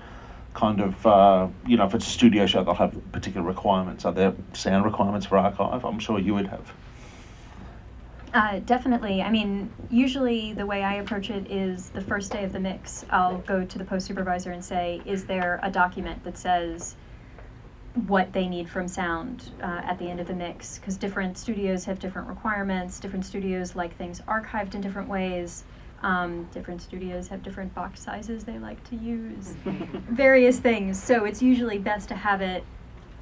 kind 0.54 0.80
of, 0.80 1.06
uh, 1.06 1.48
you 1.66 1.76
know, 1.76 1.86
if 1.86 1.94
it's 1.94 2.06
a 2.06 2.10
studio 2.10 2.46
show, 2.46 2.64
they'll 2.64 2.74
have 2.74 3.12
particular 3.12 3.46
requirements. 3.46 4.04
Are 4.04 4.12
there 4.12 4.34
sound 4.52 4.84
requirements 4.84 5.26
for 5.26 5.38
archive? 5.38 5.84
I'm 5.84 5.98
sure 5.98 6.18
you 6.18 6.34
would 6.34 6.48
have. 6.48 6.72
Uh, 8.32 8.60
definitely. 8.60 9.22
I 9.22 9.30
mean, 9.30 9.72
usually 9.90 10.52
the 10.52 10.66
way 10.66 10.84
I 10.84 10.94
approach 10.94 11.30
it 11.30 11.50
is 11.50 11.90
the 11.90 12.00
first 12.00 12.30
day 12.30 12.44
of 12.44 12.52
the 12.52 12.60
mix, 12.60 13.04
I'll 13.10 13.38
go 13.38 13.64
to 13.64 13.78
the 13.78 13.84
post 13.84 14.06
supervisor 14.06 14.52
and 14.52 14.64
say, 14.64 15.02
is 15.04 15.24
there 15.24 15.58
a 15.62 15.70
document 15.70 16.22
that 16.24 16.38
says 16.38 16.94
what 18.06 18.32
they 18.32 18.48
need 18.48 18.68
from 18.68 18.86
sound 18.86 19.50
uh, 19.62 19.82
at 19.84 19.98
the 19.98 20.08
end 20.08 20.20
of 20.20 20.26
the 20.26 20.34
mix? 20.34 20.78
Because 20.78 20.96
different 20.96 21.36
studios 21.36 21.84
have 21.84 21.98
different 21.98 22.28
requirements, 22.28 23.00
different 23.00 23.24
studios 23.24 23.74
like 23.74 23.96
things 23.96 24.20
archived 24.22 24.74
in 24.74 24.80
different 24.80 25.08
ways. 25.08 25.64
Um, 26.02 26.48
different 26.52 26.80
studios 26.80 27.28
have 27.28 27.42
different 27.42 27.74
box 27.74 28.00
sizes 28.00 28.44
they 28.44 28.58
like 28.58 28.82
to 28.88 28.96
use, 28.96 29.54
various 29.64 30.58
things. 30.58 31.02
So 31.02 31.24
it's 31.24 31.42
usually 31.42 31.78
best 31.78 32.08
to 32.08 32.14
have 32.14 32.40
it 32.40 32.64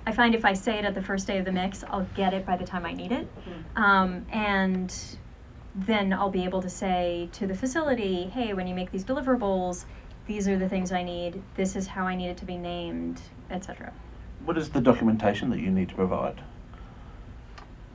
I 0.08 0.12
find 0.12 0.34
if 0.34 0.46
I 0.46 0.54
say 0.54 0.78
it 0.78 0.86
at 0.86 0.94
the 0.94 1.02
first 1.02 1.26
day 1.26 1.36
of 1.36 1.44
the 1.44 1.52
mix, 1.52 1.84
I'll 1.84 2.08
get 2.16 2.32
it 2.32 2.46
by 2.46 2.56
the 2.56 2.64
time 2.64 2.86
I 2.86 2.94
need 2.94 3.12
it. 3.12 3.28
Um, 3.76 4.24
and 4.32 4.94
then 5.74 6.14
I'll 6.14 6.30
be 6.30 6.44
able 6.44 6.62
to 6.62 6.70
say 6.70 7.28
to 7.32 7.46
the 7.46 7.54
facility, 7.54 8.24
hey, 8.24 8.54
when 8.54 8.66
you 8.66 8.74
make 8.74 8.90
these 8.90 9.04
deliverables, 9.04 9.84
these 10.26 10.48
are 10.48 10.56
the 10.56 10.66
things 10.66 10.92
I 10.92 11.02
need, 11.02 11.42
this 11.56 11.76
is 11.76 11.86
how 11.86 12.06
I 12.06 12.14
need 12.14 12.28
it 12.28 12.38
to 12.38 12.46
be 12.46 12.56
named, 12.56 13.20
etc. 13.50 13.92
What 14.44 14.56
is 14.56 14.70
the 14.70 14.80
documentation 14.80 15.50
that 15.50 15.60
you 15.60 15.70
need 15.70 15.88
to 15.90 15.94
provide? 15.94 16.40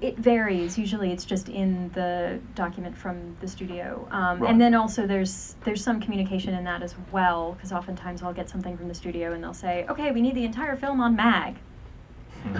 It 0.01 0.17
varies. 0.17 0.77
Usually, 0.77 1.11
it's 1.11 1.23
just 1.23 1.47
in 1.47 1.89
the 1.93 2.39
document 2.55 2.97
from 2.97 3.37
the 3.39 3.47
studio, 3.47 4.05
um, 4.11 4.39
Right. 4.39 4.51
and 4.51 4.59
then 4.59 4.73
also 4.73 5.07
there's 5.07 5.55
there's 5.63 5.81
some 5.81 6.01
communication 6.01 6.53
in 6.53 6.65
that 6.65 6.83
as 6.83 6.95
well. 7.11 7.53
Because 7.53 7.71
oftentimes 7.71 8.21
I'll 8.21 8.33
get 8.33 8.49
something 8.49 8.75
from 8.77 8.89
the 8.89 8.93
studio 8.93 9.31
and 9.31 9.41
they'll 9.41 9.53
say, 9.53 9.85
"Okay, 9.89 10.11
we 10.11 10.21
need 10.21 10.35
the 10.35 10.43
entire 10.43 10.75
film 10.75 10.99
on 10.99 11.15
mag." 11.15 11.55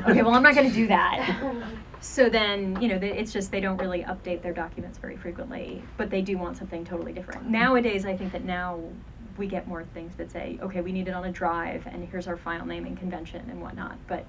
okay, 0.07 0.21
well, 0.21 0.34
I'm 0.34 0.43
not 0.43 0.55
going 0.55 0.69
to 0.69 0.73
do 0.75 0.88
that. 0.88 1.36
So 2.03 2.27
then, 2.29 2.81
you 2.81 2.89
know, 2.89 2.99
they, 2.99 3.17
it's 3.17 3.31
just 3.31 3.49
they 3.49 3.61
don't 3.61 3.77
really 3.77 4.03
update 4.03 4.41
their 4.41 4.51
documents 4.51 4.97
very 4.97 5.15
frequently, 5.15 5.81
but 5.95 6.09
they 6.09 6.21
do 6.21 6.38
want 6.38 6.57
something 6.57 6.84
totally 6.84 7.13
different. 7.13 7.49
Nowadays, 7.49 8.05
I 8.05 8.17
think 8.17 8.34
that 8.34 8.43
now 8.43 8.77
we 9.38 9.47
get 9.47 9.67
more 9.67 9.84
things 9.93 10.15
that 10.15 10.31
say, 10.31 10.59
okay, 10.61 10.81
we 10.81 10.91
need 10.91 11.07
it 11.07 11.13
on 11.13 11.25
a 11.25 11.31
drive, 11.31 11.88
and 11.88 12.07
here's 12.07 12.27
our 12.27 12.38
file 12.38 12.65
naming 12.65 12.95
convention 12.95 13.49
and 13.49 13.61
whatnot. 13.61 13.97
But 14.07 14.25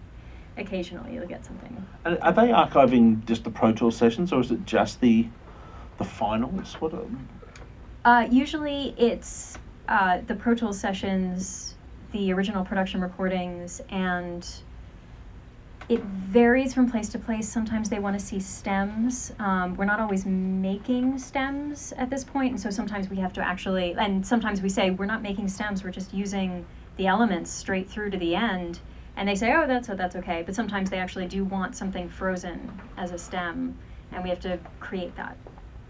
occasionally, 0.57 1.15
you'll 1.15 1.27
get 1.27 1.45
something. 1.45 1.87
And 2.05 2.19
are 2.21 2.33
they 2.33 2.49
archiving 2.49 3.25
just 3.25 3.45
the 3.45 3.51
Pro 3.51 3.73
Tools 3.73 3.97
sessions, 3.97 4.33
or 4.33 4.41
is 4.41 4.51
it 4.51 4.65
just 4.65 5.01
the 5.01 5.29
the 5.99 6.05
finals? 6.05 6.75
What? 6.81 6.95
Are, 6.95 7.07
Uh, 8.05 8.27
usually, 8.31 8.95
it's 8.99 9.59
uh, 9.89 10.21
the 10.27 10.35
Pro 10.35 10.55
Tools 10.55 10.79
sessions, 10.79 11.77
the 12.13 12.33
original 12.33 12.65
production 12.65 13.01
recordings, 13.01 13.81
and 13.91 14.47
it 15.89 16.01
varies 16.03 16.73
from 16.73 16.91
place 16.91 17.09
to 17.11 17.19
place. 17.19 17.49
Sometimes 17.49 17.91
they 17.91 17.99
want 17.99 18.19
to 18.19 18.25
see 18.25 18.41
stems. 18.41 19.33
Um, 19.39 19.77
we're 19.77 19.85
not 19.85 20.01
always 20.01 20.25
making 20.25 21.19
stems 21.19 21.93
at 21.97 22.11
this 22.11 22.25
point, 22.25 22.53
and 22.53 22.61
so 22.61 22.71
sometimes 22.71 23.09
we 23.11 23.17
have 23.17 23.33
to 23.35 23.43
actually, 23.43 23.95
and 23.99 24.27
sometimes 24.27 24.63
we 24.63 24.69
say 24.69 24.91
we're 24.91 25.07
not 25.07 25.23
making 25.23 25.49
stems. 25.49 25.85
We're 25.85 25.91
just 25.91 26.15
using 26.15 26.65
the 26.97 27.07
elements 27.07 27.51
straight 27.51 27.89
through 27.89 28.11
to 28.11 28.19
the 28.19 28.35
end, 28.35 28.81
and 29.17 29.29
they 29.29 29.35
say, 29.35 29.53
oh, 29.55 29.67
that's 29.67 29.89
that's 29.89 30.17
okay. 30.17 30.43
But 30.43 30.55
sometimes 30.55 30.91
they 30.91 30.99
actually 30.99 31.27
do 31.27 31.45
want 31.45 31.77
something 31.77 32.09
frozen 32.09 32.81
as 32.97 33.13
a 33.13 33.19
stem, 33.19 33.77
and 34.13 34.23
we 34.23 34.31
have 34.31 34.41
to 34.41 34.59
create 34.81 35.15
that. 35.17 35.37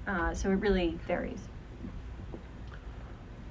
Uh, 0.07 0.35
so 0.35 0.51
it 0.51 0.57
really 0.57 0.99
varies. 1.07 1.49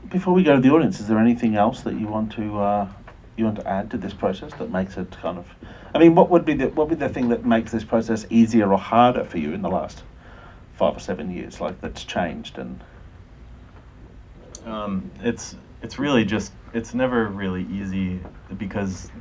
before 0.10 0.34
we 0.34 0.44
go 0.44 0.56
to 0.56 0.62
the 0.62 0.70
audience, 0.70 1.00
is 1.00 1.08
there 1.08 1.18
anything 1.18 1.56
else 1.56 1.82
that 1.82 1.96
you 1.96 2.08
want 2.08 2.32
to 2.34 2.60
uh, 2.60 2.88
you 3.36 3.46
want 3.46 3.58
to 3.58 3.68
add 3.68 3.90
to 3.92 3.98
this 3.98 4.14
process 4.14 4.54
that 4.54 4.70
makes 4.72 4.98
it 4.98 5.12
kind 5.12 5.38
of? 5.38 5.48
I 5.94 6.00
mean, 6.00 6.16
what 6.16 6.30
would 6.30 6.46
be 6.46 6.54
the 6.54 6.68
what 6.68 6.90
would 6.90 7.00
be 7.00 7.06
the 7.06 7.14
thing 7.14 7.30
that 7.30 7.46
makes 7.46 7.72
this 7.72 7.84
process 7.84 8.26
easier 8.30 8.72
or 8.72 8.78
harder 8.78 9.24
for 9.24 9.38
you 9.38 9.54
in 9.54 9.62
the 9.62 9.70
last 9.70 10.04
five 10.74 10.98
or 10.98 11.00
seven 11.00 11.32
years? 11.32 11.60
Like 11.62 11.82
that's 11.82 12.04
changed 12.04 12.58
and 12.58 12.84
Um, 14.66 15.12
it's 15.22 15.56
it's 15.82 16.00
really 16.00 16.24
just 16.26 16.54
it's 16.74 16.94
never 16.94 17.28
really 17.28 17.64
easy 17.64 18.22
because 18.58 19.12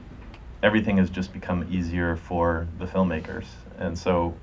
everything 0.62 0.98
has 0.98 1.10
just 1.10 1.32
become 1.32 1.66
easier 1.70 2.16
for 2.16 2.68
the 2.78 2.86
filmmakers, 2.86 3.46
and 3.78 3.98
so 3.98 4.36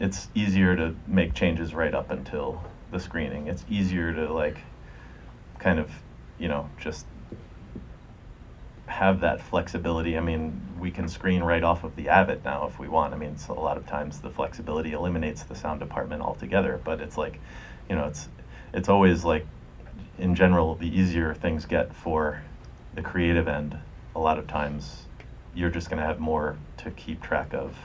it's 0.00 0.28
easier 0.34 0.74
to 0.76 0.96
make 1.06 1.34
changes 1.34 1.74
right 1.74 1.94
up 1.94 2.10
until 2.10 2.60
the 2.90 2.98
screening. 2.98 3.46
It's 3.46 3.64
easier 3.68 4.12
to 4.12 4.32
like 4.32 4.58
kind 5.58 5.78
of 5.78 5.90
you 6.38 6.48
know 6.48 6.70
just 6.78 7.06
have 8.86 9.20
that 9.20 9.40
flexibility. 9.40 10.16
I 10.16 10.20
mean, 10.20 10.60
we 10.78 10.90
can 10.90 11.08
screen 11.08 11.42
right 11.42 11.62
off 11.62 11.84
of 11.84 11.96
the 11.96 12.08
Avid 12.08 12.44
now 12.44 12.66
if 12.66 12.78
we 12.78 12.88
want. 12.88 13.14
I 13.14 13.16
mean, 13.16 13.36
so 13.38 13.54
a 13.54 13.60
lot 13.60 13.76
of 13.76 13.86
times 13.86 14.20
the 14.20 14.30
flexibility 14.30 14.92
eliminates 14.92 15.42
the 15.42 15.54
sound 15.54 15.80
department 15.80 16.22
altogether. 16.22 16.80
But 16.84 17.00
it's 17.00 17.16
like, 17.16 17.40
you 17.88 17.96
know, 17.96 18.04
it's 18.04 18.28
it's 18.72 18.88
always 18.88 19.24
like, 19.24 19.46
in 20.18 20.34
general, 20.34 20.74
the 20.74 20.88
easier 20.88 21.34
things 21.34 21.64
get 21.64 21.94
for 21.94 22.42
the 22.94 23.02
creative 23.02 23.48
end. 23.48 23.78
A 24.14 24.20
lot 24.20 24.38
of 24.38 24.46
times, 24.46 25.06
you're 25.54 25.70
just 25.70 25.88
going 25.88 26.00
to 26.00 26.06
have 26.06 26.20
more 26.20 26.58
to 26.78 26.90
keep 26.90 27.22
track 27.22 27.54
of 27.54 27.76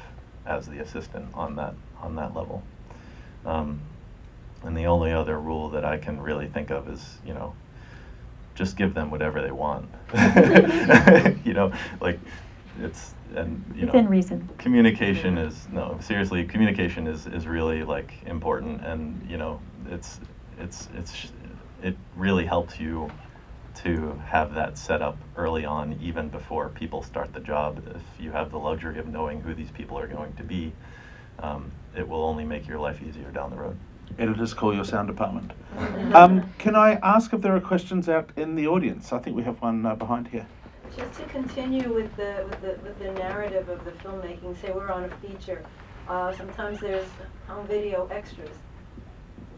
as 0.45 0.68
the 0.68 0.80
assistant 0.80 1.28
on 1.34 1.56
that 1.56 1.76
on 2.02 2.16
that 2.16 2.36
level. 2.36 2.64
Um, 3.45 3.82
and 4.64 4.76
the 4.76 4.88
only 4.88 5.14
other 5.14 5.39
rule 5.39 5.70
that 5.70 5.86
I 5.86 5.97
can 5.97 6.22
really 6.22 6.47
think 6.47 6.70
of 6.70 6.89
is, 6.89 7.18
you 7.26 7.34
know, 7.34 7.56
just 8.60 8.76
give 8.76 8.93
them 8.93 9.10
whatever 9.10 9.41
they 9.41 9.51
want. 9.51 9.89
you 11.45 11.53
know, 11.53 11.72
like 12.01 12.20
it's 12.82 13.14
and 13.36 13.64
you 13.74 13.86
Within 13.86 14.05
know 14.05 14.12
reason. 14.12 14.49
communication 14.57 15.38
is 15.38 15.68
no 15.72 15.97
seriously 16.01 16.43
communication 16.43 17.07
is 17.07 17.26
is 17.28 17.47
really 17.47 17.84
like 17.84 18.12
important 18.26 18.84
and 18.84 19.26
you 19.30 19.38
know 19.38 19.62
it's 19.89 20.20
it's 20.60 20.89
it's 20.95 21.32
it 21.84 21.95
really 22.16 22.45
helps 22.45 22.80
you 22.80 23.10
to 23.76 24.20
have 24.26 24.55
that 24.55 24.78
set 24.78 25.01
up 25.01 25.18
early 25.38 25.64
on 25.64 25.97
even 26.01 26.28
before 26.28 26.70
people 26.70 27.03
start 27.03 27.32
the 27.34 27.39
job 27.39 27.82
if 27.95 28.01
you 28.20 28.32
have 28.32 28.49
the 28.51 28.57
luxury 28.57 28.97
of 28.99 29.07
knowing 29.07 29.41
who 29.41 29.53
these 29.53 29.72
people 29.72 29.97
are 29.97 30.07
going 30.07 30.34
to 30.34 30.43
be 30.43 30.74
um, 31.39 31.72
it 31.95 32.07
will 32.07 32.24
only 32.24 32.43
make 32.43 32.68
your 32.68 32.80
life 32.80 32.99
easier 33.07 33.30
down 33.32 33.51
the 33.51 33.57
road 33.57 33.78
Editors 34.18 34.53
call 34.53 34.74
your 34.74 34.86
sound 34.86 35.07
department. 35.07 35.51
Um, 36.14 36.51
can 36.57 36.76
I 36.76 36.93
ask 37.03 37.34
if 37.34 37.41
there 37.41 37.55
are 37.55 37.60
questions 37.62 38.10
out 38.10 38.32
in 38.36 38.55
the 38.55 38.68
audience? 38.68 39.14
I 39.14 39.20
think 39.20 39.36
we 39.36 39.43
have 39.43 39.62
one 39.62 39.86
uh, 39.86 39.93
behind 39.95 40.28
here. 40.30 40.47
Just 40.97 41.20
to 41.20 41.26
continue 41.26 41.93
with 41.93 42.16
the, 42.18 42.47
with 42.49 42.62
the, 42.62 42.80
with 42.84 42.97
the 42.97 43.12
narrative 43.12 43.70
of 43.70 43.86
the 43.86 43.91
filmmaking, 43.91 44.60
say 44.60 44.72
we're 44.72 44.91
on 44.91 45.03
a 45.03 45.10
feature, 45.18 45.64
uh, 46.07 46.36
sometimes 46.36 46.80
there's 46.80 47.07
home 47.47 47.68
video 47.68 48.07
extras, 48.07 48.49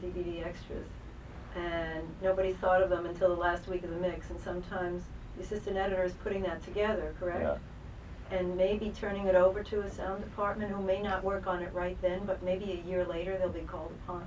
DVD 0.03 0.45
extras, 0.45 0.87
and 1.55 2.03
nobody 2.21 2.51
thought 2.53 2.83
of 2.83 2.89
them 2.89 3.05
until 3.05 3.29
the 3.29 3.41
last 3.41 3.67
week 3.69 3.83
of 3.83 3.89
the 3.89 3.95
mix, 3.95 4.29
and 4.29 4.39
sometimes 4.41 5.03
the 5.37 5.43
assistant 5.43 5.77
editor 5.77 6.03
is 6.03 6.13
putting 6.13 6.41
that 6.43 6.61
together, 6.63 7.15
correct? 7.17 7.43
Yeah. 7.43 7.57
And 8.31 8.55
maybe 8.55 8.93
turning 8.97 9.27
it 9.27 9.35
over 9.35 9.61
to 9.63 9.81
a 9.81 9.89
sound 9.89 10.23
department 10.23 10.71
who 10.71 10.81
may 10.81 11.01
not 11.01 11.23
work 11.23 11.47
on 11.47 11.61
it 11.61 11.73
right 11.73 12.01
then, 12.01 12.21
but 12.25 12.41
maybe 12.41 12.71
a 12.71 12.87
year 12.87 13.05
later 13.05 13.37
they'll 13.37 13.49
be 13.49 13.61
called 13.61 13.91
upon. 14.03 14.23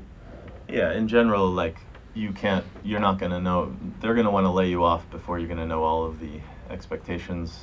Yeah, 0.69 0.93
in 0.93 1.09
general, 1.09 1.51
like 1.51 1.79
you 2.15 2.33
can't, 2.33 2.65
you're 2.83 3.01
not 3.01 3.19
gonna 3.19 3.41
know. 3.41 3.75
They're 4.01 4.15
gonna 4.15 4.31
want 4.31 4.45
to 4.45 4.51
lay 4.51 4.69
you 4.69 4.85
off 4.85 5.09
before 5.11 5.39
you're 5.39 5.49
gonna 5.49 5.67
know 5.67 5.83
all 5.83 6.05
of 6.05 6.21
the 6.21 6.41
expectations 6.71 7.59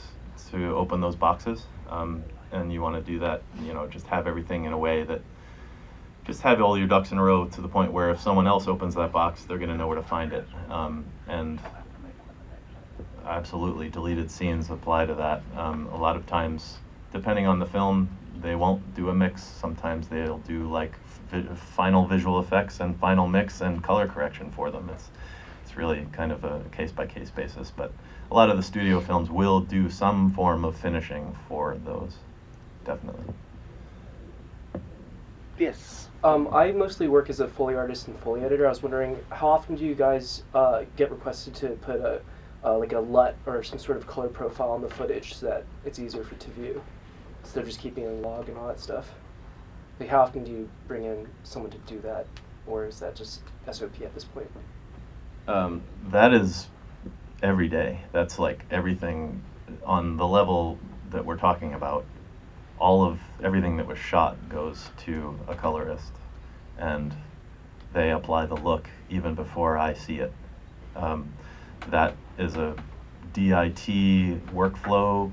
to 0.49 0.75
open 0.75 0.99
those 0.99 1.15
boxes. 1.15 1.65
Um, 1.89 2.23
and 2.51 2.71
you 2.73 2.81
want 2.81 2.95
to 2.95 3.01
do 3.01 3.19
that, 3.19 3.43
you 3.63 3.73
know, 3.73 3.87
just 3.87 4.07
have 4.07 4.27
everything 4.27 4.65
in 4.65 4.73
a 4.73 4.77
way 4.77 5.03
that, 5.03 5.21
just 6.23 6.41
have 6.43 6.61
all 6.61 6.77
your 6.77 6.87
ducks 6.87 7.11
in 7.11 7.17
a 7.17 7.23
row 7.23 7.45
to 7.45 7.61
the 7.61 7.67
point 7.67 7.91
where 7.91 8.11
if 8.11 8.21
someone 8.21 8.45
else 8.45 8.67
opens 8.67 8.93
that 8.95 9.11
box, 9.11 9.43
they're 9.43 9.57
gonna 9.57 9.77
know 9.77 9.87
where 9.87 9.97
to 9.97 10.03
find 10.03 10.33
it. 10.33 10.47
Um, 10.69 11.05
and 11.27 11.59
absolutely, 13.25 13.89
deleted 13.89 14.31
scenes 14.31 14.69
apply 14.69 15.05
to 15.05 15.15
that. 15.15 15.41
Um, 15.55 15.87
a 15.87 15.97
lot 15.97 16.15
of 16.15 16.25
times, 16.25 16.77
depending 17.11 17.47
on 17.47 17.59
the 17.59 17.65
film, 17.65 18.09
they 18.41 18.55
won't 18.55 18.95
do 18.95 19.09
a 19.09 19.13
mix. 19.13 19.43
Sometimes 19.43 20.07
they'll 20.07 20.39
do 20.39 20.69
like 20.69 20.97
vi- 21.29 21.53
final 21.55 22.05
visual 22.05 22.39
effects 22.39 22.79
and 22.79 22.97
final 22.99 23.27
mix 23.27 23.61
and 23.61 23.83
color 23.83 24.07
correction 24.07 24.51
for 24.51 24.71
them. 24.71 24.89
It's 24.93 25.09
it's 25.63 25.77
really 25.77 26.05
kind 26.11 26.31
of 26.31 26.43
a 26.43 26.61
case 26.71 26.91
by 26.91 27.05
case 27.05 27.29
basis, 27.29 27.71
but 27.71 27.93
a 28.29 28.33
lot 28.33 28.49
of 28.49 28.57
the 28.57 28.63
studio 28.63 28.99
films 28.99 29.29
will 29.29 29.61
do 29.61 29.89
some 29.89 30.31
form 30.31 30.65
of 30.65 30.75
finishing 30.75 31.37
for 31.47 31.77
those, 31.85 32.17
definitely. 32.83 33.33
Yes. 35.57 36.09
Um, 36.23 36.49
I 36.51 36.71
mostly 36.71 37.07
work 37.07 37.29
as 37.29 37.39
a 37.39 37.47
Foley 37.47 37.75
artist 37.75 38.07
and 38.07 38.17
Foley 38.19 38.43
editor. 38.43 38.65
I 38.65 38.69
was 38.69 38.83
wondering, 38.83 39.17
how 39.31 39.47
often 39.47 39.75
do 39.75 39.85
you 39.85 39.95
guys 39.95 40.43
uh, 40.53 40.83
get 40.95 41.09
requested 41.11 41.55
to 41.55 41.69
put 41.69 42.01
a 42.01 42.21
uh, 42.63 42.77
like 42.77 42.93
a 42.93 42.99
LUT 42.99 43.35
or 43.45 43.63
some 43.63 43.79
sort 43.79 43.97
of 43.97 44.07
color 44.07 44.27
profile 44.27 44.71
on 44.71 44.81
the 44.81 44.89
footage 44.89 45.35
so 45.35 45.47
that 45.47 45.65
it's 45.85 45.99
easier 45.99 46.23
for 46.23 46.35
to 46.35 46.49
view 46.51 46.81
instead 47.43 47.61
of 47.61 47.67
just 47.67 47.79
keeping 47.79 48.05
a 48.05 48.11
log 48.11 48.49
and 48.49 48.57
all 48.57 48.67
that 48.67 48.79
stuff? 48.79 49.09
Like, 49.99 50.09
how 50.09 50.21
often 50.21 50.43
do 50.43 50.51
you 50.51 50.69
bring 50.87 51.03
in 51.03 51.27
someone 51.43 51.71
to 51.71 51.77
do 51.79 51.99
that, 52.01 52.25
or 52.65 52.85
is 52.85 52.99
that 52.99 53.15
just 53.15 53.41
SOP 53.71 54.01
at 54.01 54.13
this 54.13 54.23
point? 54.23 54.49
Um, 55.47 55.83
that 56.09 56.33
is 56.33 56.67
every 57.43 57.67
day. 57.67 58.01
That's 58.11 58.39
like 58.39 58.65
everything 58.71 59.43
on 59.85 60.17
the 60.17 60.27
level 60.27 60.79
that 61.11 61.25
we're 61.25 61.37
talking 61.37 61.73
about. 61.73 62.05
All 62.79 63.05
of 63.05 63.19
everything 63.43 63.77
that 63.77 63.85
was 63.85 63.99
shot 63.99 64.49
goes 64.49 64.89
to 65.05 65.39
a 65.47 65.53
colorist, 65.55 66.13
and 66.77 67.13
they 67.93 68.11
apply 68.11 68.45
the 68.47 68.55
look 68.55 68.89
even 69.09 69.35
before 69.35 69.77
I 69.77 69.93
see 69.93 70.19
it. 70.19 70.33
Um, 70.95 71.31
that 71.89 72.15
is 72.41 72.55
a 72.55 72.75
DIT 73.33 73.87
workflow 74.53 75.31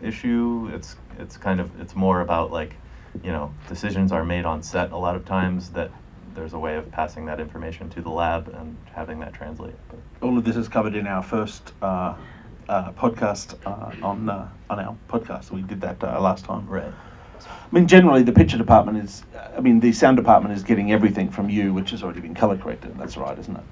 issue. 0.00 0.70
It's 0.72 0.96
it's 1.18 1.36
kind 1.36 1.60
of 1.60 1.80
it's 1.80 1.94
more 1.94 2.20
about 2.20 2.50
like, 2.50 2.74
you 3.22 3.32
know, 3.32 3.52
decisions 3.68 4.12
are 4.12 4.24
made 4.24 4.44
on 4.44 4.62
set 4.62 4.92
a 4.92 4.96
lot 4.96 5.16
of 5.16 5.24
times 5.24 5.70
that 5.70 5.90
there's 6.34 6.54
a 6.54 6.58
way 6.58 6.76
of 6.76 6.90
passing 6.90 7.26
that 7.26 7.40
information 7.40 7.90
to 7.90 8.00
the 8.00 8.08
lab 8.08 8.48
and 8.48 8.76
having 8.94 9.20
that 9.20 9.34
translate. 9.34 9.74
But 9.88 9.98
All 10.26 10.38
of 10.38 10.44
this 10.44 10.56
is 10.56 10.68
covered 10.68 10.94
in 10.94 11.06
our 11.06 11.22
first 11.22 11.72
uh, 11.82 12.14
uh, 12.68 12.92
podcast 12.92 13.54
uh, 13.66 14.06
on 14.06 14.28
uh, 14.28 14.48
on 14.70 14.80
our 14.80 14.96
podcast. 15.08 15.50
We 15.50 15.62
did 15.62 15.80
that 15.82 16.02
uh, 16.02 16.20
last 16.20 16.44
time. 16.44 16.66
right. 16.66 16.92
I 17.44 17.74
mean, 17.74 17.88
generally, 17.88 18.22
the 18.22 18.32
picture 18.32 18.56
department 18.56 18.98
is. 19.02 19.24
I 19.56 19.60
mean, 19.60 19.80
the 19.80 19.92
sound 19.92 20.16
department 20.16 20.54
is 20.54 20.62
getting 20.62 20.92
everything 20.92 21.30
from 21.30 21.50
you, 21.50 21.74
which 21.74 21.90
has 21.90 22.02
already 22.02 22.20
been 22.20 22.34
color 22.34 22.56
corrected. 22.56 22.96
That's 22.98 23.16
right, 23.16 23.36
isn't 23.38 23.56
it? 23.56 23.64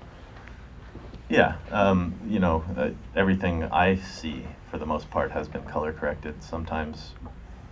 Yeah, 1.31 1.55
um, 1.70 2.18
you 2.26 2.41
know, 2.41 2.64
uh, 2.76 2.91
everything 3.14 3.64
I 3.64 3.95
see 3.95 4.47
for 4.68 4.78
the 4.78 4.87
most 4.87 5.11
part 5.11 5.31
has 5.31 5.47
been 5.47 5.62
color 5.62 5.93
corrected, 5.93 6.43
sometimes 6.43 7.14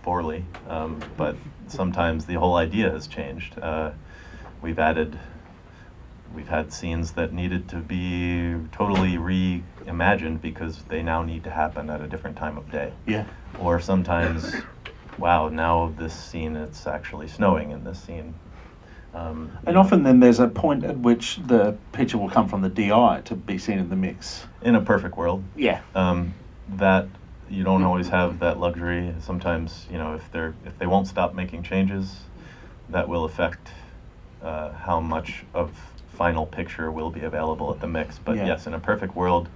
poorly, 0.01 0.45
um, 0.69 1.03
but 1.17 1.35
sometimes 1.67 2.25
the 2.25 2.35
whole 2.35 2.55
idea 2.55 2.89
has 2.89 3.05
changed. 3.05 3.59
Uh, 3.59 3.91
we've 4.61 4.79
added, 4.79 5.19
we've 6.33 6.47
had 6.47 6.71
scenes 6.71 7.11
that 7.13 7.33
needed 7.33 7.67
to 7.69 7.77
be 7.77 8.55
totally 8.71 9.17
reimagined 9.17 10.41
because 10.41 10.83
they 10.83 11.01
now 11.01 11.21
need 11.21 11.43
to 11.43 11.51
happen 11.51 11.89
at 11.89 11.99
a 11.99 12.07
different 12.07 12.37
time 12.37 12.57
of 12.57 12.71
day. 12.71 12.93
Yeah. 13.05 13.25
Or 13.57 13.81
sometimes, 13.81 14.55
wow, 15.17 15.49
now 15.49 15.93
this 15.97 16.13
scene 16.13 16.55
it's 16.55 16.87
actually 16.87 17.27
snowing 17.27 17.71
in 17.71 17.83
this 17.83 18.01
scene. 18.01 18.35
Um, 19.13 19.57
And 19.65 19.77
often, 19.77 20.03
then 20.03 20.19
there's 20.19 20.39
a 20.39 20.47
point 20.47 20.83
at 20.83 20.97
which 20.97 21.37
the 21.37 21.77
picture 21.91 22.17
will 22.17 22.29
come 22.29 22.47
from 22.47 22.61
the 22.61 22.69
DI 22.69 23.21
to 23.25 23.35
be 23.35 23.57
seen 23.57 23.79
in 23.79 23.89
the 23.89 23.95
mix. 23.95 24.47
in 24.61 24.75
a 24.75 24.81
perfect 24.81 25.17
world, 25.17 25.43
Yeah. 25.55 25.79
um, 25.95 26.33
that 26.77 27.07
you 27.49 27.63
don't 27.63 27.83
always 27.83 28.09
have 28.09 28.39
that 28.39 28.59
luxury. 28.59 29.13
Sometimes, 29.19 29.87
you 29.91 29.97
know, 29.97 30.13
if 30.13 30.29
they're 30.31 30.53
if 30.65 30.77
they 30.77 30.85
won't 30.85 31.07
stop 31.07 31.33
making 31.33 31.63
changes, 31.63 32.19
that 32.89 33.07
will 33.09 33.23
affect 33.25 33.71
uh, 34.43 34.71
how 34.73 34.99
much 34.99 35.45
of 35.53 35.71
final 36.07 36.45
picture 36.45 36.91
will 36.91 37.09
be 37.09 37.21
available 37.21 37.71
at 37.73 37.79
the 37.79 37.87
mix. 37.87 38.19
But 38.19 38.35
Yeah. 38.37 38.45
yes, 38.47 38.67
in 38.67 38.73
a 38.73 38.79
perfect 38.79 39.15
world, 39.15 39.49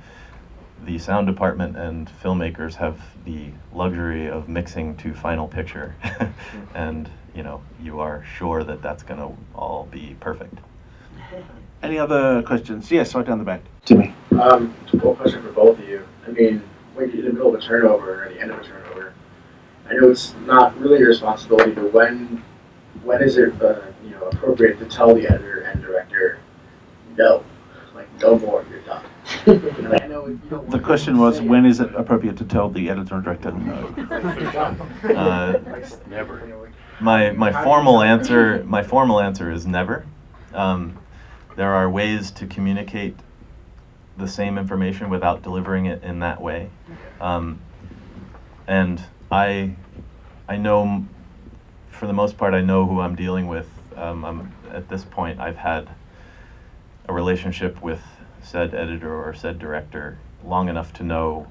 the 0.84 0.97
sound 0.97 1.28
department 1.28 1.78
and 1.78 2.10
filmmakers 2.24 2.76
have 2.76 2.97
the 3.26 3.51
luxury 3.72 4.28
of 4.28 4.47
mixing 4.49 4.95
to 4.97 5.14
final 5.14 5.47
picture, 5.47 5.95
and 6.74 7.10
you 7.36 7.43
know, 7.43 7.61
you 7.81 7.99
are 7.99 8.23
sure 8.38 8.63
that 8.63 8.81
that's 8.81 9.03
going 9.03 9.19
to 9.19 9.36
all 9.55 9.88
be 9.91 10.15
perfect. 10.19 10.55
Any 11.84 11.99
other 11.99 12.41
questions? 12.43 12.89
Yes, 12.91 13.13
right 13.13 13.25
down 13.25 13.39
the 13.39 13.43
back. 13.43 13.61
Timmy. 13.86 14.13
Um, 14.31 14.73
well, 14.93 15.15
question 15.15 15.41
for 15.41 15.51
both 15.51 15.79
of 15.79 15.88
you. 15.88 16.07
I 16.25 16.31
mean, 16.31 16.63
when 16.95 17.09
you're 17.09 17.19
in 17.19 17.25
the 17.25 17.34
middle 17.34 17.53
of 17.53 17.55
a 17.55 17.61
turnover 17.61 18.25
or 18.25 18.29
the 18.29 18.39
end 18.39 18.51
of 18.51 18.59
a 18.59 18.63
turnover, 18.63 19.13
I 19.89 19.93
know 19.95 20.09
it's 20.09 20.34
not 20.45 20.79
really 20.79 20.99
your 20.99 21.09
responsibility, 21.09 21.71
but 21.71 21.91
when 21.91 22.41
when 23.03 23.21
is 23.21 23.38
it 23.38 23.61
uh, 23.61 23.81
you 24.03 24.11
know 24.11 24.27
appropriate 24.27 24.79
to 24.79 24.86
tell 24.86 25.13
the 25.13 25.27
editor 25.27 25.61
and 25.61 25.81
director 25.81 26.39
no, 27.17 27.43
like 27.93 28.07
no 28.21 28.39
more, 28.39 28.65
you're 28.69 28.79
done. 28.81 29.05
I 30.01 30.07
know 30.07 30.27
you 30.27 30.65
The 30.69 30.79
question 30.79 31.17
was, 31.17 31.38
say 31.38 31.47
when 31.47 31.65
is 31.65 31.79
it 31.79 31.93
appropriate 31.95 32.38
to 32.38 32.45
tell 32.45 32.69
the 32.69 32.89
editor 32.89 33.15
and 33.15 33.23
director 33.23 33.51
no? 33.51 33.93
Uh, 35.15 35.59
Never. 36.07 36.62
You 36.99 37.05
know, 37.05 37.11
like- 37.11 37.37
My 37.37 37.51
my 37.51 37.63
formal 37.63 38.01
answer 38.01 38.63
my 38.67 38.83
formal 38.83 39.19
answer 39.19 39.51
is 39.51 39.65
never. 39.65 40.05
Um, 40.53 40.97
there 41.55 41.73
are 41.73 41.89
ways 41.89 42.31
to 42.31 42.47
communicate 42.47 43.15
the 44.17 44.27
same 44.27 44.57
information 44.57 45.09
without 45.09 45.41
delivering 45.41 45.85
it 45.87 46.03
in 46.03 46.19
that 46.19 46.41
way, 46.41 46.69
um, 47.19 47.59
and 48.67 49.01
I 49.31 49.75
I 50.47 50.57
know 50.57 51.05
for 51.87 52.05
the 52.07 52.13
most 52.13 52.37
part 52.37 52.53
I 52.53 52.61
know 52.61 52.85
who 52.87 52.99
I'm 52.99 53.15
dealing 53.15 53.47
with. 53.47 53.67
Um, 53.95 54.25
I'm, 54.25 54.51
at 54.71 54.89
this 54.89 55.03
point, 55.03 55.39
I've 55.39 55.57
had 55.57 55.87
a 57.07 57.13
relationship 57.13 57.81
with 57.81 58.01
said 58.41 58.73
editor 58.73 59.15
or 59.15 59.33
said 59.33 59.59
director 59.59 60.17
long 60.43 60.67
enough 60.69 60.91
to 60.93 61.03
know 61.03 61.47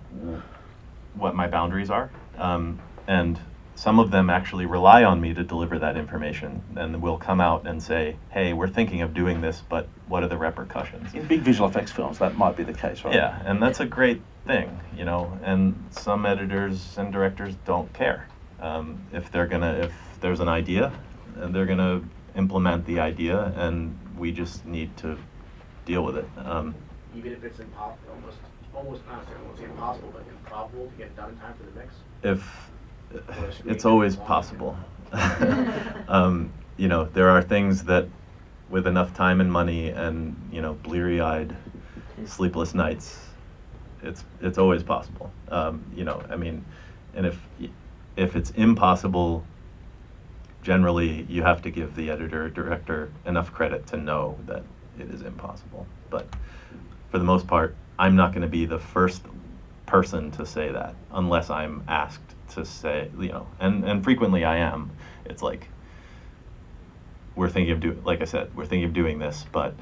what 1.14 1.34
my 1.34 1.47
boundaries 1.47 1.90
are. 1.90 2.11
Um, 2.36 2.80
and 3.07 3.38
some 3.83 3.99
of 3.99 4.12
them 4.12 4.30
actually 4.30 4.64
rely 4.64 5.03
on 5.03 5.20
me 5.20 5.35
to 5.35 5.43
deliver 5.43 5.76
that 5.76 5.97
information 5.97 6.62
and 6.76 7.03
will 7.03 7.18
come 7.18 7.41
out 7.41 7.66
and 7.66 7.83
say, 7.83 8.14
hey, 8.30 8.53
we're 8.53 8.68
thinking 8.68 9.03
of 9.03 9.12
doing 9.12 9.41
this, 9.41 9.61
but 9.68 9.89
what 10.07 10.22
are 10.22 10.28
the 10.28 10.37
repercussions? 10.37 11.12
In 11.12 11.26
big 11.26 11.41
visual 11.41 11.68
effects 11.68 11.91
films, 11.91 12.20
that 12.20 12.39
might 12.39 12.57
be 12.57 12.62
the 12.62 12.72
case, 12.72 13.03
right? 13.03 13.12
Yeah, 13.12 13.43
and 13.45 13.61
that's 13.61 13.80
a 13.80 13.85
great 13.85 14.22
thing, 14.47 14.80
you 14.95 15.05
know. 15.05 15.37
And 15.43 15.89
some 15.91 16.24
editors 16.26 16.97
and 16.97 17.12
directors 17.12 17.57
don't 17.64 17.93
care 17.93 18.28
um, 18.61 19.05
if 19.12 19.33
they're 19.33 19.49
gonna 19.49 19.72
if 19.72 19.93
there's 20.20 20.39
an 20.39 20.49
idea, 20.49 20.93
and 21.35 21.53
they're 21.53 21.66
gonna 21.66 22.03
implement 22.37 22.87
the 22.87 23.01
idea, 23.01 23.53
and 23.57 23.99
we 24.16 24.30
just 24.30 24.64
need 24.64 24.97
to 24.99 25.18
deal 25.87 26.05
with 26.05 26.18
it. 26.18 26.28
Um, 26.37 26.76
Even 27.16 27.33
if 27.33 27.43
it's 27.43 27.59
impossible, 27.59 28.12
almost, 28.14 28.39
almost 28.72 29.03
not, 29.09 29.26
I 29.26 29.43
won't 29.43 29.59
say 29.59 29.64
impossible, 29.64 30.12
but 30.12 30.22
improbable 30.30 30.89
to 30.89 30.97
get 30.97 31.16
done 31.16 31.30
in 31.30 31.39
time 31.39 31.55
for 31.55 31.64
the 31.64 31.80
mix. 31.80 31.95
if 32.22 32.39
Or 32.39 32.39
a 32.39 32.41
screen 32.45 32.72
it's 33.65 33.85
always 33.85 34.17
possible. 34.17 34.77
um, 36.09 36.53
you 36.77 36.89
know, 36.89 37.05
there 37.05 37.31
are 37.31 37.43
things 37.43 37.85
that, 37.85 38.07
with 38.71 38.87
enough 38.87 39.15
time 39.15 39.41
and 39.41 39.53
money 39.53 39.91
and 39.91 40.37
you 40.51 40.63
know, 40.63 40.75
bleary-eyed, 40.75 41.55
sleepless 42.25 42.75
nights, 42.75 43.29
it's 44.03 44.25
it's 44.41 44.59
always 44.59 44.83
possible. 44.83 45.33
Um, 45.49 45.85
you 45.95 46.05
know, 46.05 46.23
I 46.29 46.37
mean, 46.37 46.65
and 47.15 47.27
if 47.27 47.39
if 48.17 48.37
it's 48.37 48.51
impossible, 48.51 49.45
generally, 50.63 51.27
you 51.29 51.43
have 51.43 51.63
to 51.63 51.71
give 51.71 51.95
the 51.95 52.11
editor 52.11 52.47
or 52.47 52.49
director 52.49 53.13
enough 53.27 53.53
credit 53.53 53.87
to 53.89 53.97
know 53.97 54.39
that 54.47 54.65
it 54.99 55.11
is 55.11 55.23
impossible. 55.23 55.87
But 56.11 56.27
for 57.11 57.19
the 57.19 57.25
most 57.25 57.47
part, 57.47 57.77
I'm 57.99 58.17
not 58.17 58.33
going 58.33 58.43
to 58.43 58.49
be 58.49 58.67
the 58.67 58.79
first 58.79 59.23
person 59.87 60.31
to 60.33 60.47
say 60.47 60.73
that 60.73 60.95
unless 61.11 61.51
I'm 61.51 61.85
asked 61.87 62.32
to 62.55 62.65
say, 62.65 63.11
you 63.19 63.29
know, 63.29 63.47
and, 63.61 63.85
and 63.85 64.05
frequently 64.05 64.45
I 64.45 64.59
am. 64.59 64.91
It's 65.25 65.43
like, 65.43 65.69
we're 67.35 67.49
thinking 67.49 67.73
of 67.73 67.81
doing, 67.81 68.05
like 68.05 68.21
I 68.21 68.25
said, 68.25 68.55
we're 68.55 68.67
thinking 68.67 68.85
of 68.85 68.93
doing 68.93 69.19
this, 69.19 69.47
but, 69.53 69.75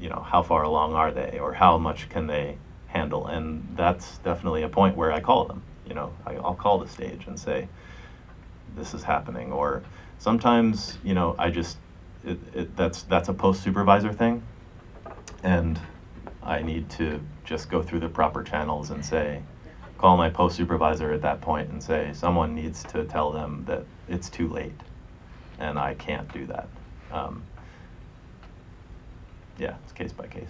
you 0.00 0.08
know, 0.08 0.26
how 0.28 0.42
far 0.42 0.62
along 0.62 0.94
are 0.94 1.12
they 1.12 1.38
or 1.38 1.52
how 1.52 1.78
much 1.78 2.08
can 2.08 2.26
they 2.26 2.58
handle? 2.88 3.26
And 3.26 3.74
that's 3.76 4.18
definitely 4.18 4.62
a 4.62 4.68
point 4.68 4.96
where 4.96 5.12
I 5.12 5.20
call 5.20 5.44
them, 5.44 5.62
you 5.86 5.94
know, 5.94 6.12
I, 6.26 6.34
I'll 6.34 6.54
call 6.54 6.78
the 6.78 6.88
stage 6.88 7.26
and 7.26 7.38
say, 7.38 7.68
this 8.76 8.92
is 8.92 9.04
happening. 9.04 9.52
Or 9.52 9.82
sometimes, 10.18 10.98
you 11.04 11.14
know, 11.14 11.36
I 11.38 11.50
just, 11.50 11.78
it, 12.24 12.38
it, 12.54 12.76
that's, 12.76 13.02
that's 13.02 13.28
a 13.28 13.34
post 13.34 13.62
supervisor 13.62 14.12
thing. 14.12 14.42
And 15.44 15.78
I 16.42 16.62
need 16.62 16.90
to 16.90 17.20
just 17.44 17.70
go 17.70 17.82
through 17.82 18.00
the 18.00 18.08
proper 18.08 18.42
channels 18.42 18.90
and 18.90 19.04
say, 19.04 19.42
call 19.98 20.16
my 20.16 20.28
post 20.28 20.56
supervisor 20.56 21.12
at 21.12 21.22
that 21.22 21.40
point 21.40 21.70
and 21.70 21.82
say, 21.82 22.10
someone 22.12 22.54
needs 22.54 22.82
to 22.84 23.04
tell 23.04 23.30
them 23.30 23.64
that 23.66 23.84
it's 24.08 24.28
too 24.28 24.48
late 24.48 24.80
and 25.58 25.78
I 25.78 25.94
can't 25.94 26.32
do 26.32 26.46
that. 26.46 26.68
Um, 27.12 27.42
yeah, 29.58 29.76
it's 29.84 29.92
case 29.92 30.12
by 30.12 30.26
case. 30.26 30.48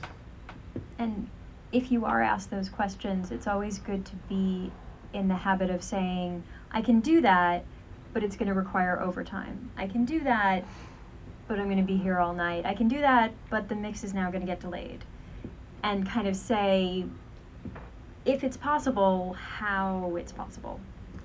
And 0.99 1.29
if 1.73 1.93
you 1.93 2.05
are 2.05 2.23
asked 2.23 2.51
those 2.51 2.69
questions, 2.69 3.31
it's 3.31 3.47
always 3.47 3.79
good 3.79 4.05
to 4.07 4.17
be 4.29 4.73
in 5.13 5.29
the 5.29 5.35
habit 5.35 5.71
of 5.71 5.83
saying, 5.83 6.43
I 6.71 6.83
can 6.83 7.01
do 7.01 7.21
that, 7.21 7.65
but 8.13 8.23
it's 8.23 8.37
going 8.37 8.49
to 8.49 8.55
require 8.55 9.01
overtime. 9.01 9.71
I 9.77 9.87
can 9.87 10.05
do 10.05 10.21
that, 10.21 10.65
but 11.47 11.59
I'm 11.59 11.67
going 11.67 11.79
to 11.79 11.85
be 11.85 11.97
here 11.97 12.19
all 12.19 12.33
night. 12.33 12.65
I 12.65 12.75
can 12.75 12.89
do 12.89 13.01
that, 13.01 13.33
but 13.51 13.69
the 13.69 13.75
mix 13.75 14.03
is 14.05 14.15
now 14.15 14.31
going 14.31 14.41
to 14.41 14.47
get 14.47 14.61
delayed. 14.61 15.05
And 15.83 16.09
kind 16.09 16.27
of 16.27 16.35
say, 16.35 17.05
if 18.25 18.43
it's 18.45 18.57
possible, 18.57 19.35
how 19.35 20.14
it's 20.16 20.33
possible. 20.33 20.81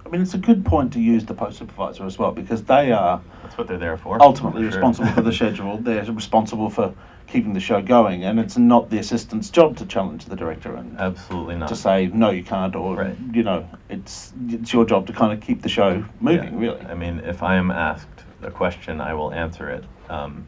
I 0.06 0.10
mean, 0.10 0.22
it's 0.22 0.34
a 0.34 0.38
good 0.40 0.66
point 0.66 0.92
to 0.94 1.00
use 1.00 1.26
the 1.26 1.34
post 1.34 1.60
supervisor 1.60 2.06
as 2.06 2.18
well 2.18 2.32
because 2.32 2.64
they 2.64 2.92
are 2.92 3.22
That's 3.44 3.58
what 3.58 3.68
they're 3.68 3.78
there 3.78 3.98
for. 3.98 4.22
ultimately 4.22 4.64
for 4.64 4.72
sure. 4.72 4.80
responsible 4.82 5.12
for 5.12 5.22
the 5.22 5.34
schedule. 5.40 5.78
They're 5.78 6.04
responsible 6.06 6.70
for 6.70 6.94
keeping 7.28 7.54
the 7.54 7.60
show 7.60 7.80
going, 7.82 8.24
and 8.24 8.40
it's 8.40 8.58
not 8.58 8.90
the 8.90 8.98
assistant's 8.98 9.52
job 9.52 9.78
to 9.78 9.86
challenge 9.86 10.26
the 10.26 10.36
director 10.36 10.74
and 10.76 10.98
Absolutely 10.98 11.58
not. 11.58 11.70
to 11.70 11.76
say 11.76 12.08
no, 12.08 12.32
you 12.32 12.44
can't, 12.44 12.76
or 12.76 12.96
Right. 12.96 13.16
you 13.34 13.44
know, 13.44 13.70
it's 13.90 14.34
it's 14.48 14.74
your 14.74 14.84
job 14.86 15.06
to 15.08 15.14
kind 15.14 15.32
of 15.32 15.42
keep 15.42 15.62
the 15.62 15.70
show 15.70 16.04
moving. 16.20 16.54
Yeah. 16.54 16.60
Really, 16.60 16.82
I 16.88 16.96
mean, 16.96 17.20
if 17.20 17.44
I 17.44 17.56
am 17.58 17.70
asked 17.70 18.24
a 18.42 18.50
question, 18.50 19.00
I 19.02 19.14
will 19.14 19.32
answer 19.32 19.70
it 19.70 19.84
um, 20.10 20.48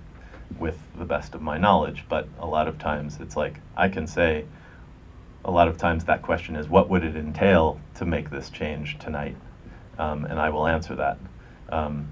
with 0.57 0.79
the 0.97 1.05
best 1.05 1.35
of 1.35 1.41
my 1.41 1.57
knowledge. 1.59 2.05
But 2.09 2.27
a 2.39 2.47
lot 2.47 2.67
of 2.67 2.79
times, 2.79 3.19
it's 3.21 3.35
like 3.37 3.59
I 3.77 3.89
can 3.89 4.07
say. 4.07 4.45
A 5.43 5.51
lot 5.51 5.67
of 5.67 5.77
times, 5.77 6.05
that 6.05 6.21
question 6.21 6.55
is, 6.55 6.69
"What 6.69 6.89
would 6.89 7.03
it 7.03 7.15
entail 7.15 7.79
to 7.95 8.05
make 8.05 8.29
this 8.29 8.49
change 8.49 8.99
tonight?" 8.99 9.35
Um, 9.97 10.25
and 10.25 10.39
I 10.39 10.49
will 10.49 10.67
answer 10.67 10.95
that. 10.95 11.17
Um, 11.69 12.11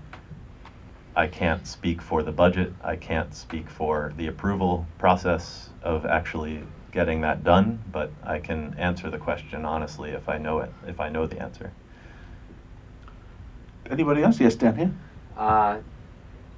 I 1.15 1.27
can't 1.27 1.67
speak 1.67 2.01
for 2.01 2.23
the 2.23 2.31
budget. 2.31 2.73
I 2.83 2.95
can't 2.95 3.33
speak 3.35 3.69
for 3.69 4.13
the 4.15 4.27
approval 4.27 4.87
process 4.97 5.69
of 5.83 6.05
actually 6.05 6.63
getting 6.91 7.21
that 7.21 7.43
done. 7.43 7.83
But 7.91 8.11
I 8.23 8.39
can 8.39 8.73
answer 8.77 9.09
the 9.09 9.17
question 9.17 9.65
honestly 9.65 10.11
if 10.11 10.29
I 10.29 10.37
know 10.37 10.59
it. 10.59 10.71
If 10.87 10.99
I 10.99 11.09
know 11.09 11.27
the 11.27 11.41
answer. 11.41 11.71
anybody 13.89 14.23
else? 14.23 14.39
Yes, 14.39 14.55
down 14.55 14.75
here. 14.75 14.91
Uh, 15.35 15.79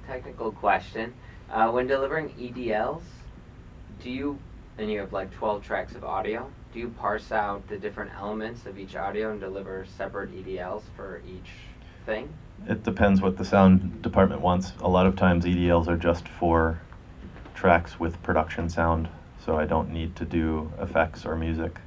technical 0.06 0.52
question. 0.52 1.14
Uh, 1.50 1.70
when 1.70 1.86
delivering 1.86 2.28
EDLs, 2.30 3.02
do 4.02 4.10
you, 4.10 4.38
and 4.78 4.90
you 4.90 5.00
have 5.00 5.12
like 5.12 5.32
12 5.32 5.64
tracks 5.64 5.94
of 5.94 6.04
audio, 6.04 6.50
do 6.72 6.78
you 6.78 6.88
parse 6.88 7.30
out 7.32 7.66
the 7.68 7.76
different 7.76 8.12
elements 8.16 8.64
of 8.66 8.78
each 8.78 8.96
audio 8.96 9.30
and 9.30 9.40
deliver 9.40 9.84
separate 9.98 10.32
EDLs 10.32 10.82
for 10.96 11.22
each 11.26 11.50
thing? 12.06 12.32
It 12.66 12.82
depends 12.82 13.20
what 13.20 13.36
the 13.36 13.44
sound 13.44 14.02
department 14.02 14.40
wants. 14.40 14.72
A 14.80 14.88
lot 14.88 15.06
of 15.06 15.16
times 15.16 15.44
EDLs 15.44 15.86
are 15.86 15.96
just 15.96 16.26
for 16.28 16.80
tracks 17.54 18.00
with 18.00 18.22
production 18.22 18.70
sound, 18.70 19.08
so 19.44 19.58
I 19.58 19.66
don't 19.66 19.90
need 19.90 20.16
to 20.16 20.24
do 20.24 20.72
effects 20.80 21.26
or 21.26 21.36
music. 21.36 21.78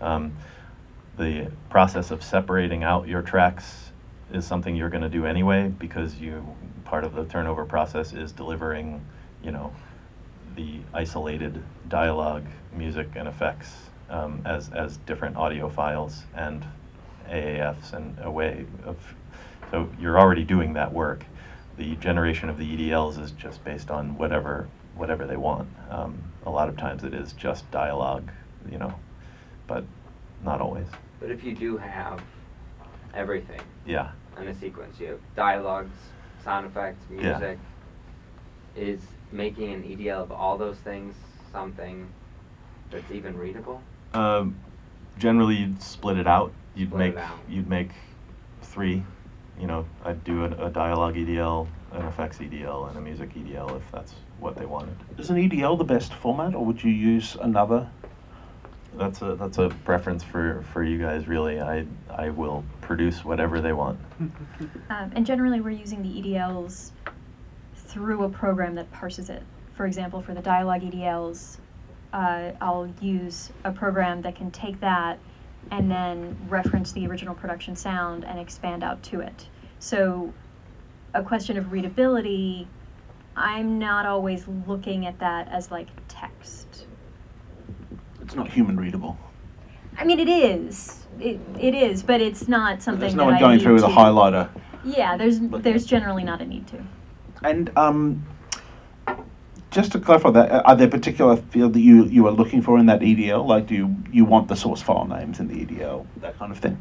Um, 0.00 0.36
the 1.16 1.50
process 1.70 2.10
of 2.10 2.22
separating 2.22 2.84
out 2.84 3.08
your 3.08 3.22
tracks 3.22 3.92
is 4.32 4.46
something 4.46 4.76
you're 4.76 4.90
going 4.90 5.02
to 5.02 5.08
do 5.08 5.24
anyway 5.24 5.68
because 5.68 6.16
you 6.16 6.44
part 6.84 7.04
of 7.04 7.14
the 7.14 7.24
turnover 7.24 7.64
process 7.64 8.12
is 8.12 8.32
delivering, 8.32 9.02
you 9.42 9.50
know, 9.50 9.72
the 10.54 10.80
isolated 10.92 11.62
dialogue, 11.88 12.44
music, 12.76 13.08
and 13.16 13.26
effects 13.26 13.70
um, 14.14 14.40
as 14.44 14.70
as 14.70 14.96
different 14.98 15.36
audio 15.36 15.68
files 15.68 16.24
and 16.34 16.64
AAFs 17.28 17.92
and 17.92 18.16
a 18.22 18.30
way 18.30 18.66
of. 18.84 18.96
So 19.70 19.88
you're 19.98 20.18
already 20.18 20.44
doing 20.44 20.74
that 20.74 20.92
work. 20.92 21.24
The 21.76 21.96
generation 21.96 22.48
of 22.48 22.58
the 22.58 22.76
EDLs 22.76 23.20
is 23.20 23.32
just 23.32 23.64
based 23.64 23.90
on 23.90 24.16
whatever 24.16 24.68
whatever 24.94 25.26
they 25.26 25.36
want. 25.36 25.68
Um, 25.90 26.22
a 26.46 26.50
lot 26.50 26.68
of 26.68 26.76
times 26.76 27.02
it 27.02 27.12
is 27.14 27.32
just 27.32 27.68
dialogue, 27.72 28.30
you 28.70 28.78
know, 28.78 28.94
but 29.66 29.84
not 30.44 30.60
always. 30.60 30.86
But 31.18 31.30
if 31.30 31.42
you 31.42 31.54
do 31.54 31.76
have 31.76 32.22
everything 33.14 33.60
Yeah. 33.84 34.10
in 34.38 34.46
a 34.46 34.54
sequence, 34.54 35.00
you 35.00 35.06
have 35.08 35.20
dialogues, 35.34 35.96
sound 36.44 36.66
effects, 36.66 37.04
Yeah. 37.10 37.38
music, 37.38 37.58
is 38.76 39.00
making 39.32 39.72
an 39.72 39.82
EDL 39.82 40.22
of 40.22 40.30
all 40.30 40.56
those 40.56 40.78
things 40.78 41.16
something 41.50 42.06
that's 42.90 43.10
even 43.10 43.36
readable? 43.36 43.80
Um, 44.14 44.56
generally, 45.18 45.56
you'd 45.56 45.82
split 45.82 46.16
it 46.18 46.26
out. 46.26 46.52
You'd 46.74 46.88
Split 46.88 47.14
make 47.14 47.16
out. 47.22 47.38
you'd 47.48 47.68
make 47.68 47.90
three. 48.62 49.02
You 49.60 49.66
know, 49.66 49.86
I'd 50.04 50.24
do 50.24 50.44
a, 50.44 50.66
a 50.66 50.70
dialogue 50.70 51.14
EDL, 51.14 51.68
an 51.92 52.06
effects 52.06 52.38
EDL, 52.38 52.88
and 52.88 52.98
a 52.98 53.00
music 53.00 53.34
EDL 53.34 53.76
if 53.76 53.82
that's 53.92 54.14
what 54.40 54.56
they 54.56 54.66
wanted. 54.66 54.96
Is 55.18 55.30
an 55.30 55.36
EDL 55.36 55.78
the 55.78 55.84
best 55.84 56.12
format, 56.14 56.54
or 56.54 56.64
would 56.64 56.82
you 56.82 56.90
use 56.90 57.36
another? 57.40 57.88
That's 58.96 59.22
a 59.22 59.34
that's 59.34 59.58
a 59.58 59.68
preference 59.84 60.22
for 60.22 60.64
for 60.72 60.82
you 60.84 60.98
guys. 60.98 61.26
Really, 61.28 61.60
I 61.60 61.84
I 62.10 62.30
will 62.30 62.64
produce 62.80 63.24
whatever 63.24 63.60
they 63.60 63.72
want. 63.72 63.98
Um, 64.90 65.10
and 65.14 65.24
generally, 65.26 65.60
we're 65.60 65.70
using 65.70 66.02
the 66.02 66.08
EDLs 66.22 66.90
through 67.74 68.22
a 68.24 68.28
program 68.28 68.74
that 68.74 68.90
parses 68.92 69.30
it. 69.30 69.42
For 69.74 69.86
example, 69.86 70.20
for 70.22 70.34
the 70.34 70.42
dialogue 70.42 70.82
EDLs, 70.82 71.56
uh, 72.14 72.52
I'll 72.60 72.88
use 73.00 73.50
a 73.64 73.72
program 73.72 74.22
that 74.22 74.36
can 74.36 74.50
take 74.52 74.80
that 74.80 75.18
and 75.72 75.90
then 75.90 76.36
reference 76.48 76.92
the 76.92 77.06
original 77.08 77.34
production 77.34 77.74
sound 77.74 78.24
and 78.24 78.38
expand 78.38 78.84
out 78.84 79.02
to 79.02 79.20
it. 79.20 79.48
So, 79.80 80.32
a 81.12 81.22
question 81.22 81.58
of 81.58 81.72
readability, 81.72 82.68
I'm 83.36 83.78
not 83.78 84.06
always 84.06 84.46
looking 84.66 85.06
at 85.06 85.18
that 85.18 85.48
as 85.48 85.72
like 85.72 85.88
text. 86.06 86.86
It's 88.22 88.36
not 88.36 88.48
human 88.48 88.78
readable. 88.78 89.18
I 89.98 90.04
mean, 90.04 90.20
it 90.20 90.28
is. 90.28 91.06
It, 91.18 91.40
it 91.58 91.74
is, 91.74 92.02
but 92.02 92.20
it's 92.20 92.46
not 92.46 92.82
something 92.82 93.00
There's 93.00 93.12
that 93.12 93.18
no 93.18 93.24
one 93.24 93.34
I 93.34 93.40
going 93.40 93.58
through 93.58 93.74
with 93.74 93.84
a 93.84 93.88
highlighter. 93.88 94.48
Yeah, 94.84 95.16
there's 95.16 95.40
there's 95.40 95.86
generally 95.86 96.24
not 96.24 96.40
a 96.40 96.46
need 96.46 96.66
to. 96.68 96.84
And 97.42 97.76
um, 97.76 98.24
just 99.74 99.90
to 99.92 99.98
clarify 100.00 100.30
that, 100.30 100.50
uh, 100.50 100.62
are 100.64 100.76
there 100.76 100.88
particular 100.88 101.36
field 101.36 101.72
that 101.74 101.80
you 101.80 102.04
you 102.04 102.26
are 102.28 102.32
looking 102.32 102.62
for 102.62 102.78
in 102.78 102.86
that 102.86 103.00
EDL? 103.00 103.44
Like, 103.46 103.66
do 103.66 103.74
you 103.74 103.96
you 104.12 104.24
want 104.24 104.48
the 104.48 104.54
source 104.56 104.80
file 104.80 105.04
names 105.06 105.40
in 105.40 105.48
the 105.48 105.66
EDL, 105.66 106.06
that 106.20 106.38
kind 106.38 106.52
of 106.52 106.58
thing? 106.58 106.78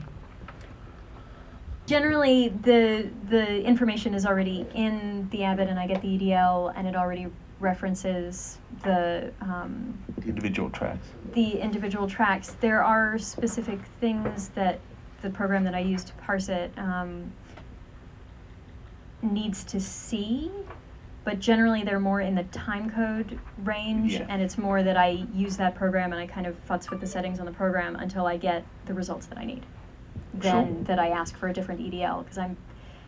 Generally, 1.87 2.49
the 2.61 3.09
the 3.29 3.63
information 3.63 4.13
is 4.13 4.25
already 4.25 4.65
in 4.75 5.27
the 5.31 5.43
Avid, 5.43 5.67
and 5.67 5.79
I 5.79 5.87
get 5.87 6.01
the 6.01 6.17
EDL, 6.17 6.71
and 6.75 6.87
it 6.87 6.95
already 6.95 7.27
references 7.59 8.57
the 8.83 9.31
um, 9.41 9.97
The 10.19 10.29
individual 10.29 10.69
tracks. 10.69 11.07
the 11.33 11.59
individual 11.59 12.07
tracks. 12.07 12.55
There 12.61 12.83
are 12.83 13.17
specific 13.17 13.79
things 13.99 14.49
that 14.49 14.79
the 15.21 15.29
program 15.29 15.63
that 15.63 15.73
I 15.73 15.79
use 15.79 16.03
to 16.05 16.13
parse 16.13 16.49
it 16.49 16.71
um, 16.77 17.31
needs 19.21 19.63
to 19.65 19.79
see, 19.79 20.51
but 21.23 21.39
generally 21.39 21.83
they're 21.83 21.99
more 21.99 22.19
in 22.21 22.35
the 22.35 22.43
time 22.45 22.89
code 22.89 23.39
range, 23.63 24.13
Yeah. 24.13 24.25
and 24.29 24.41
it's 24.41 24.57
more 24.57 24.83
that 24.83 24.97
I 24.97 25.25
use 25.33 25.57
that 25.57 25.75
program 25.75 26.11
and 26.11 26.21
I 26.21 26.27
kind 26.27 26.45
of 26.47 26.55
futz 26.67 26.89
with 26.89 26.99
the 26.99 27.07
settings 27.07 27.39
on 27.39 27.45
the 27.45 27.51
program 27.51 27.95
until 27.95 28.25
I 28.25 28.37
get 28.37 28.65
the 28.85 28.93
results 28.93 29.25
that 29.27 29.37
I 29.37 29.45
need. 29.45 29.65
Then 30.33 30.75
Sure. 30.75 30.83
that 30.85 30.99
I 30.99 31.09
ask 31.09 31.35
for 31.37 31.47
a 31.47 31.53
different 31.53 31.79
EDL 31.81 32.23
because 32.23 32.37
I'm 32.37 32.57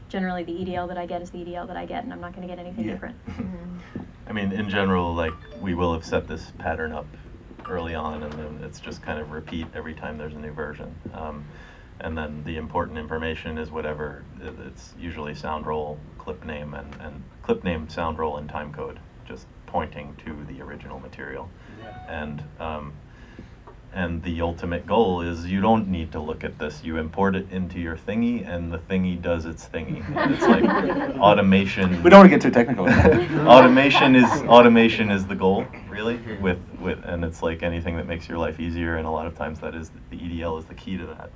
generally 0.08 0.44
the 0.44 0.54
EDL 0.54 0.88
that 0.88 0.98
I 0.98 1.06
get 1.06 1.22
is 1.22 1.32
the 1.32 1.40
EDL 1.40 1.68
that 1.68 1.76
I 1.78 1.86
get, 1.86 2.04
and 2.04 2.14
I'm 2.14 2.22
not 2.22 2.34
going 2.36 2.48
to 2.48 2.54
get 2.54 2.60
anything 2.64 2.86
Yeah. 2.86 2.92
different. 2.94 3.16
I 4.28 4.32
mean, 4.34 4.52
in 4.52 4.70
general, 4.70 5.14
like 5.14 5.34
we 5.62 5.74
will 5.74 5.94
have 5.94 6.06
set 6.06 6.28
this 6.28 6.52
pattern 6.58 6.92
up 6.94 7.06
early 7.68 7.96
on, 7.96 8.24
and 8.24 8.32
then 8.34 8.60
it's 8.64 8.80
just 8.80 9.02
kind 9.02 9.20
of 9.20 9.32
repeat 9.32 9.68
every 9.74 9.94
time 9.94 10.18
there's 10.18 10.36
a 10.36 10.40
new 10.40 10.52
version. 10.52 10.96
Um, 11.14 11.46
and 12.00 12.18
then 12.18 12.44
the 12.46 12.58
important 12.58 12.98
information 12.98 13.58
is 13.58 13.72
whatever 13.72 14.24
it's 14.66 14.94
usually 15.00 15.34
sound 15.34 15.66
roll, 15.66 15.98
clip 16.26 16.44
name, 16.44 16.74
and, 16.74 16.94
and 17.00 17.24
clip 17.44 17.64
name, 17.64 17.88
sound 17.88 18.18
roll, 18.18 18.38
and 18.38 18.50
time 18.50 18.74
code, 18.74 19.00
just 19.26 19.46
pointing 19.68 20.18
to 20.26 20.44
the 20.52 20.60
original 20.60 21.00
material. 21.00 21.50
And 22.10 22.44
um, 22.60 22.94
and 23.94 24.24
the 24.24 24.42
ultimate 24.42 24.86
goal 24.86 25.22
is 25.22 25.46
you 25.46 25.62
don't 25.62 25.88
need 25.88 26.12
to 26.12 26.20
look 26.20 26.44
at 26.44 26.60
this. 26.60 26.84
You 26.84 26.98
import 26.98 27.36
it 27.36 27.50
into 27.52 27.80
your 27.80 27.96
thingy, 27.96 28.46
and 28.46 28.74
the 28.74 28.80
thingy 28.80 29.22
does 29.22 29.46
its 29.46 29.70
thingy. 29.70 30.04
And 30.18 30.34
it's 30.34 30.42
like 30.42 30.66
automation. 31.18 32.02
We 32.02 32.10
don't 32.10 32.20
want 32.20 32.32
to 32.32 32.36
get 32.36 32.42
too 32.42 32.52
technical. 32.52 32.90
automation 33.48 34.16
is 34.16 34.30
automation 34.48 35.12
is 35.12 35.28
the 35.28 35.36
goal, 35.36 35.66
really. 35.88 36.20
With 36.42 36.60
with 36.82 37.00
and 37.06 37.24
it's 37.24 37.44
like 37.44 37.62
anything 37.62 37.96
that 37.98 38.08
makes 38.08 38.28
your 38.28 38.40
life 38.40 38.60
easier, 38.60 38.98
and 38.98 39.06
a 39.06 39.12
lot 39.12 39.28
of 39.28 39.38
times 39.38 39.60
that 39.60 39.76
is 39.76 39.92
the 40.10 40.18
EDL 40.18 40.60
is 40.60 40.66
the 40.66 40.76
key 40.76 40.98
to 40.98 41.06
that. 41.06 41.30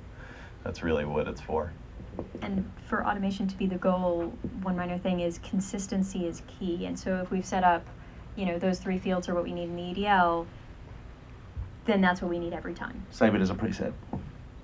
That's 0.64 0.82
really 0.82 1.04
what 1.04 1.28
it's 1.28 1.40
for. 1.40 1.72
And 2.42 2.70
for 2.86 3.06
automation 3.06 3.46
to 3.48 3.56
be 3.56 3.66
the 3.66 3.76
goal, 3.76 4.32
one 4.62 4.76
minor 4.76 4.98
thing 4.98 5.20
is 5.20 5.38
consistency 5.38 6.26
is 6.26 6.42
key. 6.46 6.86
And 6.86 6.98
so 6.98 7.16
if 7.16 7.30
we've 7.30 7.44
set 7.44 7.64
up, 7.64 7.84
you 8.36 8.46
know, 8.46 8.58
those 8.58 8.78
three 8.78 8.98
fields 8.98 9.28
are 9.28 9.34
what 9.34 9.44
we 9.44 9.52
need 9.52 9.64
in 9.64 9.76
the 9.76 9.82
EDL, 9.82 10.46
then 11.84 12.00
that's 12.00 12.22
what 12.22 12.30
we 12.30 12.38
need 12.38 12.52
every 12.52 12.74
time. 12.74 13.04
Save 13.10 13.34
it 13.34 13.40
as 13.40 13.50
a 13.50 13.54
preset. 13.54 13.92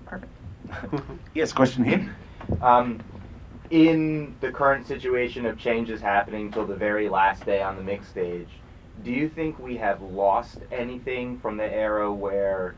Perfect. 0.04 0.32
Yes, 1.34 1.52
question 1.52 1.84
here. 1.84 2.16
Um, 2.61 3.00
in 3.70 4.34
the 4.40 4.50
current 4.50 4.86
situation 4.86 5.46
of 5.46 5.59
changes 5.59 6.00
happening 6.00 6.50
till 6.50 6.66
the 6.66 6.74
very 6.74 7.09
last 7.09 7.44
day 7.44 7.62
on 7.62 7.76
the 7.76 7.82
mix 7.82 8.09
stage, 8.09 8.48
do 9.04 9.11
you 9.11 9.28
think 9.28 9.59
we 9.59 9.76
have 9.76 10.00
lost 10.02 10.59
anything 10.72 11.38
from 11.38 11.57
the 11.57 11.70
era 11.70 12.12
where 12.12 12.74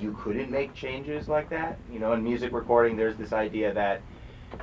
you 0.00 0.16
couldn't 0.20 0.50
make 0.50 0.74
changes 0.74 1.28
like 1.28 1.48
that? 1.50 1.78
You 1.92 1.98
know, 1.98 2.12
in 2.12 2.22
music 2.22 2.52
recording, 2.52 2.96
there's 2.96 3.16
this 3.16 3.32
idea 3.32 3.72
that 3.74 4.00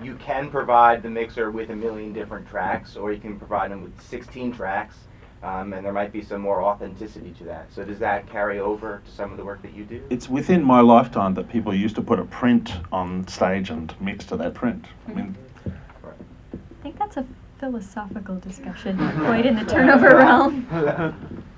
you 0.02 0.16
can 0.16 0.50
provide 0.50 1.04
the 1.04 1.10
mixer 1.10 1.52
with 1.52 1.70
a 1.70 1.76
million 1.76 2.14
different 2.14 2.48
tracks, 2.48 2.96
or 2.96 3.12
you 3.12 3.20
can 3.20 3.38
provide 3.38 3.72
them 3.72 3.84
with 3.84 4.00
16 4.02 4.52
tracks, 4.54 4.96
um, 5.44 5.74
and 5.74 5.86
there 5.86 5.94
might 5.94 6.12
be 6.12 6.24
some 6.24 6.42
more 6.42 6.64
authenticity 6.64 7.32
to 7.38 7.44
that. 7.46 7.72
So, 7.72 7.84
does 7.84 8.00
that 8.00 8.28
carry 8.30 8.60
over 8.60 9.02
to 9.06 9.12
some 9.12 9.32
of 9.32 9.38
the 9.38 9.46
work 9.46 9.62
that 9.62 9.74
you 9.74 9.86
do? 9.86 10.02
It's 10.10 10.28
within 10.28 10.64
my 10.64 10.82
lifetime 10.82 11.34
that 11.36 11.50
people 11.50 11.74
used 11.74 11.96
to 11.96 12.02
put 12.02 12.20
a 12.20 12.26
print 12.26 12.74
on 12.92 13.28
stage 13.28 13.70
and 13.70 13.94
mix 14.02 14.26
to 14.26 14.38
that 14.38 14.54
print. 14.54 14.86
I 15.08 15.14
mean, 15.14 15.36
I 15.66 16.82
think 16.82 16.98
that's 16.98 17.18
a 17.18 17.26
philosophical 17.60 18.36
discussion, 18.38 18.98
quite 18.98 19.46
in 19.46 19.56
the 19.56 19.66
turnover 19.66 20.10
realm. 20.18 20.68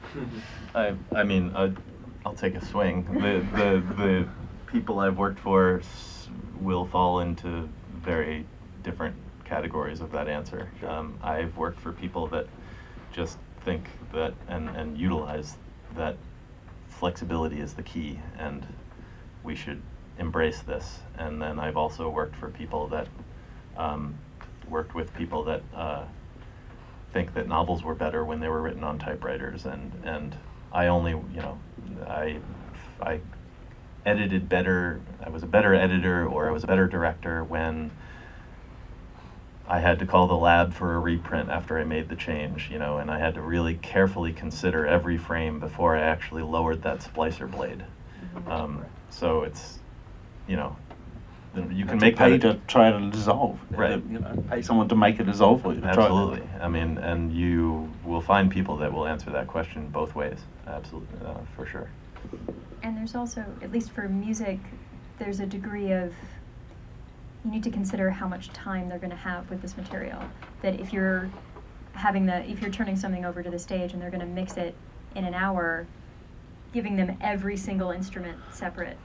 I, 0.76 0.94
I 1.14 1.24
mean, 1.24 1.52
uh, 1.56 1.72
I'll 2.28 2.34
take 2.34 2.56
a 2.56 2.66
swing. 2.66 3.06
The, 3.06 3.40
the, 3.56 3.94
the 3.96 4.28
people 4.66 5.00
I've 5.00 5.18
worked 5.18 5.40
for 5.40 5.82
will 6.60 6.86
fall 6.86 7.22
into 7.22 7.70
very 8.04 8.46
different 8.84 9.16
categories 9.46 10.02
of 10.02 10.12
that 10.12 10.28
answer. 10.28 10.70
Um, 10.86 11.18
I've 11.24 11.56
worked 11.56 11.80
for 11.80 11.94
people 11.94 12.28
that 12.28 12.48
just 13.14 13.38
think 13.64 13.88
that 14.12 14.34
and, 14.50 14.68
and 14.72 14.98
utilize 14.98 15.56
that 15.96 16.18
flexibility 16.90 17.62
is 17.62 17.76
the 17.76 17.84
key 17.84 18.20
and 18.38 18.68
we 19.46 19.56
should 19.56 19.82
embrace 20.20 20.60
this. 20.60 21.00
And 21.18 21.42
then 21.42 21.60
I've 21.60 21.78
also 21.78 22.10
worked 22.10 22.36
for 22.36 22.50
people 22.50 22.88
that 22.88 23.08
um, 23.78 24.18
worked 24.68 24.94
with 24.94 25.14
people 25.14 25.46
that 25.46 25.62
uh, 25.74 26.04
think 27.14 27.34
that 27.36 27.48
novels 27.48 27.84
were 27.84 27.96
better 27.96 28.26
when 28.26 28.42
they 28.42 28.50
were 28.50 28.62
written 28.62 28.84
on 28.84 29.00
typewriters 29.00 29.66
and 29.66 29.94
and 30.04 30.36
I 30.74 30.88
only 30.88 31.12
you 31.12 31.40
know 31.42 31.58
I 32.08 32.40
I 33.02 33.22
edited 34.06 34.48
better 34.48 35.02
I 35.24 35.30
was 35.30 35.44
a 35.44 35.48
better 35.48 35.74
editor 35.74 36.26
or 36.28 36.48
I 36.48 36.52
was 36.52 36.64
a 36.64 36.68
better 36.68 36.88
director 36.88 37.44
when 37.44 37.92
I 39.68 39.80
had 39.80 40.00
to 40.00 40.06
call 40.06 40.28
the 40.28 40.36
lab 40.36 40.74
for 40.74 40.96
a 40.96 41.00
reprint 41.00 41.50
after 41.50 41.78
I 41.78 41.84
made 41.84 42.08
the 42.08 42.16
change, 42.16 42.70
you 42.72 42.80
know, 42.80 42.98
and 42.98 43.12
I 43.12 43.20
had 43.20 43.34
to 43.34 43.42
really 43.42 43.76
carefully 43.76 44.32
consider 44.32 44.88
every 44.88 45.18
frame 45.18 45.60
before 45.60 45.98
I 45.98 46.02
actually 46.02 46.44
lowered 46.44 46.84
that 46.84 47.00
splicer 47.00 47.52
blade. 47.52 47.84
Um, 48.48 48.86
so 49.10 49.44
it's, 49.44 49.80
you 50.48 50.56
know, 50.56 50.78
you 51.70 51.86
can 51.86 51.98
make 52.00 52.16
pay 52.16 52.38
that. 52.38 52.42
to 52.42 52.62
try 52.68 52.92
to 52.92 53.10
dissolve. 53.10 53.60
Right. 53.72 54.02
You 54.10 54.20
know, 54.20 54.44
pay 54.50 54.62
someone 54.62 54.88
to 54.88 54.96
make 54.96 55.20
a 55.20 55.24
dissolve 55.24 55.62
for 55.62 55.74
you. 55.74 55.82
try 55.82 55.92
it. 55.92 55.98
Absolutely. 55.98 56.48
I 56.62 56.70
mean, 56.70 56.98
and 56.98 57.34
you 57.34 57.92
will 58.06 58.22
find 58.22 58.50
people 58.50 58.78
that 58.78 58.94
will 58.94 59.06
answer 59.06 59.32
that 59.32 59.48
question 59.48 59.90
both 59.90 60.16
ways. 60.16 60.40
Absolutely, 60.68 61.26
uh, 61.26 61.36
for 61.56 61.66
sure. 61.66 61.90
And 62.84 62.98
there's 62.98 63.16
also, 63.16 63.46
at 63.62 63.72
least 63.72 63.92
for 63.92 64.08
music, 64.08 64.60
there's 65.18 65.40
a 65.40 65.46
degree 65.46 65.92
of 65.92 66.14
you 67.46 67.52
need 67.52 67.64
to 67.64 67.72
consider 67.72 68.10
how 68.10 68.28
much 68.28 68.50
time 68.50 68.90
they're 68.90 69.00
going 69.00 69.12
to 69.12 69.16
have 69.16 69.50
with 69.50 69.62
this 69.62 69.78
material. 69.78 70.22
That 70.62 70.80
if 70.80 70.92
you're 70.92 71.30
having 71.94 72.26
the, 72.26 72.48
if 72.50 72.62
you're 72.62 72.72
turning 72.72 72.96
something 72.96 73.26
over 73.26 73.42
to 73.42 73.50
the 73.50 73.60
stage 73.60 73.94
and 73.94 74.02
they're 74.02 74.12
going 74.12 74.22
to 74.22 74.26
mix 74.26 74.58
it 74.58 74.76
in 75.16 75.24
an 75.24 75.34
hour, 75.34 75.88
giving 76.74 76.98
them 76.98 77.18
every 77.22 77.58
single 77.58 77.92
instrument 77.92 78.38
separate 78.52 78.98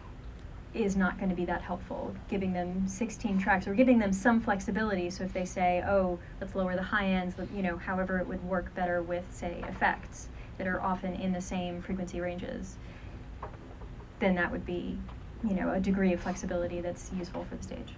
is 0.74 0.96
not 0.96 1.18
going 1.18 1.28
to 1.28 1.36
be 1.36 1.44
that 1.44 1.62
helpful. 1.62 2.14
Giving 2.28 2.52
them 2.52 2.88
16 2.88 3.38
tracks 3.38 3.66
or 3.68 3.74
giving 3.74 3.98
them 3.98 4.12
some 4.12 4.40
flexibility. 4.40 5.10
So 5.10 5.24
if 5.24 5.32
they 5.32 5.44
say, 5.44 5.84
oh, 5.86 6.18
let's 6.40 6.54
lower 6.54 6.74
the 6.74 6.82
high 6.82 7.06
ends, 7.06 7.34
you 7.54 7.62
know, 7.62 7.76
however 7.76 8.18
it 8.18 8.26
would 8.26 8.42
work 8.42 8.74
better 8.74 9.02
with, 9.02 9.26
say, 9.30 9.62
effects 9.68 10.28
that 10.62 10.70
are 10.70 10.80
often 10.80 11.14
in 11.14 11.32
the 11.32 11.40
same 11.40 11.82
frequency 11.82 12.20
ranges, 12.20 12.76
then 14.20 14.36
that 14.36 14.52
would 14.52 14.64
be, 14.64 14.96
you 15.42 15.54
know, 15.54 15.72
a 15.72 15.80
degree 15.80 16.12
of 16.12 16.20
flexibility 16.20 16.80
that's 16.80 17.10
useful 17.18 17.44
for 17.46 17.56
the 17.56 17.62
stage. 17.64 17.94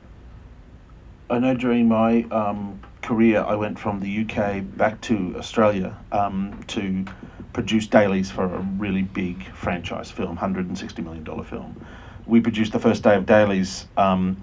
I 1.28 1.38
know 1.40 1.54
during 1.54 1.88
my 1.88 2.22
um, 2.30 2.80
career, 3.02 3.44
I 3.46 3.54
went 3.54 3.78
from 3.78 4.00
the 4.00 4.22
UK 4.22 4.62
back 4.78 4.98
to 5.02 5.34
Australia 5.36 5.98
um, 6.10 6.58
to 6.68 7.04
produce 7.52 7.86
dailies 7.86 8.30
for 8.30 8.44
a 8.44 8.60
really 8.78 9.02
big 9.02 9.44
franchise 9.52 10.10
film, 10.10 10.38
$160 10.38 11.04
million 11.04 11.44
film. 11.44 11.86
We 12.26 12.40
produced 12.40 12.72
the 12.72 12.78
first 12.78 13.02
day 13.02 13.16
of 13.16 13.26
dailies. 13.26 13.86
Um, 13.96 14.36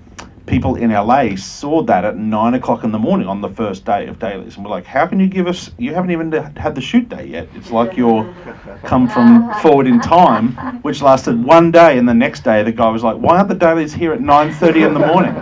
people 0.45 0.75
in 0.75 0.91
LA 0.91 1.35
saw 1.35 1.81
that 1.83 2.03
at 2.03 2.17
nine 2.17 2.53
o'clock 2.53 2.83
in 2.83 2.91
the 2.91 2.99
morning 2.99 3.27
on 3.27 3.41
the 3.41 3.49
first 3.49 3.85
day 3.85 4.07
of 4.07 4.19
dailies, 4.19 4.55
and 4.55 4.65
we're 4.65 4.71
like, 4.71 4.85
"How 4.85 5.05
can 5.07 5.19
you 5.19 5.27
give 5.27 5.47
us? 5.47 5.71
You 5.77 5.93
haven't 5.93 6.11
even 6.11 6.31
had 6.31 6.75
the 6.75 6.81
shoot 6.81 7.09
day 7.09 7.25
yet. 7.25 7.47
It's 7.55 7.71
like 7.71 7.97
you're 7.97 8.31
come 8.83 9.07
from 9.07 9.53
forward 9.61 9.87
in 9.87 9.99
time, 9.99 10.53
which 10.81 11.01
lasted 11.01 11.43
one 11.43 11.71
day, 11.71 11.97
and 11.97 12.07
the 12.07 12.13
next 12.13 12.43
day 12.43 12.63
the 12.63 12.71
guy 12.71 12.89
was 12.89 13.03
like, 13.03 13.17
"Why 13.17 13.37
aren't 13.37 13.49
the 13.49 13.55
dailies 13.55 13.93
here 13.93 14.13
at 14.13 14.21
nine 14.21 14.51
thirty 14.51 14.83
in 14.83 14.93
the 14.93 15.05
morning?" 15.05 15.35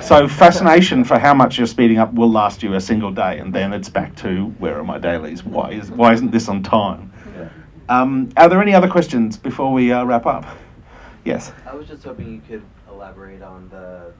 So 0.00 0.28
fascination 0.28 1.04
for 1.04 1.18
how 1.18 1.34
much 1.34 1.58
you're 1.58 1.66
speeding 1.66 1.98
up 1.98 2.12
will 2.14 2.30
last 2.30 2.62
you 2.62 2.74
a 2.74 2.80
single 2.80 3.10
day, 3.10 3.38
and 3.38 3.52
then 3.52 3.72
it's 3.72 3.88
back 3.88 4.14
to 4.16 4.46
where 4.58 4.78
are 4.78 4.84
my 4.84 4.98
dailies? 4.98 5.44
Why 5.44 5.72
is 5.72 5.90
why 5.90 6.12
isn't 6.12 6.30
this 6.30 6.48
on 6.48 6.62
time? 6.62 7.12
Um, 7.88 8.28
are 8.36 8.50
there 8.50 8.60
any 8.60 8.74
other 8.74 8.88
questions 8.88 9.38
before 9.38 9.72
we 9.72 9.92
uh, 9.92 10.04
wrap 10.04 10.26
up? 10.26 10.44
Yes. 11.28 11.52
I 11.66 11.74
was 11.74 11.86
just 11.86 12.04
hoping 12.04 12.32
you 12.32 12.40
could 12.40 12.62
elaborate 12.88 13.42
on 13.42 13.68
the 13.68 14.14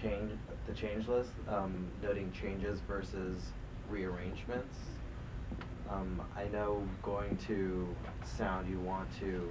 change, 0.00 0.30
the 0.68 0.72
change 0.72 1.08
list, 1.08 1.30
um, 1.48 1.90
noting 2.00 2.30
changes 2.30 2.78
versus 2.86 3.36
rearrangements. 3.90 4.78
Um, 5.90 6.22
I 6.36 6.44
know 6.52 6.86
going 7.02 7.36
to 7.48 7.88
sound, 8.22 8.70
you 8.70 8.78
want 8.78 9.08
to 9.18 9.50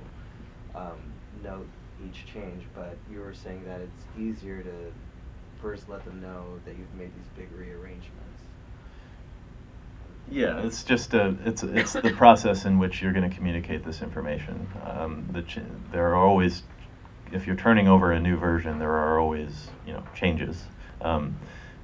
um, 0.74 1.02
note 1.44 1.68
each 2.08 2.26
change, 2.34 2.64
but 2.74 2.96
you 3.12 3.20
were 3.20 3.34
saying 3.34 3.66
that 3.66 3.82
it's 3.82 4.06
easier 4.18 4.64
to 4.64 4.94
first 5.62 5.90
let 5.90 6.06
them 6.06 6.22
know 6.22 6.62
that 6.64 6.78
you've 6.78 6.96
made 6.96 7.12
these 7.14 7.28
big 7.36 7.52
rearrangements. 7.60 8.42
Yeah, 10.30 10.62
it's 10.62 10.86
just 10.86 11.14
a, 11.14 11.36
it's, 11.44 11.62
it's 11.62 11.92
the 11.92 12.12
process 12.12 12.64
in 12.64 12.80
which 12.80 13.02
you're 13.02 13.12
going 13.12 13.30
to 13.30 13.36
communicate 13.36 13.84
this 13.84 14.02
information. 14.02 14.66
Um, 14.86 15.28
the 15.34 15.42
ch- 15.42 15.60
there 15.92 16.08
are 16.08 16.16
always, 16.16 16.64
if 17.32 17.48
you're 17.48 17.56
turning 17.56 17.88
over 17.88 18.12
a 18.12 18.20
new 18.20 18.38
version, 18.38 18.80
there 18.80 18.92
are 18.92 19.20
always, 19.20 19.70
you 19.86 19.94
know, 19.94 20.04
changes. 20.16 20.64
Um, 21.02 21.38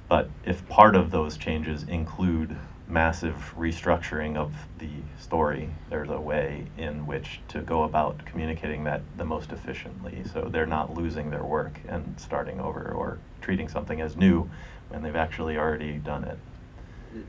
but 0.08 0.30
if 0.44 0.66
part 0.68 0.96
of 0.96 1.10
those 1.10 1.36
changes 1.36 1.82
include 1.84 2.56
massive 2.86 3.54
restructuring 3.58 4.36
of 4.36 4.54
the 4.78 4.88
story, 5.18 5.70
there's 5.90 6.08
a 6.08 6.20
way 6.20 6.66
in 6.78 7.06
which 7.06 7.40
to 7.48 7.60
go 7.60 7.82
about 7.82 8.24
communicating 8.24 8.84
that 8.84 9.02
the 9.16 9.24
most 9.24 9.52
efficiently. 9.52 10.22
So 10.32 10.48
they're 10.50 10.66
not 10.66 10.94
losing 10.94 11.30
their 11.30 11.44
work 11.44 11.80
and 11.86 12.18
starting 12.18 12.60
over 12.60 12.90
or 12.90 13.18
treating 13.42 13.68
something 13.68 14.00
as 14.00 14.16
new 14.16 14.50
when 14.88 15.02
they've 15.02 15.16
actually 15.16 15.58
already 15.58 15.98
done 15.98 16.24
it. 16.24 16.38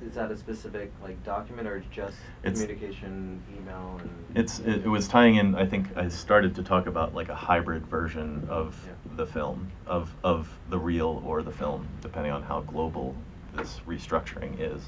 Is 0.05 0.13
that 0.15 0.31
a 0.31 0.37
specific 0.37 0.91
like 1.01 1.23
document 1.23 1.67
or 1.67 1.79
just 1.91 2.17
It's- 2.43 2.59
communication, 2.61 3.41
email, 3.57 3.99
and? 3.99 4.09
It's 4.35 4.59
it, 4.59 4.85
it 4.85 4.87
was 4.87 5.07
tying 5.07 5.35
in. 5.35 5.55
I 5.55 5.65
think 5.65 5.87
I 5.95 6.07
started 6.09 6.53
to 6.55 6.63
talk 6.63 6.85
about 6.87 7.15
like 7.15 7.29
a 7.29 7.35
hybrid 7.35 7.87
version 7.87 8.45
of 8.49 8.81
Yeah. 8.85 9.15
the 9.15 9.25
film, 9.25 9.71
of 9.87 10.15
of 10.23 10.57
the 10.69 10.77
reel 10.77 11.21
or 11.25 11.41
the 11.41 11.51
film, 11.51 11.87
depending 12.01 12.31
on 12.31 12.43
how 12.43 12.61
global 12.61 13.15
this 13.55 13.79
restructuring 13.87 14.59
is, 14.59 14.83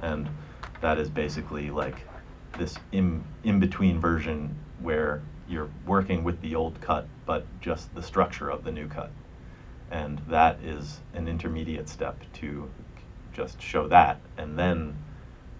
and 0.00 0.28
that 0.80 0.98
is 0.98 1.08
basically 1.10 1.70
like 1.70 2.06
this 2.58 2.78
in 2.92 3.24
in 3.42 3.58
between 3.58 3.98
version 4.00 4.54
where 4.80 5.22
you're 5.48 5.70
working 5.86 6.24
with 6.24 6.40
the 6.42 6.54
old 6.54 6.80
cut, 6.80 7.06
but 7.24 7.44
just 7.60 7.94
the 7.94 8.02
structure 8.02 8.50
of 8.50 8.64
the 8.64 8.70
new 8.72 8.86
cut. 8.88 9.10
And 9.90 10.18
that 10.28 10.58
is 10.62 11.00
an 11.14 11.28
intermediate 11.28 11.88
step 11.88 12.18
to 12.34 12.68
just 13.36 13.60
show 13.60 13.86
that, 13.88 14.18
and 14.38 14.58
then 14.58 14.96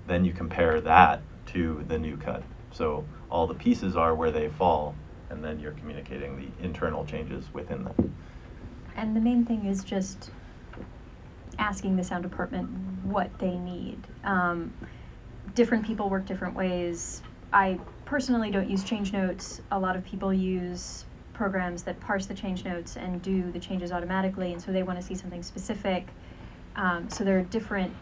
then 0.07 0.25
you 0.25 0.33
compare 0.33 0.81
that 0.81 1.21
to 1.47 1.85
the 1.89 1.99
new 1.99 2.17
cut. 2.17 2.43
So 2.73 3.05
all 3.31 3.47
the 3.47 3.55
pieces 3.55 3.97
are 3.97 4.15
where 4.15 4.31
they 4.31 4.49
fall, 4.49 4.95
and 5.31 5.45
then 5.45 5.61
you're 5.61 5.73
communicating 5.73 6.37
the 6.37 6.65
internal 6.65 7.05
changes 7.05 7.53
within 7.53 7.85
them. 7.85 8.15
And 8.97 9.15
the 9.15 9.21
main 9.21 9.45
thing 9.45 9.67
is 9.67 9.85
just 9.85 10.31
asking 11.59 11.97
the 11.97 12.05
sound 12.05 12.23
department 12.23 12.69
what 13.05 13.39
they 13.39 13.57
need. 13.57 14.07
Um, 14.25 14.73
different 15.55 15.85
people 15.85 16.09
work 16.09 16.25
different 16.25 16.55
ways. 16.55 17.23
I 17.53 17.79
personally 18.05 18.51
don't 18.51 18.71
use 18.71 18.85
change 18.85 19.13
notes. 19.13 19.61
A 19.71 19.79
lot 19.79 19.97
of 19.97 20.05
people 20.05 20.33
use 20.33 21.05
programs 21.35 21.83
that 21.83 22.01
parse 22.01 22.27
the 22.27 22.35
change 22.35 22.65
notes 22.65 22.97
and 22.97 23.21
do 23.21 23.51
the 23.53 23.59
changes 23.59 23.93
automatically, 23.93 24.53
and 24.53 24.63
so 24.63 24.73
they 24.73 24.83
want 24.83 24.99
to 24.99 25.05
see 25.05 25.15
something 25.15 25.43
specific. 25.43 26.09
Um, 26.77 27.09
so 27.09 27.25
there 27.25 27.39
are 27.39 27.43
different 27.43 27.95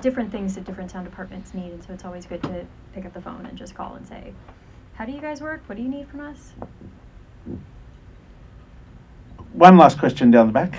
different 0.00 0.30
things 0.30 0.54
that 0.54 0.64
different 0.64 0.90
sound 0.90 1.06
departments 1.06 1.54
need, 1.54 1.72
and 1.72 1.82
so 1.82 1.92
it's 1.92 2.04
always 2.04 2.26
good 2.26 2.42
to 2.42 2.66
pick 2.92 3.04
up 3.04 3.14
the 3.14 3.20
phone 3.20 3.46
and 3.46 3.56
just 3.56 3.74
call 3.74 3.94
and 3.94 4.06
say, 4.06 4.32
"How 4.94 5.04
do 5.04 5.12
you 5.12 5.20
guys 5.20 5.40
work? 5.40 5.62
What 5.66 5.76
do 5.76 5.82
you 5.82 5.88
need 5.88 6.08
from 6.08 6.20
us?" 6.20 6.52
One 9.52 9.76
last 9.76 9.98
question 9.98 10.30
down 10.30 10.46
the 10.46 10.52
back. 10.52 10.78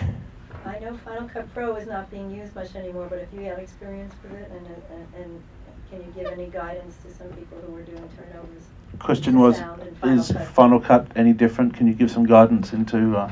I 0.66 0.80
know 0.80 0.98
Final 0.98 1.28
Cut 1.28 1.52
Pro 1.54 1.76
is 1.76 1.88
not 1.88 2.10
being 2.12 2.32
used 2.32 2.56
much 2.56 2.76
anymore, 2.76 3.08
but 3.10 3.20
if 3.20 3.34
you 3.34 3.42
have 3.46 3.58
experience 3.60 4.14
with 4.22 4.34
it, 4.34 4.52
and, 4.52 4.68
and, 4.68 5.08
and 5.16 5.44
can 5.90 6.00
you 6.02 6.14
give 6.16 6.32
any 6.32 6.48
guidance 6.48 6.96
to 7.04 7.14
some 7.14 7.28
people 7.30 7.58
who 7.66 7.76
are 7.76 7.82
doing 7.82 8.08
turnovers? 8.16 8.64
Question 9.00 9.40
was, 9.40 9.60
Final 9.60 10.20
is 10.20 10.32
Cut? 10.32 10.48
Final 10.48 10.80
Cut 10.80 11.08
any 11.16 11.34
different? 11.34 11.74
Can 11.74 11.88
you 11.88 11.94
give 11.94 12.12
some 12.12 12.26
guidance 12.26 12.74
into 12.74 13.18
uh, 13.18 13.32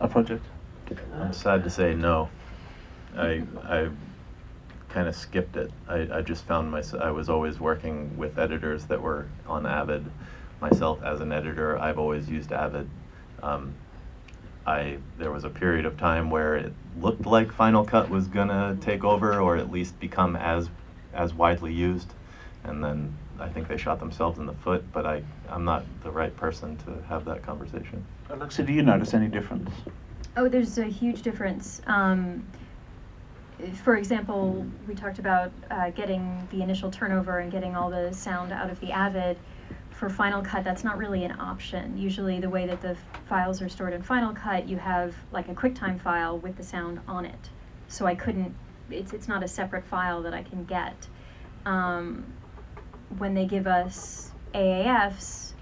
a 0.00 0.08
project? 0.08 0.44
I'm 1.14 1.32
sad 1.32 1.64
to 1.64 1.70
say 1.70 1.94
no. 1.94 2.28
I 3.16 3.42
I 3.62 3.88
kind 4.88 5.08
of 5.08 5.16
skipped 5.16 5.56
it. 5.56 5.70
I, 5.88 6.08
I 6.12 6.22
just 6.22 6.44
found 6.44 6.70
myself 6.70 7.02
I 7.02 7.10
was 7.10 7.28
always 7.28 7.58
working 7.58 8.16
with 8.16 8.38
editors 8.38 8.84
that 8.86 9.00
were 9.00 9.26
on 9.46 9.66
Avid. 9.66 10.04
Myself 10.60 11.02
as 11.02 11.20
an 11.20 11.32
editor, 11.32 11.78
I've 11.78 11.98
always 11.98 12.28
used 12.28 12.52
Avid. 12.52 12.88
Um, 13.42 13.74
I 14.66 14.98
there 15.18 15.32
was 15.32 15.44
a 15.44 15.50
period 15.50 15.86
of 15.86 15.96
time 15.96 16.30
where 16.30 16.54
it 16.54 16.72
looked 17.00 17.26
like 17.26 17.52
Final 17.52 17.84
Cut 17.84 18.08
was 18.08 18.28
gonna 18.28 18.76
take 18.80 19.02
over 19.02 19.40
or 19.40 19.56
at 19.56 19.72
least 19.72 19.98
become 19.98 20.36
as 20.36 20.70
as 21.12 21.34
widely 21.34 21.72
used, 21.72 22.14
and 22.64 22.82
then 22.82 23.14
I 23.40 23.48
think 23.48 23.66
they 23.66 23.76
shot 23.76 23.98
themselves 23.98 24.38
in 24.38 24.46
the 24.46 24.54
foot. 24.54 24.84
But 24.92 25.04
I 25.04 25.22
I'm 25.48 25.64
not 25.64 25.84
the 26.02 26.10
right 26.10 26.34
person 26.36 26.76
to 26.78 27.02
have 27.08 27.24
that 27.24 27.42
conversation. 27.42 28.04
Alexa, 28.30 28.62
do 28.62 28.72
you 28.72 28.82
notice 28.82 29.14
any 29.14 29.28
difference? 29.28 29.70
Oh, 30.36 30.48
there's 30.48 30.78
a 30.78 30.84
huge 30.84 31.22
difference. 31.22 31.82
Um, 31.86 32.46
for 33.82 33.96
example, 33.96 34.66
we 34.88 34.94
talked 34.94 35.18
about 35.18 35.52
uh, 35.70 35.90
getting 35.90 36.46
the 36.50 36.62
initial 36.62 36.90
turnover 36.90 37.38
and 37.38 37.50
getting 37.50 37.76
all 37.76 37.90
the 37.90 38.12
sound 38.12 38.52
out 38.52 38.70
of 38.70 38.80
the 38.80 38.92
Avid. 38.92 39.38
For 39.90 40.08
Final 40.08 40.42
Cut, 40.42 40.64
that's 40.64 40.82
not 40.82 40.98
really 40.98 41.24
an 41.24 41.38
option. 41.38 41.96
Usually, 41.96 42.40
the 42.40 42.50
way 42.50 42.66
that 42.66 42.82
the 42.82 42.96
files 43.28 43.62
are 43.62 43.68
stored 43.68 43.92
in 43.92 44.02
Final 44.02 44.32
Cut, 44.34 44.68
you 44.68 44.76
have 44.78 45.14
like 45.30 45.48
a 45.48 45.54
QuickTime 45.54 46.00
file 46.00 46.38
with 46.38 46.56
the 46.56 46.64
sound 46.64 47.00
on 47.06 47.24
it. 47.24 47.50
So 47.86 48.06
I 48.06 48.16
couldn't. 48.16 48.52
It's 48.90 49.12
it's 49.12 49.28
not 49.28 49.44
a 49.44 49.48
separate 49.48 49.84
file 49.84 50.22
that 50.22 50.34
I 50.34 50.42
can 50.42 50.64
get. 50.64 51.06
Um, 51.64 52.24
when 53.18 53.34
they 53.34 53.46
give 53.46 53.68
us 53.68 54.32
AAFs, 54.54 55.52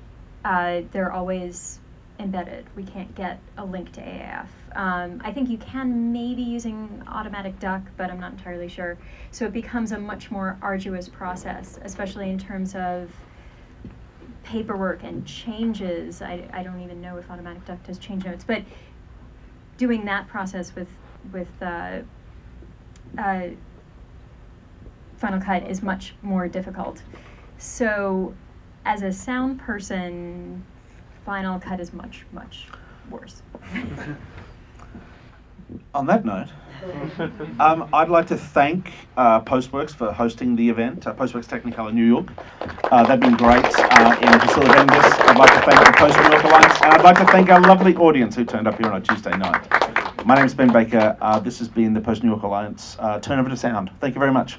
uh, 0.45 0.83
they're 0.93 1.13
always 1.13 1.81
embedded. 2.19 2.67
We 2.77 2.85
can't 2.85 3.15
get 3.15 3.41
a 3.59 3.65
link 3.65 3.93
to 3.93 4.01
AAF. 4.01 4.47
Um, 4.77 5.21
I 5.25 5.33
think 5.33 5.49
you 5.49 5.59
can 5.59 6.13
maybe 6.13 6.43
using 6.43 7.03
automatic 7.09 7.59
duck, 7.59 7.83
but 7.97 8.11
I'm 8.11 8.21
not 8.21 8.33
entirely 8.33 8.69
sure. 8.69 8.99
So 9.31 9.45
it 9.45 9.53
becomes 9.53 9.93
a 9.93 9.99
much 9.99 10.31
more 10.31 10.59
arduous 10.63 11.09
process, 11.09 11.79
especially 11.83 12.31
in 12.31 12.39
terms 12.39 12.75
of 12.75 13.11
paperwork 14.45 15.03
and 15.03 15.27
changes. 15.27 16.23
I, 16.23 16.49
I 16.53 16.63
don't 16.63 16.81
even 16.81 17.01
know 17.01 17.17
if 17.19 17.31
automatic 17.31 17.65
duck 17.65 17.83
does 17.85 17.99
change 17.99 18.25
notes, 18.25 18.45
but 18.45 18.63
doing 19.77 20.05
that 20.05 20.29
process 20.29 20.75
with 20.75 20.89
with 21.33 21.49
uh, 21.61 22.01
uh, 23.19 23.49
Final 25.17 25.41
Cut 25.41 25.69
is 25.69 25.83
much 25.83 26.15
more 26.23 26.49
difficult. 26.49 27.03
So, 27.59 28.35
as 28.85 29.03
a 29.03 29.13
sound 29.13 29.61
person, 29.61 30.65
Final 31.25 31.61
Cut 31.61 31.81
is 31.81 31.93
much 31.93 32.25
much 32.33 32.67
worse. 33.11 33.43
On 35.95 36.07
that 36.07 36.25
note, 36.25 36.49
um, 37.61 37.89
I'd 37.93 38.09
like 38.09 38.27
to 38.29 38.37
thank 38.37 38.93
uh, 39.17 39.41
Postworks 39.41 39.91
for 39.91 40.13
hosting 40.13 40.57
the 40.57 40.69
event, 40.69 41.07
uh, 41.07 41.15
Postworks 41.15 41.47
Technicolor 41.47 41.93
New 41.93 42.05
York. 42.05 42.29
Uh, 42.85 43.05
they've 43.07 43.21
been 43.21 43.37
great 43.37 43.65
uh, 43.65 44.17
in 44.21 44.41
facilitating 44.41 44.87
this. 44.87 45.13
I'd 45.21 45.37
like 45.37 45.53
to 45.55 45.71
thank 45.71 45.87
the 45.87 45.93
Post 45.97 46.17
New 46.17 46.31
York 46.31 46.45
Alliance, 46.45 46.81
and 46.83 46.93
I'd 46.93 47.05
like 47.05 47.19
to 47.19 47.27
thank 47.27 47.51
our 47.51 47.61
lovely 47.61 47.95
audience 47.97 48.37
who 48.37 48.45
turned 48.45 48.67
up 48.67 48.79
here 48.79 48.91
on 48.91 49.01
a 49.03 49.05
Tuesday 49.05 49.37
night. 49.37 49.67
My 50.25 50.35
name 50.35 50.45
is 50.45 50.55
Ben 50.55 50.73
Baker. 50.73 51.17
Uh, 51.21 51.39
this 51.39 51.59
has 51.59 51.69
been 51.69 51.95
the 51.95 52.01
Post 52.01 52.23
New 52.23 52.31
York 52.31 52.43
Alliance 52.43 52.97
uh, 52.99 53.21
Turnover 53.21 53.49
to 53.51 53.57
Sound. 53.57 53.91
Thank 54.01 54.15
you 54.15 54.19
very 54.19 54.33
much. 54.33 54.59